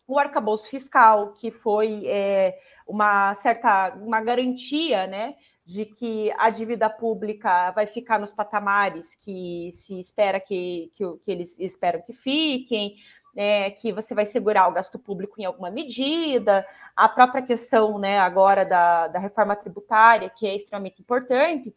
o 0.08 0.18
arcabouço 0.18 0.70
fiscal, 0.70 1.34
que 1.34 1.50
foi 1.50 2.04
é, 2.06 2.58
uma 2.86 3.34
certa 3.34 3.94
uma 3.96 4.22
garantia, 4.22 5.06
né, 5.06 5.36
de 5.62 5.84
que 5.84 6.32
a 6.38 6.48
dívida 6.48 6.88
pública 6.88 7.70
vai 7.72 7.86
ficar 7.86 8.18
nos 8.18 8.32
patamares 8.32 9.14
que 9.16 9.70
se 9.72 10.00
espera 10.00 10.40
que, 10.40 10.90
que, 10.94 11.04
que 11.22 11.30
eles 11.30 11.58
esperam 11.58 12.00
que 12.00 12.14
fiquem, 12.14 12.96
né, 13.34 13.70
que 13.72 13.92
você 13.92 14.14
vai 14.14 14.24
segurar 14.24 14.66
o 14.68 14.72
gasto 14.72 14.98
público 14.98 15.38
em 15.38 15.44
alguma 15.44 15.70
medida, 15.70 16.66
a 16.96 17.06
própria 17.06 17.42
questão 17.42 17.98
né, 17.98 18.18
agora 18.18 18.64
da, 18.64 19.08
da 19.08 19.18
reforma 19.18 19.54
tributária, 19.54 20.30
que 20.30 20.46
é 20.46 20.56
extremamente 20.56 21.02
importante, 21.02 21.74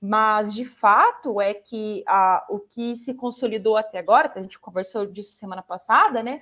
mas 0.00 0.54
de 0.54 0.64
fato 0.64 1.38
é 1.38 1.52
que 1.52 2.02
a, 2.06 2.46
o 2.48 2.60
que 2.60 2.96
se 2.96 3.12
consolidou 3.12 3.76
até 3.76 3.98
agora, 3.98 4.32
a 4.34 4.40
gente 4.40 4.58
conversou 4.58 5.04
disso 5.04 5.32
semana 5.32 5.62
passada, 5.62 6.22
né? 6.22 6.40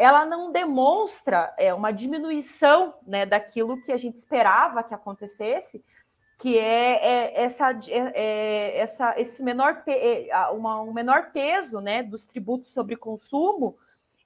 Ela 0.00 0.24
não 0.24 0.50
demonstra 0.50 1.52
é, 1.58 1.74
uma 1.74 1.92
diminuição 1.92 2.94
né, 3.06 3.26
daquilo 3.26 3.82
que 3.82 3.92
a 3.92 3.98
gente 3.98 4.16
esperava 4.16 4.82
que 4.82 4.94
acontecesse, 4.94 5.84
que 6.38 6.58
é, 6.58 6.94
é 7.06 7.42
essa, 7.42 7.70
é, 7.86 8.12
é 8.14 8.78
essa, 8.78 9.14
esse 9.20 9.42
menor, 9.42 9.82
é, 9.86 10.30
uma, 10.52 10.80
um 10.80 10.90
menor 10.90 11.32
peso 11.32 11.82
né, 11.82 12.02
dos 12.02 12.24
tributos 12.24 12.72
sobre 12.72 12.96
consumo 12.96 13.76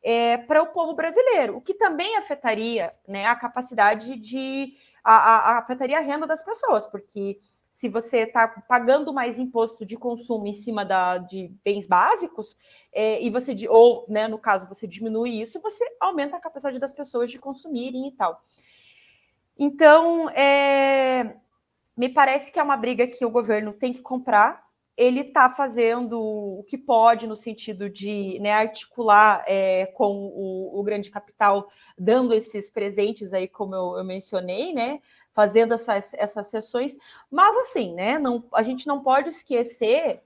é, 0.01 0.37
para 0.37 0.63
o 0.63 0.67
povo 0.67 0.95
brasileiro, 0.95 1.57
o 1.57 1.61
que 1.61 1.75
também 1.75 2.17
afetaria 2.19 2.95
né, 3.09 3.27
a 3.27 3.35
capacidade 3.35 4.17
de. 4.17 4.77
A, 5.03 5.15
a, 5.15 5.59
afetaria 5.59 5.99
a 5.99 6.03
renda 6.03 6.25
das 6.25 6.41
pessoas, 6.41 6.87
porque 6.87 7.41
se 7.75 7.89
você 7.89 8.19
está 8.19 8.47
pagando 8.47 9.13
mais 9.13 9.37
imposto 9.37 9.85
de 9.85 9.97
consumo 9.97 10.47
em 10.47 10.53
cima 10.53 10.85
da, 10.85 11.19
de 11.19 11.53
bens 11.65 11.89
básicos, 11.89 12.57
é, 12.93 13.21
e 13.21 13.29
você, 13.31 13.53
ou 13.69 14.07
né, 14.09 14.29
no 14.29 14.39
caso, 14.39 14.69
você 14.69 14.87
diminui 14.87 15.41
isso, 15.41 15.61
você 15.61 15.85
aumenta 15.99 16.37
a 16.37 16.41
capacidade 16.41 16.79
das 16.79 16.93
pessoas 16.93 17.33
de 17.33 17.39
consumirem 17.41 18.07
e 18.07 18.13
tal. 18.13 18.45
Então, 19.59 20.31
é, 20.31 21.35
me 21.97 22.09
parece 22.09 22.53
que 22.53 22.61
é 22.61 22.63
uma 22.63 22.77
briga 22.77 23.09
que 23.09 23.27
o 23.27 23.31
governo 23.31 23.73
tem 23.73 23.93
que 23.93 24.03
comprar 24.03 24.65
ele 24.97 25.21
está 25.21 25.51
fazendo 25.51 26.21
o 26.21 26.65
que 26.69 26.79
pode 26.79 27.27
no 27.27 27.35
sentido 27.35 27.91
de 27.91 28.39
né, 28.41 28.53
articular 28.53 29.43
é, 29.47 29.87
com 29.87 30.13
o, 30.15 30.79
o, 30.79 30.83
grande 30.85 31.11
capital, 31.11 31.69
dando 31.99 32.33
esses 32.33 32.71
presentes 32.71 33.33
aí, 33.33 33.49
como 33.49 33.75
eu, 33.75 33.99
eu 33.99 34.05
mencionei, 34.05 34.73
né? 34.73 35.01
Fazendo 35.35 35.75
essas, 35.75 36.15
essas 36.15 36.47
sessões, 36.47 36.97
mas 37.31 37.57
assim, 37.59 37.93
né? 37.93 38.19
Não, 38.19 38.45
a 38.55 38.63
gente 38.63 38.87
não 38.87 39.03
pode 39.03 39.29
esquecer 39.29 40.23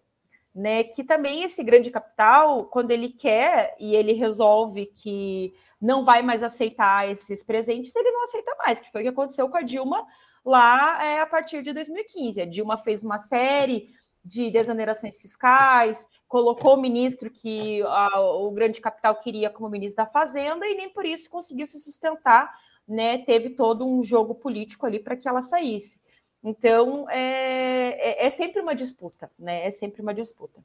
né, 0.54 0.82
que 0.82 1.04
também 1.04 1.44
esse 1.44 1.62
grande 1.62 1.90
capital, 1.90 2.64
quando 2.64 2.90
ele 2.90 3.10
quer 3.10 3.76
e 3.78 3.94
ele 3.94 4.12
resolve 4.12 4.86
que 4.86 5.54
não 5.80 6.04
vai 6.04 6.20
mais 6.20 6.42
aceitar 6.42 7.08
esses 7.08 7.42
presentes, 7.42 7.94
ele 7.94 8.10
não 8.10 8.24
aceita 8.24 8.54
mais, 8.56 8.80
que 8.80 8.90
foi 8.90 9.02
o 9.02 9.04
que 9.04 9.10
aconteceu 9.10 9.48
com 9.48 9.56
a 9.56 9.62
Dilma 9.62 10.04
lá 10.44 11.04
é, 11.04 11.20
a 11.20 11.26
partir 11.26 11.62
de 11.62 11.72
2015. 11.72 12.40
A 12.40 12.46
Dilma 12.46 12.76
fez 12.78 13.02
uma 13.02 13.18
série 13.18 13.94
de 14.24 14.50
desonerações 14.50 15.16
fiscais, 15.16 16.08
colocou 16.26 16.74
o 16.74 16.80
ministro 16.80 17.30
que 17.30 17.82
a, 17.82 18.20
o 18.20 18.50
grande 18.50 18.80
capital 18.80 19.14
queria 19.16 19.50
como 19.50 19.68
ministro 19.68 20.04
da 20.04 20.10
Fazenda 20.10 20.66
e 20.66 20.74
nem 20.74 20.90
por 20.90 21.06
isso 21.06 21.30
conseguiu 21.30 21.66
se 21.66 21.78
sustentar, 21.78 22.52
né? 22.88 23.18
Teve 23.18 23.50
todo 23.50 23.86
um 23.86 24.02
jogo 24.02 24.34
político 24.34 24.86
ali 24.86 24.98
para 24.98 25.16
que 25.16 25.28
ela 25.28 25.42
saísse. 25.42 26.00
Então 26.42 27.08
é, 27.10 28.22
é, 28.22 28.26
é, 28.26 28.30
sempre 28.30 28.60
uma 28.60 28.74
disputa, 28.74 29.30
né? 29.38 29.66
É 29.66 29.70
sempre 29.70 30.00
uma 30.00 30.14
disputa. 30.14 30.64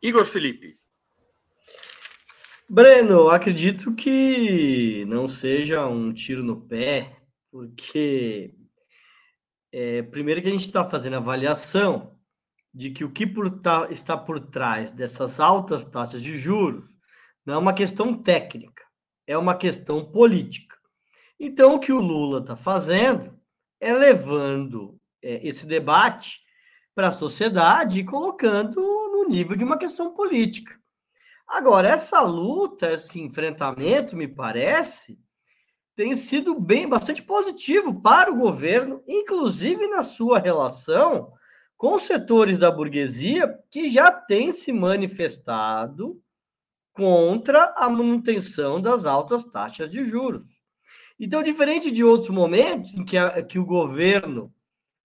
Igor 0.00 0.24
Felipe. 0.24 0.78
Breno, 2.68 3.28
acredito 3.28 3.94
que 3.94 5.04
não 5.06 5.28
seja 5.28 5.86
um 5.86 6.12
tiro 6.12 6.42
no 6.42 6.60
pé, 6.60 7.16
porque 7.50 8.54
é, 9.70 10.02
primeiro 10.02 10.40
que 10.40 10.48
a 10.48 10.50
gente 10.50 10.66
está 10.66 10.84
fazendo 10.84 11.16
avaliação 11.16 12.16
de 12.72 12.90
que 12.90 13.04
o 13.04 13.10
que 13.10 13.26
por 13.26 13.50
tá, 13.60 13.88
está 13.90 14.16
por 14.16 14.40
trás 14.40 14.90
dessas 14.90 15.38
altas 15.38 15.84
taxas 15.84 16.22
de 16.22 16.36
juros 16.36 16.90
não 17.44 17.54
é 17.54 17.58
uma 17.58 17.74
questão 17.74 18.14
técnica, 18.14 18.81
é 19.26 19.36
uma 19.36 19.54
questão 19.54 20.04
política. 20.04 20.76
Então, 21.38 21.74
o 21.74 21.80
que 21.80 21.92
o 21.92 22.00
Lula 22.00 22.40
está 22.40 22.56
fazendo 22.56 23.38
é 23.80 23.92
levando 23.92 24.98
é, 25.22 25.46
esse 25.46 25.66
debate 25.66 26.40
para 26.94 27.08
a 27.08 27.12
sociedade 27.12 28.00
e 28.00 28.04
colocando 28.04 28.80
no 28.80 29.28
nível 29.28 29.56
de 29.56 29.64
uma 29.64 29.78
questão 29.78 30.14
política. 30.14 30.78
Agora, 31.48 31.88
essa 31.88 32.20
luta, 32.22 32.92
esse 32.92 33.20
enfrentamento, 33.20 34.16
me 34.16 34.28
parece, 34.28 35.18
tem 35.94 36.14
sido 36.14 36.58
bem 36.58 36.88
bastante 36.88 37.22
positivo 37.22 38.00
para 38.00 38.32
o 38.32 38.36
governo, 38.36 39.02
inclusive 39.06 39.86
na 39.88 40.02
sua 40.02 40.38
relação 40.38 41.32
com 41.76 41.98
setores 41.98 42.56
da 42.56 42.70
burguesia 42.70 43.58
que 43.68 43.88
já 43.88 44.12
têm 44.12 44.52
se 44.52 44.72
manifestado 44.72 46.21
contra 46.92 47.72
a 47.76 47.88
manutenção 47.88 48.80
das 48.80 49.04
altas 49.04 49.44
taxas 49.44 49.90
de 49.90 50.04
juros. 50.04 50.44
Então, 51.18 51.42
diferente 51.42 51.90
de 51.90 52.02
outros 52.02 52.30
momentos 52.30 52.94
em 52.94 53.04
que, 53.04 53.16
a, 53.16 53.42
que 53.42 53.58
o 53.58 53.64
governo, 53.64 54.52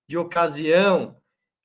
de 0.08 0.18
ocasião, 0.18 1.18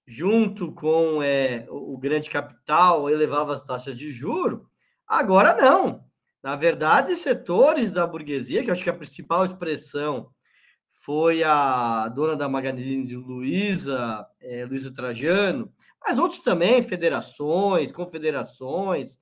junto 0.06 0.72
com 0.72 1.22
é, 1.22 1.66
o 1.70 1.96
grande 1.96 2.28
capital, 2.28 3.08
elevava 3.08 3.54
as 3.54 3.62
taxas 3.62 3.96
de 3.96 4.10
juro, 4.10 4.68
agora 5.06 5.54
não. 5.54 6.04
Na 6.42 6.56
verdade, 6.56 7.14
setores 7.14 7.92
da 7.92 8.06
burguesia, 8.06 8.62
que 8.62 8.68
eu 8.68 8.72
acho 8.72 8.82
que 8.82 8.90
a 8.90 8.94
principal 8.94 9.44
expressão 9.44 10.28
foi 11.04 11.42
a 11.42 12.08
dona 12.08 12.36
da 12.36 12.48
Magazine 12.48 13.14
Luiza, 13.14 14.26
é, 14.40 14.64
Luiza 14.64 14.92
Trajano, 14.92 15.72
mas 16.04 16.18
outros 16.18 16.40
também, 16.40 16.82
federações, 16.82 17.92
confederações 17.92 19.18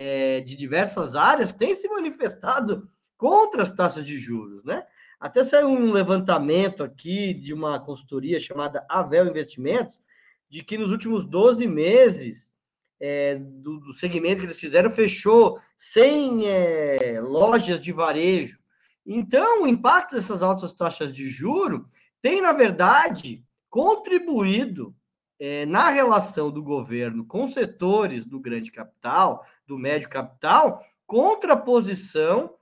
é, 0.00 0.40
de 0.40 0.56
diversas 0.56 1.14
áreas, 1.14 1.52
têm 1.52 1.74
se 1.74 1.86
manifestado 1.86 2.88
contra 3.18 3.62
as 3.62 3.70
taxas 3.70 4.06
de 4.06 4.18
juros, 4.18 4.64
né? 4.64 4.82
Até 5.20 5.44
saiu 5.44 5.68
um 5.68 5.92
levantamento 5.92 6.82
aqui 6.82 7.34
de 7.34 7.52
uma 7.52 7.78
consultoria 7.78 8.40
chamada 8.40 8.84
Avel 8.88 9.26
Investimentos, 9.26 10.00
de 10.48 10.64
que 10.64 10.78
nos 10.78 10.90
últimos 10.90 11.26
12 11.26 11.66
meses 11.66 12.50
é, 12.98 13.34
do, 13.34 13.78
do, 13.80 13.92
segmento 13.92 14.40
que 14.40 14.46
eles 14.46 14.58
fizeram 14.58 14.88
fechou 14.88 15.60
100 15.76 16.46
é, 16.46 17.20
lojas 17.20 17.78
de 17.82 17.92
varejo. 17.92 18.58
Então, 19.04 19.64
o 19.64 19.66
impacto 19.66 20.14
dessas 20.14 20.42
altas 20.42 20.72
taxas 20.72 21.14
de 21.14 21.28
juro 21.28 21.86
tem, 22.22 22.40
na 22.40 22.52
verdade, 22.52 23.44
contribuído 23.68 24.94
é, 25.40 25.64
na 25.64 25.88
relação 25.88 26.50
do 26.50 26.62
governo 26.62 27.24
com 27.24 27.46
setores 27.46 28.26
do 28.26 28.38
grande 28.38 28.70
capital, 28.70 29.46
do 29.66 29.78
médio 29.78 30.10
capital, 30.10 30.84
contra 31.06 31.54
a 31.54 31.56
posição 31.56 32.54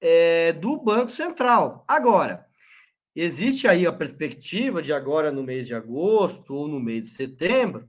é, 0.00 0.52
do 0.52 0.76
Banco 0.76 1.10
Central. 1.10 1.84
Agora, 1.86 2.44
existe 3.14 3.68
aí 3.68 3.86
a 3.86 3.92
perspectiva 3.92 4.82
de 4.82 4.92
agora 4.92 5.30
no 5.30 5.44
mês 5.44 5.68
de 5.68 5.74
agosto 5.74 6.52
ou 6.52 6.66
no 6.66 6.80
mês 6.80 7.04
de 7.04 7.10
setembro 7.10 7.88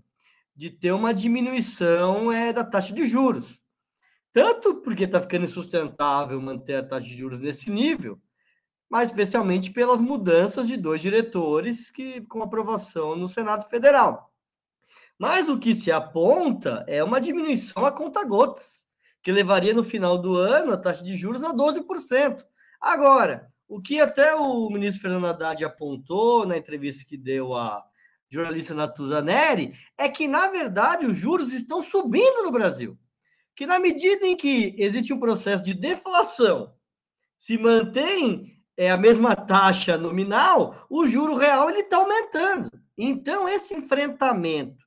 de 0.55 0.69
ter 0.69 0.91
uma 0.91 1.13
diminuição 1.13 2.31
é, 2.31 2.53
da 2.53 2.63
taxa 2.63 2.93
de 2.93 3.05
juros. 3.05 3.59
Tanto 4.31 4.75
porque 4.75 5.05
está 5.05 5.19
ficando 5.19 5.45
insustentável 5.45 6.39
manter 6.39 6.75
a 6.75 6.83
taxa 6.83 7.07
de 7.07 7.17
juros 7.17 7.39
nesse 7.39 7.71
nível, 7.71 8.19
mas 8.89 9.09
especialmente 9.09 9.71
pelas 9.71 9.99
mudanças 9.99 10.67
de 10.67 10.77
dois 10.77 11.01
diretores 11.01 11.89
que 11.89 12.21
com 12.21 12.41
aprovação 12.41 13.15
no 13.15 13.27
Senado 13.27 13.67
Federal. 13.67 14.26
Mas 15.19 15.49
o 15.49 15.57
que 15.57 15.75
se 15.75 15.91
aponta 15.91 16.85
é 16.87 17.03
uma 17.03 17.19
diminuição 17.19 17.85
a 17.85 17.91
conta-gotas, 17.91 18.85
que 19.23 19.31
levaria 19.31 19.73
no 19.73 19.83
final 19.83 20.17
do 20.17 20.35
ano 20.35 20.71
a 20.71 20.77
taxa 20.77 21.03
de 21.03 21.15
juros 21.15 21.43
a 21.43 21.51
12%. 21.51 22.43
Agora, 22.79 23.51
o 23.67 23.81
que 23.81 23.99
até 23.99 24.35
o 24.35 24.69
ministro 24.69 25.01
Fernando 25.01 25.25
Haddad 25.25 25.65
apontou 25.65 26.45
na 26.45 26.57
entrevista 26.57 27.03
que 27.05 27.17
deu 27.17 27.55
à 27.55 27.83
jornalista 28.29 28.73
Natuza 28.73 29.21
Neri 29.21 29.73
é 29.97 30.07
que, 30.07 30.27
na 30.27 30.47
verdade, 30.47 31.05
os 31.05 31.17
juros 31.17 31.51
estão 31.51 31.81
subindo 31.81 32.43
no 32.43 32.51
Brasil. 32.51 32.97
Que 33.55 33.65
na 33.65 33.79
medida 33.79 34.25
em 34.27 34.37
que 34.37 34.75
existe 34.77 35.11
um 35.11 35.19
processo 35.19 35.63
de 35.63 35.73
deflação, 35.73 36.73
se 37.37 37.57
mantém 37.57 38.61
é, 38.77 38.91
a 38.91 38.97
mesma 38.97 39.35
taxa 39.35 39.97
nominal, 39.97 40.85
o 40.89 41.07
juro 41.07 41.35
real 41.35 41.69
ele 41.69 41.79
está 41.79 41.97
aumentando. 41.97 42.69
Então, 42.97 43.49
esse 43.49 43.73
enfrentamento 43.73 44.86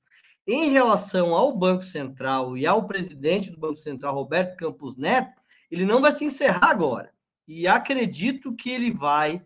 em 0.52 0.70
relação 0.70 1.32
ao 1.32 1.56
Banco 1.56 1.84
Central 1.84 2.56
e 2.56 2.66
ao 2.66 2.84
presidente 2.84 3.50
do 3.50 3.58
Banco 3.58 3.76
Central, 3.76 4.14
Roberto 4.14 4.56
Campos 4.56 4.96
Neto, 4.96 5.40
ele 5.70 5.84
não 5.84 6.00
vai 6.00 6.10
se 6.10 6.24
encerrar 6.24 6.70
agora. 6.70 7.12
E 7.46 7.68
acredito 7.68 8.54
que 8.56 8.68
ele 8.68 8.90
vai 8.90 9.40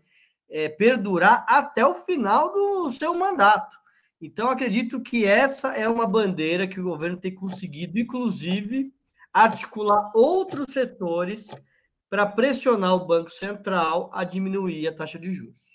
é, 0.49 0.67
perdurar 0.67 1.45
até 1.47 1.85
o 1.85 1.93
final 1.93 2.51
do 2.51 2.91
seu 2.91 3.13
mandato. 3.13 3.77
Então, 4.19 4.49
acredito 4.49 4.99
que 4.99 5.25
essa 5.25 5.73
é 5.73 5.87
uma 5.87 6.07
bandeira 6.07 6.67
que 6.67 6.79
o 6.79 6.83
governo 6.83 7.17
tem 7.17 7.35
conseguido, 7.35 7.99
inclusive, 7.99 8.91
articular 9.31 10.11
outros 10.15 10.73
setores 10.73 11.51
para 12.09 12.25
pressionar 12.25 12.95
o 12.95 13.05
Banco 13.05 13.29
Central 13.29 14.09
a 14.11 14.23
diminuir 14.23 14.87
a 14.87 14.95
taxa 14.95 15.19
de 15.19 15.31
juros. 15.31 15.74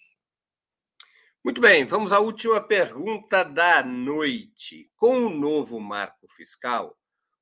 Muito 1.42 1.58
bem, 1.58 1.86
vamos 1.86 2.12
à 2.12 2.20
última 2.20 2.60
pergunta 2.60 3.42
da 3.42 3.82
noite. 3.82 4.90
Com 4.94 5.24
o 5.24 5.30
novo 5.30 5.80
marco 5.80 6.28
fiscal, 6.28 6.94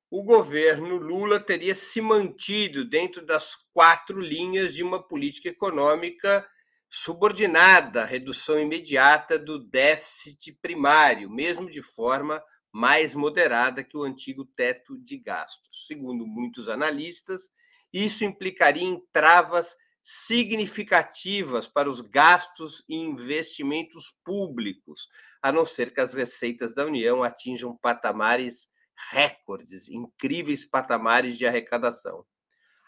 o 0.09 0.23
governo 0.23 0.95
Lula 0.95 1.37
teria 1.37 1.75
se 1.75 1.99
mantido 1.99 2.85
dentro 2.85 3.25
das 3.25 3.57
quatro 3.73 4.21
linhas 4.21 4.73
de 4.73 4.83
uma 4.83 5.05
política 5.05 5.49
econômica 5.49 6.47
subordinada 6.87 8.03
à 8.03 8.05
redução 8.05 8.57
imediata 8.57 9.37
do 9.37 9.59
déficit 9.59 10.53
primário, 10.61 11.29
mesmo 11.29 11.69
de 11.69 11.81
forma 11.81 12.41
mais 12.71 13.13
moderada 13.13 13.83
que 13.83 13.97
o 13.97 14.03
antigo 14.03 14.45
teto 14.45 14.97
de 14.97 15.17
gastos. 15.17 15.87
Segundo 15.87 16.25
muitos 16.25 16.69
analistas, 16.69 17.51
isso 17.91 18.23
implicaria 18.23 18.87
em 18.87 19.03
travas 19.11 19.75
significativas 20.11 21.67
para 21.67 21.87
os 21.87 22.01
gastos 22.01 22.83
e 22.89 22.95
investimentos 22.95 24.11
públicos, 24.25 25.07
a 25.39 25.51
não 25.51 25.63
ser 25.63 25.93
que 25.93 26.01
as 26.01 26.15
receitas 26.15 26.73
da 26.73 26.83
União 26.83 27.21
atinjam 27.21 27.77
patamares 27.77 28.67
recordes, 29.11 29.87
incríveis 29.87 30.65
patamares 30.65 31.37
de 31.37 31.45
arrecadação. 31.45 32.25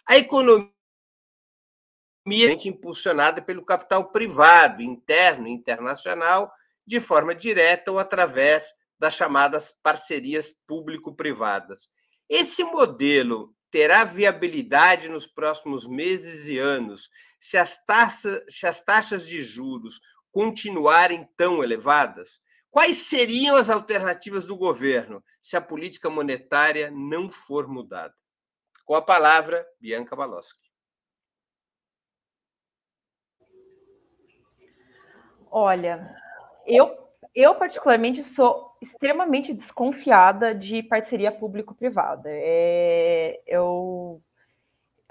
A 0.10 0.18
economia 0.18 0.72
é 2.26 2.68
impulsionada 2.68 3.40
pelo 3.40 3.64
capital 3.64 4.12
privado, 4.12 4.82
interno 4.82 5.48
e 5.48 5.52
internacional, 5.52 6.52
de 6.88 7.00
forma 7.00 7.36
direta 7.36 7.92
ou 7.92 8.00
através 8.00 8.74
das 8.98 9.14
chamadas 9.14 9.72
parcerias 9.84 10.52
público-privadas. 10.66 11.88
Esse 12.28 12.64
modelo 12.64 13.56
terá 13.72 14.04
viabilidade 14.04 15.08
nos 15.08 15.26
próximos 15.26 15.88
meses 15.88 16.48
e 16.48 16.60
anos 16.60 17.10
se 17.40 17.58
as, 17.58 17.84
taxa, 17.84 18.46
se 18.48 18.68
as 18.68 18.84
taxas 18.84 19.26
de 19.26 19.42
juros 19.42 20.00
continuarem 20.32 21.28
tão 21.36 21.64
elevadas? 21.64 22.42
Quais 22.70 22.98
seriam 22.98 23.56
as 23.56 23.70
alternativas 23.70 24.48
do 24.48 24.56
governo 24.56 25.24
se 25.42 25.58
a 25.58 25.62
política 25.62 26.10
monetária 26.10 26.92
não 26.92 27.30
for 27.30 27.68
mudada? 27.68 28.14
Com 28.86 28.96
a 28.96 29.02
palavra, 29.02 29.66
Bianca 29.80 30.16
Baloski. 30.16 30.70
Olha, 35.50 36.16
eu, 36.66 36.98
eu 37.36 37.56
particularmente 37.56 38.24
sou 38.24 38.71
extremamente 38.82 39.54
desconfiada 39.54 40.56
de 40.56 40.82
parceria 40.82 41.32
público-privada. 41.32 42.30
É, 42.32 43.40
eu 43.46 44.20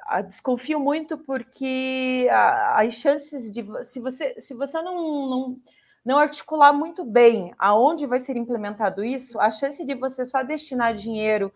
a, 0.01 0.21
desconfio 0.21 0.81
muito 0.81 1.17
porque 1.17 2.27
a, 2.31 2.81
as 2.81 2.95
chances 2.95 3.49
de 3.51 3.65
se 3.85 4.01
você 4.01 4.39
se 4.41 4.53
você 4.55 4.83
não, 4.83 5.29
não 5.29 5.61
não 6.05 6.19
articular 6.19 6.73
muito 6.73 7.05
bem 7.05 7.53
aonde 7.59 8.07
vai 8.07 8.19
ser 8.19 8.37
implementado 8.37 9.05
isso, 9.05 9.39
a 9.39 9.51
chance 9.51 9.85
de 9.85 9.95
você 9.95 10.25
só 10.25 10.43
destinar 10.43 10.95
dinheiro 10.95 11.53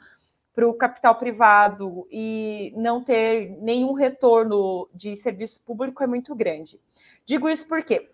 para 0.55 0.69
o 0.69 0.75
capital 0.75 1.17
privado 1.17 2.07
e 2.11 2.73
não 2.77 3.03
ter 3.03 3.51
nenhum 3.61 3.93
retorno 3.93 4.89
de 4.95 5.17
serviço 5.17 5.61
público 5.62 6.03
é 6.05 6.07
muito 6.07 6.35
grande. 6.35 6.79
Digo 7.27 7.49
isso 7.49 7.67
porque, 7.67 8.09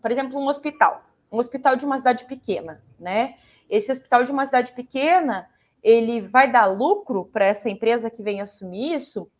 por 0.00 0.12
exemplo, 0.12 0.38
um 0.38 0.46
hospital 0.46 1.02
um 1.32 1.38
hospital 1.38 1.74
de 1.76 1.84
uma 1.84 1.98
cidade 1.98 2.24
pequena, 2.26 2.84
né? 3.00 3.36
Esse 3.68 3.90
hospital 3.90 4.22
de 4.22 4.30
uma 4.30 4.44
cidade 4.44 4.72
pequena, 4.72 5.48
ele 5.82 6.20
vai 6.20 6.50
dar 6.50 6.66
lucro 6.66 7.24
para 7.24 7.46
essa 7.46 7.70
empresa 7.70 8.10
que 8.10 8.22
vem 8.22 8.40
assumir 8.40 8.94
isso? 8.94 9.30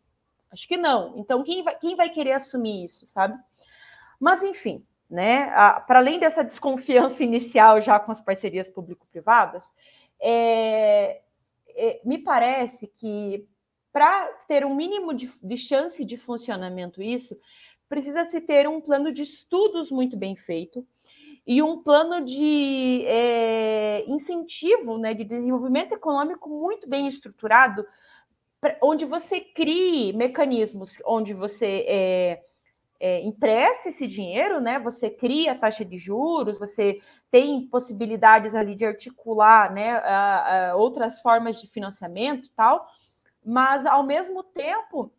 Acho 0.50 0.66
que 0.66 0.76
não. 0.76 1.18
Então, 1.18 1.42
quem 1.42 1.62
vai, 1.62 1.78
quem 1.78 1.94
vai 1.94 2.08
querer 2.08 2.32
assumir 2.32 2.84
isso, 2.84 3.04
sabe? 3.04 3.38
Mas, 4.18 4.42
enfim, 4.42 4.84
né? 5.08 5.50
Para 5.86 5.98
além 5.98 6.18
dessa 6.18 6.42
desconfiança 6.42 7.22
inicial 7.22 7.80
já 7.82 8.00
com 8.00 8.10
as 8.10 8.20
parcerias 8.20 8.70
público-privadas, 8.70 9.70
é, 10.18 11.20
é, 11.68 12.00
me 12.04 12.18
parece 12.18 12.86
que 12.86 13.46
para 13.92 14.26
ter 14.48 14.64
um 14.64 14.74
mínimo 14.74 15.12
de, 15.12 15.30
de 15.42 15.56
chance 15.58 16.02
de 16.02 16.16
funcionamento 16.16 17.02
isso, 17.02 17.38
precisa 17.88 18.24
se 18.24 18.40
ter 18.40 18.66
um 18.66 18.80
plano 18.80 19.12
de 19.12 19.22
estudos 19.22 19.90
muito 19.90 20.16
bem 20.16 20.34
feito, 20.34 20.86
e 21.46 21.62
um 21.62 21.82
plano 21.82 22.24
de 22.24 23.04
é, 23.06 24.04
incentivo, 24.08 24.96
né, 24.98 25.12
de 25.12 25.24
desenvolvimento 25.24 25.92
econômico 25.92 26.48
muito 26.48 26.88
bem 26.88 27.08
estruturado, 27.08 27.84
onde 28.80 29.04
você 29.04 29.40
crie 29.40 30.12
mecanismos, 30.12 30.96
onde 31.04 31.34
você 31.34 31.84
é, 31.88 32.42
é, 33.00 33.20
empresta 33.22 33.88
esse 33.88 34.06
dinheiro, 34.06 34.60
né? 34.60 34.78
Você 34.78 35.10
cria 35.10 35.50
a 35.50 35.58
taxa 35.58 35.84
de 35.84 35.98
juros, 35.98 36.60
você 36.60 37.00
tem 37.28 37.66
possibilidades 37.66 38.54
ali 38.54 38.76
de 38.76 38.84
articular, 38.84 39.72
né, 39.72 39.94
a, 39.94 40.70
a 40.70 40.76
outras 40.76 41.18
formas 41.20 41.60
de 41.60 41.66
financiamento, 41.66 42.48
tal. 42.54 42.86
Mas 43.44 43.84
ao 43.84 44.04
mesmo 44.04 44.44
tempo 44.44 45.12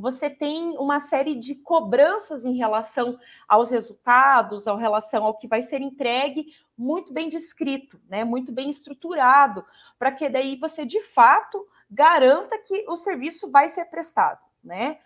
você 0.00 0.30
tem 0.30 0.76
uma 0.78 0.98
série 0.98 1.34
de 1.34 1.54
cobranças 1.54 2.44
em 2.44 2.56
relação 2.56 3.18
aos 3.48 3.70
resultados, 3.70 4.66
em 4.66 4.78
relação 4.78 5.24
ao 5.24 5.36
que 5.36 5.46
vai 5.46 5.62
ser 5.62 5.80
entregue, 5.80 6.46
muito 6.76 7.12
bem 7.12 7.28
descrito, 7.28 8.00
né? 8.08 8.24
muito 8.24 8.50
bem 8.50 8.70
estruturado, 8.70 9.64
para 9.98 10.10
que 10.10 10.28
daí 10.28 10.56
você 10.56 10.84
de 10.86 11.02
fato 11.02 11.66
garanta 11.90 12.58
que 12.58 12.84
o 12.88 12.96
serviço 12.96 13.50
vai 13.50 13.68
ser 13.68 13.84
prestado, 13.86 14.40
né? 14.62 14.98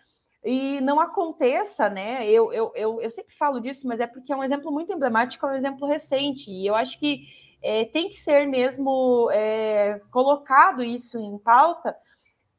E 0.43 0.79
não 0.81 0.99
aconteça, 0.99 1.89
né? 1.89 2.23
Eu, 2.29 2.53
eu, 2.53 2.71
eu, 2.75 3.01
eu 3.01 3.09
sempre 3.09 3.35
falo 3.35 3.59
disso, 3.59 3.87
mas 3.87 3.99
é 3.99 4.05
porque 4.05 4.31
é 4.31 4.35
um 4.35 4.43
exemplo 4.43 4.71
muito 4.71 4.93
emblemático, 4.93 5.43
é 5.47 5.49
um 5.49 5.55
exemplo 5.55 5.87
recente, 5.87 6.51
e 6.51 6.67
eu 6.67 6.75
acho 6.75 6.99
que 6.99 7.25
é, 7.63 7.83
tem 7.85 8.09
que 8.09 8.15
ser 8.15 8.45
mesmo 8.47 9.27
é, 9.31 9.99
colocado 10.11 10.83
isso 10.83 11.17
em 11.17 11.35
pauta, 11.39 11.97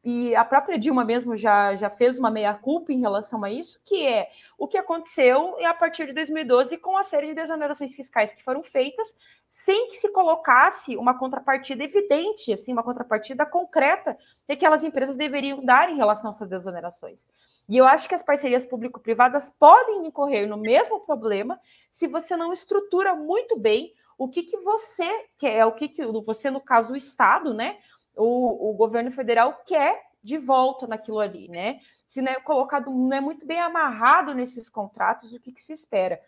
e 0.09 0.36
a 0.36 0.44
própria 0.44 0.78
Dilma 0.78 1.04
mesmo 1.04 1.36
já, 1.36 1.74
já 1.74 1.90
fez 1.90 2.16
uma 2.16 2.30
meia-culpa 2.30 2.92
em 2.92 3.00
relação 3.00 3.42
a 3.42 3.50
isso, 3.50 3.80
que 3.84 4.07
é 4.07 4.30
o 4.57 4.68
que 4.68 4.78
aconteceu 4.78 5.57
a 5.66 5.74
partir 5.74 6.07
de 6.07 6.12
2012 6.12 6.78
com 6.78 6.96
a 6.96 7.02
série 7.02 7.26
de 7.26 7.34
desonerações 7.34 7.92
fiscais 7.92 8.32
que 8.32 8.40
foram 8.44 8.62
feitas, 8.62 9.16
sem 9.48 9.88
que 9.88 9.96
se 9.96 10.09
colocasse 10.11 10.96
uma 10.96 11.18
contrapartida 11.18 11.82
evidente, 11.82 12.52
assim, 12.52 12.72
uma 12.72 12.84
contrapartida 12.84 13.44
concreta 13.44 14.16
que 14.46 14.52
aquelas 14.52 14.84
empresas 14.84 15.16
deveriam 15.16 15.64
dar 15.64 15.90
em 15.90 15.96
relação 15.96 16.30
a 16.30 16.34
essas 16.34 16.48
desonerações. 16.48 17.26
E 17.68 17.76
eu 17.76 17.84
acho 17.84 18.09
que 18.09 18.14
as 18.14 18.22
parcerias 18.22 18.64
público-privadas 18.64 19.50
podem 19.50 20.07
incorrer 20.07 20.48
no 20.48 20.57
mesmo 20.57 21.00
problema 21.00 21.59
se 21.90 22.07
você 22.07 22.36
não 22.36 22.52
estrutura 22.52 23.12
muito 23.16 23.59
bem 23.59 23.92
o 24.18 24.28
que, 24.28 24.44
que 24.44 24.57
você 24.59 25.26
quer, 25.36 25.66
o 25.66 25.72
que, 25.72 25.88
que 25.88 26.07
você, 26.07 26.50
no 26.50 26.61
caso, 26.61 26.92
o 26.94 26.96
Estado, 26.96 27.52
né? 27.52 27.76
O, 28.17 28.71
o 28.71 28.75
governo 28.75 29.11
federal 29.11 29.62
quer 29.67 30.03
de 30.23 30.39
volta 30.39 30.87
naquilo 30.87 31.21
ali, 31.21 31.49
né? 31.49 31.81
Se 32.09 32.21
não 32.21 32.33
é 32.33 32.41
colocado, 32.41 32.91
não 32.91 33.17
é 33.17 33.21
muito 33.21 33.47
bem 33.47 33.61
amarrado 33.61 34.35
nesses 34.35 34.69
contratos, 34.69 35.33
o 35.33 35.41
que, 35.41 35.53
que 35.53 35.61
se 35.61 35.73
espera? 35.73 36.21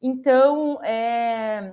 Então, 0.00 0.82
é, 0.84 1.72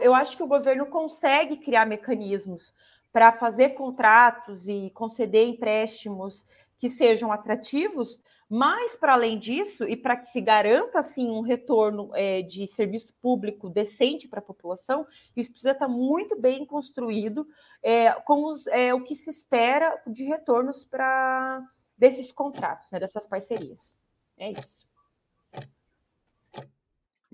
eu 0.00 0.14
acho 0.14 0.36
que 0.36 0.42
o 0.42 0.48
governo 0.48 0.86
consegue 0.86 1.56
criar 1.56 1.86
mecanismos 1.86 2.74
para 3.12 3.30
fazer 3.30 3.70
contratos 3.70 4.68
e 4.68 4.90
conceder 4.90 5.46
empréstimos 5.46 6.44
que 6.78 6.88
sejam 6.88 7.32
atrativos, 7.32 8.22
mas 8.48 8.94
para 8.94 9.14
além 9.14 9.38
disso, 9.38 9.84
e 9.84 9.96
para 9.96 10.16
que 10.16 10.28
se 10.28 10.40
garanta 10.40 10.98
assim 10.98 11.28
um 11.28 11.40
retorno 11.40 12.10
é, 12.14 12.42
de 12.42 12.66
serviço 12.66 13.14
público 13.14 13.70
decente 13.70 14.28
para 14.28 14.40
a 14.40 14.42
população, 14.42 15.06
isso 15.36 15.50
precisa 15.50 15.72
estar 15.72 15.88
muito 15.88 16.38
bem 16.38 16.64
construído 16.66 17.46
é, 17.82 18.12
com 18.12 18.44
os, 18.44 18.66
é, 18.66 18.92
o 18.92 19.02
que 19.02 19.14
se 19.14 19.30
espera 19.30 20.00
de 20.06 20.24
retornos 20.24 20.84
para 20.84 21.62
desses 21.96 22.32
contratos, 22.32 22.90
né, 22.90 22.98
dessas 22.98 23.26
parcerias. 23.26 23.96
É 24.36 24.50
isso. 24.50 24.86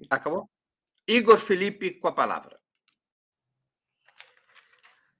Acabou? 0.08 0.48
Igor 1.06 1.38
Felipe 1.38 1.92
com 1.92 2.08
a 2.08 2.12
palavra. 2.12 2.60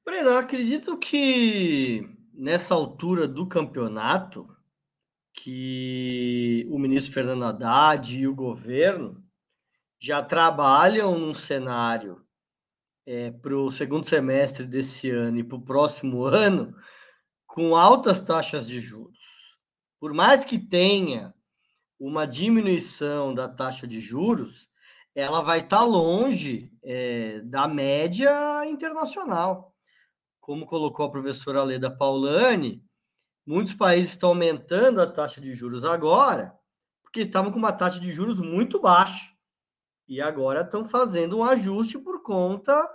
Breno, 0.05 0.37
acredito 0.37 0.99
que 0.99 2.20
nessa 2.33 2.74
altura 2.74 3.26
do 3.28 3.47
campeonato, 3.47 4.49
que 5.33 6.66
o 6.70 6.78
ministro 6.78 7.12
Fernando 7.12 7.45
Haddad 7.45 8.16
e 8.16 8.26
o 8.26 8.35
governo 8.35 9.22
já 9.99 10.22
trabalham 10.22 11.18
num 11.18 11.35
cenário 11.35 12.24
é, 13.07 13.31
para 13.31 13.57
o 13.57 13.70
segundo 13.70 14.07
semestre 14.07 14.64
desse 14.64 15.11
ano 15.11 15.39
e 15.39 15.45
para 15.45 15.57
o 15.57 15.64
próximo 15.64 16.24
ano 16.26 16.74
com 17.47 17.76
altas 17.76 18.20
taxas 18.20 18.66
de 18.66 18.81
juros. 18.81 19.18
Por 19.99 20.14
mais 20.14 20.45
que 20.45 20.59
tenha 20.59 21.35
uma 21.99 22.26
diminuição 22.26 23.35
da 23.35 23.49
taxa 23.49 23.87
de 23.87 24.01
juros, 24.01 24.68
ela 25.14 25.43
vai 25.43 25.59
estar 25.59 25.78
tá 25.78 25.85
longe 25.85 26.72
é, 26.83 27.41
da 27.41 27.68
média 27.68 28.64
internacional. 28.66 29.70
Como 30.41 30.66
colocou 30.66 31.07
a 31.07 31.11
professora 31.11 31.62
Leda 31.62 31.91
Paulani, 31.91 32.82
muitos 33.47 33.74
países 33.74 34.12
estão 34.12 34.30
aumentando 34.30 35.01
a 35.01 35.07
taxa 35.07 35.41
de 35.41 35.55
juros 35.55 35.84
agora, 35.84 36.53
porque 37.03 37.20
estavam 37.20 37.53
com 37.53 37.59
uma 37.59 37.72
taxa 37.72 38.01
de 38.01 38.12
juros 38.12 38.38
muito 38.41 38.80
baixa. 38.80 39.30
E 40.09 40.20
agora 40.20 40.62
estão 40.62 40.84
fazendo 40.84 41.38
um 41.38 41.45
ajuste 41.45 41.99
por 41.99 42.22
conta 42.22 42.88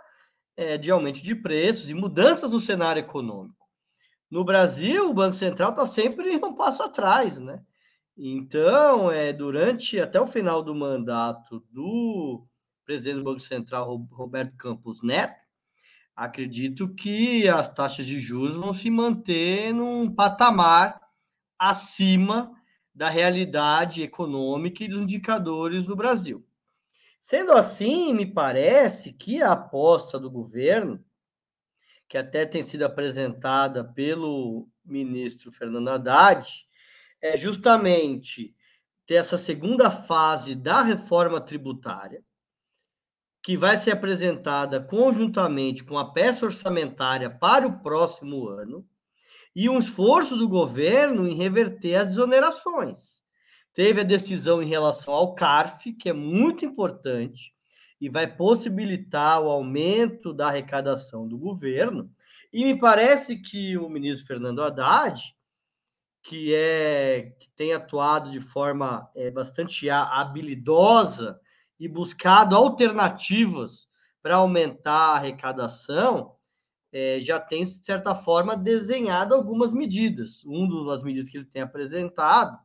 é, 0.58 0.78
de 0.78 0.92
aumento 0.92 1.22
de 1.22 1.36
preços 1.36 1.90
e 1.90 1.94
mudanças 1.94 2.52
no 2.52 2.60
cenário 2.60 3.00
econômico. 3.00 3.66
No 4.30 4.44
Brasil, 4.44 5.10
o 5.10 5.14
Banco 5.14 5.36
Central 5.36 5.70
está 5.70 5.86
sempre 5.88 6.36
um 6.36 6.56
passo 6.56 6.84
atrás, 6.84 7.38
né? 7.38 7.64
Então, 8.18 9.12
é, 9.12 9.32
durante 9.34 10.00
até 10.00 10.20
o 10.20 10.28
final 10.28 10.64
do 10.64 10.74
mandato 10.74 11.64
do 11.70 12.46
presidente 12.86 13.18
do 13.18 13.24
Banco 13.24 13.40
Central, 13.42 13.98
Roberto 14.12 14.56
Campos 14.58 15.02
Neto, 15.04 15.45
acredito 16.16 16.88
que 16.94 17.48
as 17.48 17.68
taxas 17.72 18.06
de 18.06 18.20
juros 18.20 18.56
vão 18.56 18.74
se 18.74 18.90
manter 18.90 19.74
num 19.74 20.10
patamar 20.14 21.02
acima 21.60 22.52
da 22.94 23.10
realidade 23.10 24.02
econômica 24.02 24.84
e 24.84 24.88
dos 24.88 25.02
indicadores 25.02 25.86
do 25.86 25.96
Brasil. 25.96 26.46
Sendo 27.20 27.52
assim, 27.52 28.14
me 28.14 28.26
parece 28.26 29.12
que 29.12 29.42
a 29.42 29.52
aposta 29.52 30.20
do 30.20 30.32
governo, 30.32 31.04
que 32.08 32.18
até 32.18 32.46
tem 32.46 32.64
sido 32.64 32.84
apresentada 32.84 33.84
pelo 33.84 34.70
ministro 34.86 35.52
Fernando 35.52 35.90
Haddad, 35.90 36.48
é 37.20 37.36
justamente 37.36 38.56
ter 39.06 39.16
essa 39.16 39.38
segunda 39.38 39.90
fase 39.90 40.56
da 40.56 40.82
reforma 40.82 41.42
tributária, 41.42 42.24
que 43.46 43.56
vai 43.56 43.78
ser 43.78 43.92
apresentada 43.92 44.82
conjuntamente 44.82 45.84
com 45.84 46.00
a 46.00 46.12
peça 46.12 46.48
orçamentária 46.48 47.30
para 47.30 47.68
o 47.68 47.80
próximo 47.80 48.50
ano, 48.50 48.84
e 49.56 49.70
um 49.70 49.78
esforço 49.78 50.36
do 50.36 50.50
governo 50.50 51.28
em 51.28 51.36
reverter 51.36 51.96
as 51.96 52.08
desonerações. 52.08 53.22
Teve 53.72 54.02
a 54.02 54.04
decisão 54.04 54.64
em 54.64 54.68
relação 54.68 55.14
ao 55.14 55.36
CARF, 55.36 55.94
que 55.94 56.10
é 56.10 56.14
muito 56.14 56.66
importante 56.66 57.54
e 58.02 58.10
vai 58.10 58.26
possibilitar 58.28 59.40
o 59.42 59.50
aumento 59.50 60.34
da 60.34 60.48
arrecadação 60.48 61.28
do 61.28 61.38
governo. 61.38 62.10
E 62.52 62.66
me 62.66 62.78
parece 62.78 63.38
que 63.38 63.78
o 63.78 63.88
ministro 63.88 64.26
Fernando 64.26 64.64
Haddad 64.64 65.22
que 66.24 66.56
é 66.56 67.36
que 67.40 67.48
tem 67.56 67.72
atuado 67.74 68.32
de 68.32 68.40
forma 68.40 69.08
é, 69.16 69.30
bastante 69.30 69.88
habilidosa 69.92 71.40
e 71.80 71.88
buscado 71.88 72.56
alternativas 72.56 73.88
para 74.22 74.38
aumentar 74.38 75.12
a 75.12 75.16
arrecadação, 75.16 76.36
é, 76.92 77.20
já 77.20 77.40
tem, 77.40 77.64
de 77.64 77.86
certa 77.86 78.16
forma, 78.16 78.56
desenhado 78.56 79.36
algumas 79.36 79.74
medidas. 79.74 80.44
Uma 80.46 80.92
das 80.92 81.04
medidas 81.04 81.30
que 81.30 81.38
ele 81.38 81.46
tem 81.46 81.62
apresentado 81.62 82.58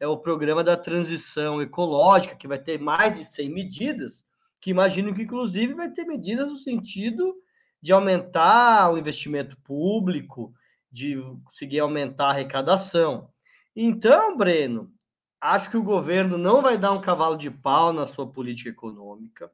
é 0.00 0.06
o 0.06 0.18
programa 0.18 0.64
da 0.64 0.76
transição 0.76 1.62
ecológica, 1.62 2.34
que 2.34 2.48
vai 2.48 2.58
ter 2.58 2.80
mais 2.80 3.16
de 3.16 3.24
100 3.24 3.50
medidas, 3.50 4.24
que 4.60 4.70
imagino 4.70 5.14
que, 5.14 5.22
inclusive, 5.22 5.74
vai 5.74 5.90
ter 5.90 6.04
medidas 6.04 6.48
no 6.48 6.56
sentido 6.56 7.34
de 7.80 7.92
aumentar 7.92 8.92
o 8.92 8.98
investimento 8.98 9.56
público, 9.62 10.52
de 10.90 11.16
conseguir 11.44 11.80
aumentar 11.80 12.26
a 12.26 12.30
arrecadação. 12.30 13.30
Então, 13.74 14.36
Breno, 14.36 14.92
acho 15.40 15.70
que 15.70 15.76
o 15.76 15.82
governo 15.82 16.36
não 16.36 16.60
vai 16.60 16.76
dar 16.76 16.92
um 16.92 17.00
cavalo 17.00 17.36
de 17.36 17.50
pau 17.50 17.92
na 17.92 18.06
sua 18.06 18.30
política 18.30 18.68
econômica. 18.68 19.50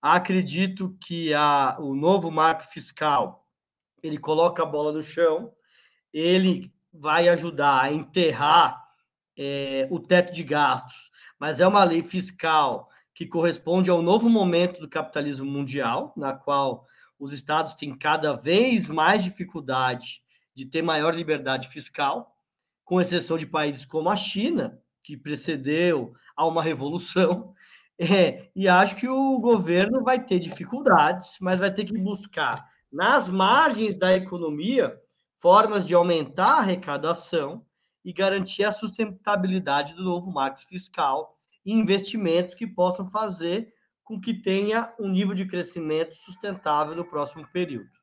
Acredito 0.00 0.96
que 1.00 1.32
a, 1.32 1.76
o 1.80 1.94
novo 1.94 2.30
marco 2.30 2.62
fiscal 2.64 3.46
ele 4.02 4.18
coloca 4.18 4.62
a 4.62 4.66
bola 4.66 4.92
no 4.92 5.02
chão, 5.02 5.52
ele 6.12 6.72
vai 6.92 7.28
ajudar 7.28 7.82
a 7.82 7.92
enterrar 7.92 8.80
é, 9.36 9.88
o 9.90 9.98
teto 9.98 10.32
de 10.32 10.42
gastos, 10.42 11.10
mas 11.38 11.60
é 11.60 11.66
uma 11.66 11.84
lei 11.84 12.02
fiscal 12.02 12.88
que 13.14 13.26
corresponde 13.26 13.90
ao 13.90 14.02
novo 14.02 14.28
momento 14.28 14.80
do 14.80 14.88
capitalismo 14.88 15.50
mundial, 15.50 16.12
na 16.16 16.32
qual 16.32 16.86
os 17.18 17.32
estados 17.32 17.74
têm 17.74 17.96
cada 17.96 18.34
vez 18.34 18.88
mais 18.88 19.24
dificuldade 19.24 20.22
de 20.54 20.64
ter 20.64 20.82
maior 20.82 21.14
liberdade 21.14 21.68
fiscal, 21.68 22.36
com 22.84 23.00
exceção 23.00 23.36
de 23.36 23.46
países 23.46 23.84
como 23.84 24.08
a 24.08 24.16
China, 24.16 24.80
que 25.08 25.16
precedeu 25.16 26.12
a 26.36 26.46
uma 26.46 26.62
revolução. 26.62 27.54
É, 28.00 28.48
e 28.54 28.68
acho 28.68 28.94
que 28.94 29.08
o 29.08 29.40
governo 29.40 30.04
vai 30.04 30.24
ter 30.24 30.38
dificuldades, 30.38 31.30
mas 31.40 31.58
vai 31.58 31.68
ter 31.68 31.84
que 31.84 31.98
buscar, 31.98 32.64
nas 32.92 33.28
margens 33.28 33.96
da 33.96 34.14
economia, 34.14 34.96
formas 35.36 35.84
de 35.84 35.96
aumentar 35.96 36.46
a 36.46 36.58
arrecadação 36.58 37.66
e 38.04 38.12
garantir 38.12 38.62
a 38.62 38.70
sustentabilidade 38.70 39.94
do 39.94 40.04
novo 40.04 40.30
marco 40.30 40.60
fiscal 40.60 41.36
e 41.66 41.72
investimentos 41.72 42.54
que 42.54 42.68
possam 42.68 43.04
fazer 43.08 43.74
com 44.04 44.20
que 44.20 44.32
tenha 44.32 44.94
um 44.96 45.08
nível 45.08 45.34
de 45.34 45.44
crescimento 45.44 46.14
sustentável 46.14 46.94
no 46.94 47.04
próximo 47.04 47.48
período. 47.52 47.97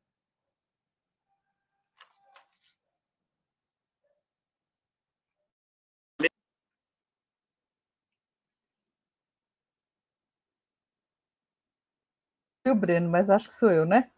O 12.72 12.76
Breno, 12.76 13.10
mas 13.10 13.30
acho 13.30 13.48
que 13.48 13.56
sou 13.56 13.72
eu, 13.72 13.86
né? 13.86 14.10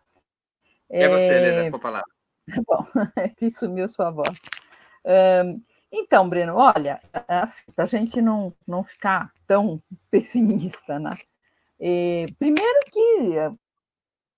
É, 0.89 1.07
você, 1.07 1.35
Helena, 1.35 1.69
com 1.69 1.77
a 1.77 1.79
palavra. 1.79 2.07
Bom, 2.65 2.85
que 3.37 3.51
sumiu 3.51 3.87
sua 3.87 4.09
voz. 4.09 4.39
Um, 5.05 5.61
então, 5.91 6.27
Breno, 6.27 6.55
olha, 6.55 7.01
assim, 7.27 7.63
para 7.75 7.85
a 7.85 7.87
gente 7.87 8.21
não, 8.21 8.53
não 8.65 8.83
ficar 8.83 9.31
tão 9.45 9.81
pessimista, 10.09 10.99
né? 10.99 11.11
E, 11.79 12.25
primeiro 12.37 12.79
que 12.91 13.37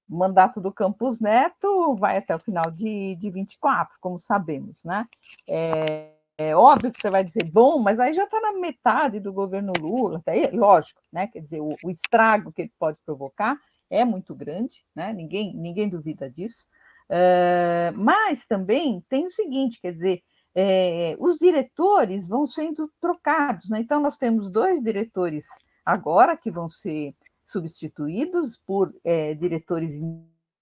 o 0.09 0.17
mandato 0.17 0.59
do 0.59 0.71
Campos 0.71 1.19
Neto 1.19 1.95
vai 1.95 2.17
até 2.17 2.35
o 2.35 2.39
final 2.39 2.69
de, 2.71 3.15
de 3.15 3.29
24, 3.29 3.97
como 3.99 4.19
sabemos, 4.19 4.83
né? 4.83 5.07
É, 5.47 6.11
é 6.37 6.55
óbvio 6.55 6.91
que 6.91 7.01
você 7.01 7.09
vai 7.09 7.23
dizer, 7.23 7.43
bom, 7.43 7.79
mas 7.79 7.99
aí 7.99 8.13
já 8.13 8.23
está 8.23 8.39
na 8.39 8.53
metade 8.53 9.19
do 9.19 9.33
governo 9.33 9.73
Lula, 9.79 10.19
até, 10.19 10.49
lógico, 10.51 11.01
né? 11.11 11.27
Quer 11.27 11.41
dizer, 11.41 11.61
o, 11.61 11.75
o 11.83 11.91
estrago 11.91 12.51
que 12.51 12.63
ele 12.63 12.73
pode 12.79 12.97
provocar 13.05 13.59
é 13.89 14.05
muito 14.05 14.35
grande, 14.35 14.85
né? 14.95 15.13
ninguém, 15.13 15.53
ninguém 15.55 15.89
duvida 15.89 16.29
disso. 16.29 16.67
Uh, 17.09 17.97
mas 17.97 18.45
também 18.45 19.03
tem 19.09 19.25
o 19.25 19.31
seguinte: 19.31 19.81
quer 19.81 19.93
dizer, 19.93 20.23
é, 20.53 21.15
os 21.19 21.37
diretores 21.37 22.27
vão 22.27 22.45
sendo 22.45 22.91
trocados, 22.99 23.69
né? 23.69 23.79
Então, 23.79 23.99
nós 23.99 24.17
temos 24.17 24.49
dois 24.49 24.81
diretores 24.81 25.47
agora 25.85 26.37
que 26.37 26.51
vão 26.51 26.67
ser 26.67 27.15
substituídos 27.43 28.57
por 28.57 28.93
é, 29.03 29.33
diretores 29.33 29.99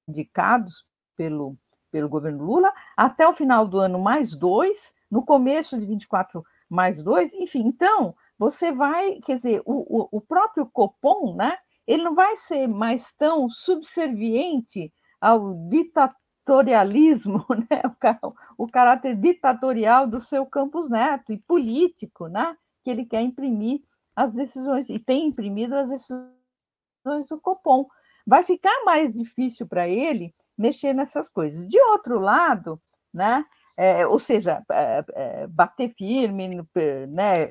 indicados 0.08 0.86
pelo, 1.16 1.58
pelo 1.92 2.08
governo 2.08 2.46
Lula, 2.46 2.72
até 2.96 3.28
o 3.28 3.34
final 3.34 3.68
do 3.68 3.80
ano, 3.80 4.00
mais 4.00 4.34
dois, 4.34 4.94
no 5.10 5.26
começo 5.26 5.78
de 5.78 5.86
24, 5.86 6.46
mais 6.70 7.02
dois, 7.04 7.34
enfim, 7.34 7.68
então 7.68 8.16
você 8.38 8.72
vai, 8.72 9.20
quer 9.26 9.36
dizer, 9.38 9.62
o, 9.66 10.02
o, 10.02 10.08
o 10.18 10.22
próprio 10.22 10.66
Copom, 10.68 11.36
né? 11.36 11.58
Ele 11.88 12.04
não 12.04 12.14
vai 12.14 12.36
ser 12.38 12.68
mais 12.68 13.14
tão 13.14 13.50
subserviente 13.50 14.94
ao 15.22 15.54
ditatorialismo, 15.70 17.46
né? 17.72 17.82
o, 18.22 18.66
o 18.66 18.68
caráter 18.68 19.16
ditatorial 19.16 20.06
do 20.06 20.20
seu 20.20 20.46
Campos 20.46 20.90
Neto 20.90 21.32
e 21.32 21.38
político, 21.38 22.28
né? 22.28 22.56
Que 22.84 22.92
ele 22.92 23.06
quer 23.06 23.22
imprimir 23.22 23.82
as 24.16 24.34
decisões, 24.34 24.90
e 24.90 25.00
tem 25.00 25.28
imprimido 25.28 25.76
as 25.76 25.90
decisões 25.90 27.28
do 27.30 27.40
Copom. 27.40 27.88
Vai 28.26 28.44
ficar 28.44 28.84
mais 28.84 29.14
difícil 29.14 29.68
para 29.68 29.88
ele 29.88 30.34
mexer 30.58 30.92
nessas 30.92 31.30
coisas. 31.30 31.66
De 31.68 31.80
outro 31.80 32.20
lado, 32.20 32.82
né? 33.14 33.46
É, 33.78 34.08
ou 34.08 34.18
seja, 34.18 34.64
é, 34.72 35.06
é, 35.14 35.48
bater 35.48 35.94
firme, 35.94 36.68
né? 37.08 37.48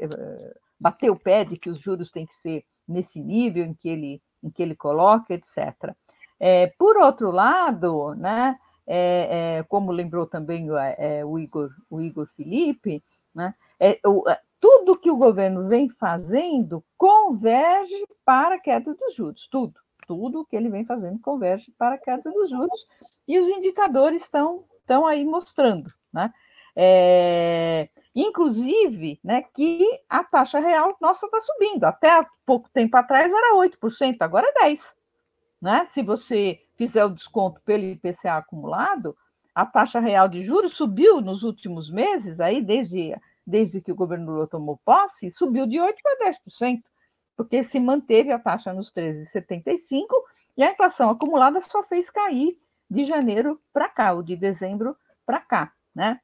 bater 0.79 1.09
o 1.09 1.19
pé 1.19 1.45
de 1.45 1.57
que 1.57 1.71
os 1.71 1.79
juros 1.79 2.11
têm 2.11 2.27
que 2.27 2.35
ser 2.35 2.65
nesse 2.87 3.21
nível 3.21 3.65
em 3.65 3.75
que 3.75 3.89
ele, 3.89 4.23
em 4.43 4.51
que 4.51 4.63
ele 4.63 4.75
coloca, 4.75 5.35
etc. 5.35 5.95
É, 6.39 6.69
por 6.79 6.97
outro 6.97 7.31
lado, 7.31 8.15
né, 8.15 8.59
é, 8.87 9.59
é, 9.59 9.63
como 9.65 9.91
lembrou 9.91 10.27
também 10.27 10.71
o, 10.71 10.77
é, 10.77 11.23
Igor, 11.41 11.71
o 11.91 12.01
Igor 12.01 12.29
Felipe, 12.37 13.03
né, 13.35 13.55
é, 13.81 13.99
o, 14.05 14.25
tudo 14.61 14.99
que 14.99 15.11
o 15.11 15.17
governo 15.17 15.69
vem 15.69 15.89
fazendo 15.89 16.85
converge 16.97 18.07
para 18.25 18.57
a 18.57 18.61
queda 18.61 18.95
dos 18.95 19.15
juros, 19.15 19.49
tudo. 19.49 19.81
Tudo 20.07 20.45
que 20.45 20.55
ele 20.55 20.69
vem 20.69 20.85
fazendo 20.85 21.19
converge 21.19 21.73
para 21.77 21.97
a 21.97 21.99
queda 21.99 22.31
dos 22.31 22.49
juros, 22.49 22.87
e 23.27 23.39
os 23.41 23.49
indicadores 23.49 24.23
estão, 24.23 24.65
estão 24.79 25.05
aí 25.05 25.25
mostrando. 25.25 25.93
Né? 26.13 26.33
É, 26.77 27.89
inclusive, 28.17 29.21
né, 29.23 29.43
que 29.55 29.87
a 30.09 30.25
taxa 30.25 30.59
real 30.59 30.97
nossa 30.99 31.27
está 31.27 31.39
subindo. 31.43 31.85
Até 31.85 32.27
pouco 32.47 32.71
tempo 32.71 32.97
atrás 32.97 33.31
era 33.31 33.55
8%, 33.55 34.17
agora 34.21 34.51
é 34.57 34.71
10%. 34.71 34.97
Né? 35.61 35.85
Se 35.85 36.03
você 36.03 36.63
fizer 36.77 37.05
o 37.05 37.11
desconto 37.11 37.61
pelo 37.61 37.85
IPCA 37.85 38.39
acumulado, 38.39 39.15
a 39.55 39.67
taxa 39.67 40.01
real 40.01 40.29
de 40.29 40.43
juros 40.43 40.75
subiu 40.75 41.21
nos 41.21 41.43
últimos 41.43 41.91
meses, 41.91 42.41
aí 42.41 42.63
desde, 42.63 43.15
desde 43.47 43.81
que 43.83 43.93
o 43.93 43.95
governo 43.95 44.33
Lula 44.33 44.47
tomou 44.47 44.81
posse, 44.83 45.31
subiu 45.31 45.67
de 45.67 45.77
8% 45.77 45.95
para 46.03 46.31
10%, 46.31 46.83
porque 47.37 47.63
se 47.63 47.79
manteve 47.79 48.33
a 48.33 48.39
taxa 48.39 48.73
nos 48.73 48.91
13,75% 48.93 50.07
e 50.57 50.63
a 50.63 50.73
inflação 50.73 51.11
acumulada 51.11 51.61
só 51.61 51.83
fez 51.83 52.09
cair 52.09 52.59
de 52.89 53.05
janeiro 53.05 53.61
para 53.73 53.89
cá, 53.89 54.13
ou 54.13 54.23
de 54.23 54.37
dezembro 54.37 54.97
para 55.27 55.41
cá. 55.41 55.73
Né? 55.95 56.21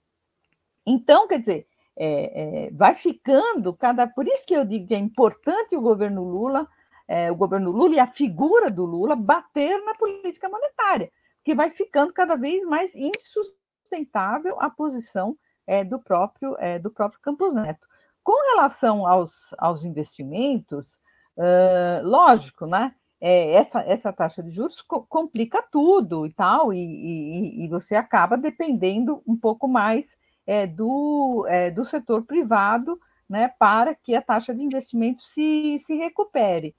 Então, 0.87 1.27
quer 1.29 1.39
dizer, 1.39 1.67
é, 2.05 2.67
é, 2.67 2.71
vai 2.73 2.97
ficando 2.97 3.73
cada. 3.73 4.09
Por 4.09 4.27
isso 4.27 4.45
que 4.45 4.55
eu 4.55 4.65
digo 4.65 4.89
que 4.89 4.95
é 4.95 4.99
importante 4.99 5.77
o 5.77 5.81
governo 5.81 6.25
Lula, 6.25 6.67
é, 7.07 7.31
o 7.31 7.37
governo 7.37 7.71
Lula 7.71 7.95
e 7.95 8.01
a 8.01 8.09
figura 8.09 8.69
do 8.69 8.85
Lula 8.85 9.15
bater 9.15 9.81
na 9.85 9.95
política 9.95 10.49
monetária, 10.49 11.13
que 11.45 11.55
vai 11.55 11.71
ficando 11.71 12.13
cada 12.13 12.35
vez 12.35 12.65
mais 12.65 12.97
insustentável 12.97 14.61
a 14.61 14.69
posição 14.69 15.37
é, 15.65 15.85
do 15.85 16.01
próprio 16.01 16.57
é, 16.59 16.77
do 16.77 16.91
próprio 16.91 17.21
Campos 17.21 17.55
Neto. 17.55 17.87
Com 18.25 18.35
relação 18.55 19.07
aos, 19.07 19.55
aos 19.59 19.85
investimentos, 19.85 21.01
uh, 21.37 22.05
lógico, 22.05 22.67
né? 22.67 22.95
É, 23.21 23.53
essa, 23.53 23.81
essa 23.83 24.13
taxa 24.13 24.43
de 24.43 24.51
juros 24.51 24.81
co 24.81 25.03
complica 25.07 25.63
tudo 25.71 26.27
e 26.27 26.33
tal, 26.33 26.73
e, 26.73 26.79
e, 26.79 27.65
e 27.65 27.69
você 27.69 27.95
acaba 27.95 28.37
dependendo 28.37 29.23
um 29.25 29.37
pouco 29.37 29.69
mais 29.69 30.17
é, 30.47 30.67
do, 30.67 31.47
é, 31.49 31.71
do 31.71 31.85
setor 31.85 32.23
privado 32.23 32.99
né, 33.29 33.51
para 33.59 33.95
que 33.95 34.15
a 34.15 34.23
taxa 34.23 34.55
de 34.55 34.63
investimento 34.63 35.23
se, 35.23 35.79
se 35.85 35.95
recupere. 35.95 36.75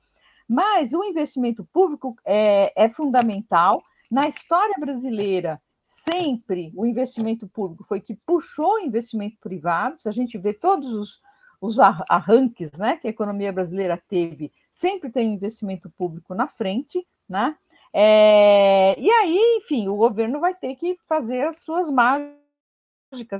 Mas 0.48 0.94
o 0.94 1.04
investimento 1.04 1.64
público 1.74 2.16
é, 2.24 2.72
é 2.76 2.90
fundamental. 2.90 3.82
Na 4.12 4.28
história 4.28 4.76
brasileira, 4.80 5.60
sempre 5.82 6.72
o 6.76 6.86
investimento 6.86 7.48
público 7.48 7.84
foi 7.84 8.00
que 8.00 8.14
puxou 8.14 8.76
o 8.76 8.80
investimento 8.80 9.38
privado. 9.40 9.96
Se 10.00 10.10
a 10.10 10.12
gente 10.12 10.38
vê 10.38 10.54
todos 10.54 10.94
os, 10.94 11.22
os 11.60 11.80
arranques 11.80 12.72
né, 12.74 12.98
que 12.98 13.08
a 13.08 13.10
economia 13.10 13.52
brasileira 13.52 14.02
teve, 14.08 14.52
sempre 14.72 15.10
tem 15.10 15.34
investimento 15.34 15.90
público 15.90 16.36
na 16.36 16.48
frente, 16.48 17.06
né? 17.28 17.56
É, 17.96 18.96
e 19.00 19.10
aí, 19.10 19.58
enfim, 19.58 19.88
o 19.88 19.96
governo 19.96 20.40
vai 20.40 20.56
ter 20.56 20.76
que 20.76 20.98
fazer 21.08 21.48
as 21.48 21.62
suas 21.62 21.92
margens 21.92 22.43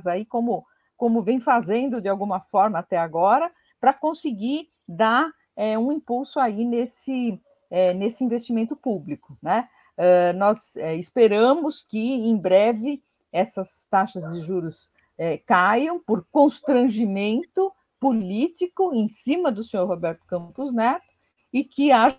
aí, 0.06 0.24
como, 0.24 0.64
como 0.96 1.22
vem 1.22 1.38
fazendo 1.38 2.00
de 2.00 2.08
alguma 2.08 2.40
forma 2.40 2.78
até 2.78 2.96
agora, 2.96 3.50
para 3.80 3.92
conseguir 3.92 4.68
dar 4.86 5.30
é, 5.56 5.78
um 5.78 5.92
impulso 5.92 6.40
aí 6.40 6.64
nesse, 6.64 7.40
é, 7.70 7.92
nesse 7.94 8.24
investimento 8.24 8.76
público. 8.76 9.36
Né? 9.42 9.68
Uh, 9.96 10.36
nós 10.36 10.76
é, 10.76 10.96
esperamos 10.96 11.82
que 11.82 11.98
em 11.98 12.36
breve 12.36 13.02
essas 13.32 13.86
taxas 13.90 14.28
de 14.32 14.40
juros 14.40 14.90
é, 15.16 15.38
caiam 15.38 15.98
por 15.98 16.26
constrangimento 16.30 17.72
político 18.00 18.92
em 18.94 19.08
cima 19.08 19.50
do 19.50 19.62
senhor 19.62 19.86
Roberto 19.86 20.24
Campos 20.26 20.72
Neto 20.72 21.06
e 21.52 21.64
que 21.64 21.90
haja 21.92 22.18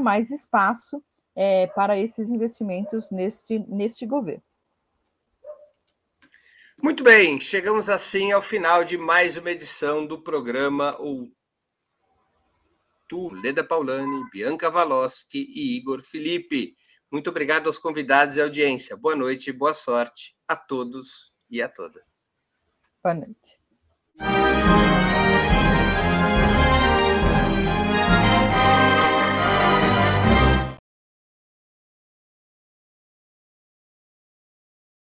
mais 0.00 0.30
espaço 0.30 1.02
é, 1.34 1.66
para 1.68 1.98
esses 1.98 2.30
investimentos 2.30 3.10
neste, 3.10 3.58
neste 3.68 4.06
governo. 4.06 4.42
Muito 6.82 7.04
bem, 7.04 7.38
chegamos 7.38 7.88
assim 7.88 8.32
ao 8.32 8.42
final 8.42 8.82
de 8.82 8.98
mais 8.98 9.36
uma 9.36 9.52
edição 9.52 10.04
do 10.04 10.20
programa 10.20 10.98
Tu, 13.08 13.32
Leda 13.34 13.62
Paulani, 13.62 14.28
Bianca 14.32 14.68
Valoski 14.68 15.46
e 15.54 15.76
Igor 15.76 16.02
Felipe. 16.02 16.74
Muito 17.08 17.30
obrigado 17.30 17.68
aos 17.68 17.78
convidados 17.78 18.36
e 18.36 18.40
audiência. 18.40 18.96
Boa 18.96 19.14
noite 19.14 19.50
e 19.50 19.52
boa 19.52 19.74
sorte 19.74 20.36
a 20.48 20.56
todos 20.56 21.32
e 21.48 21.62
a 21.62 21.68
todas. 21.68 22.32
Boa 23.00 23.14
noite. 23.14 24.71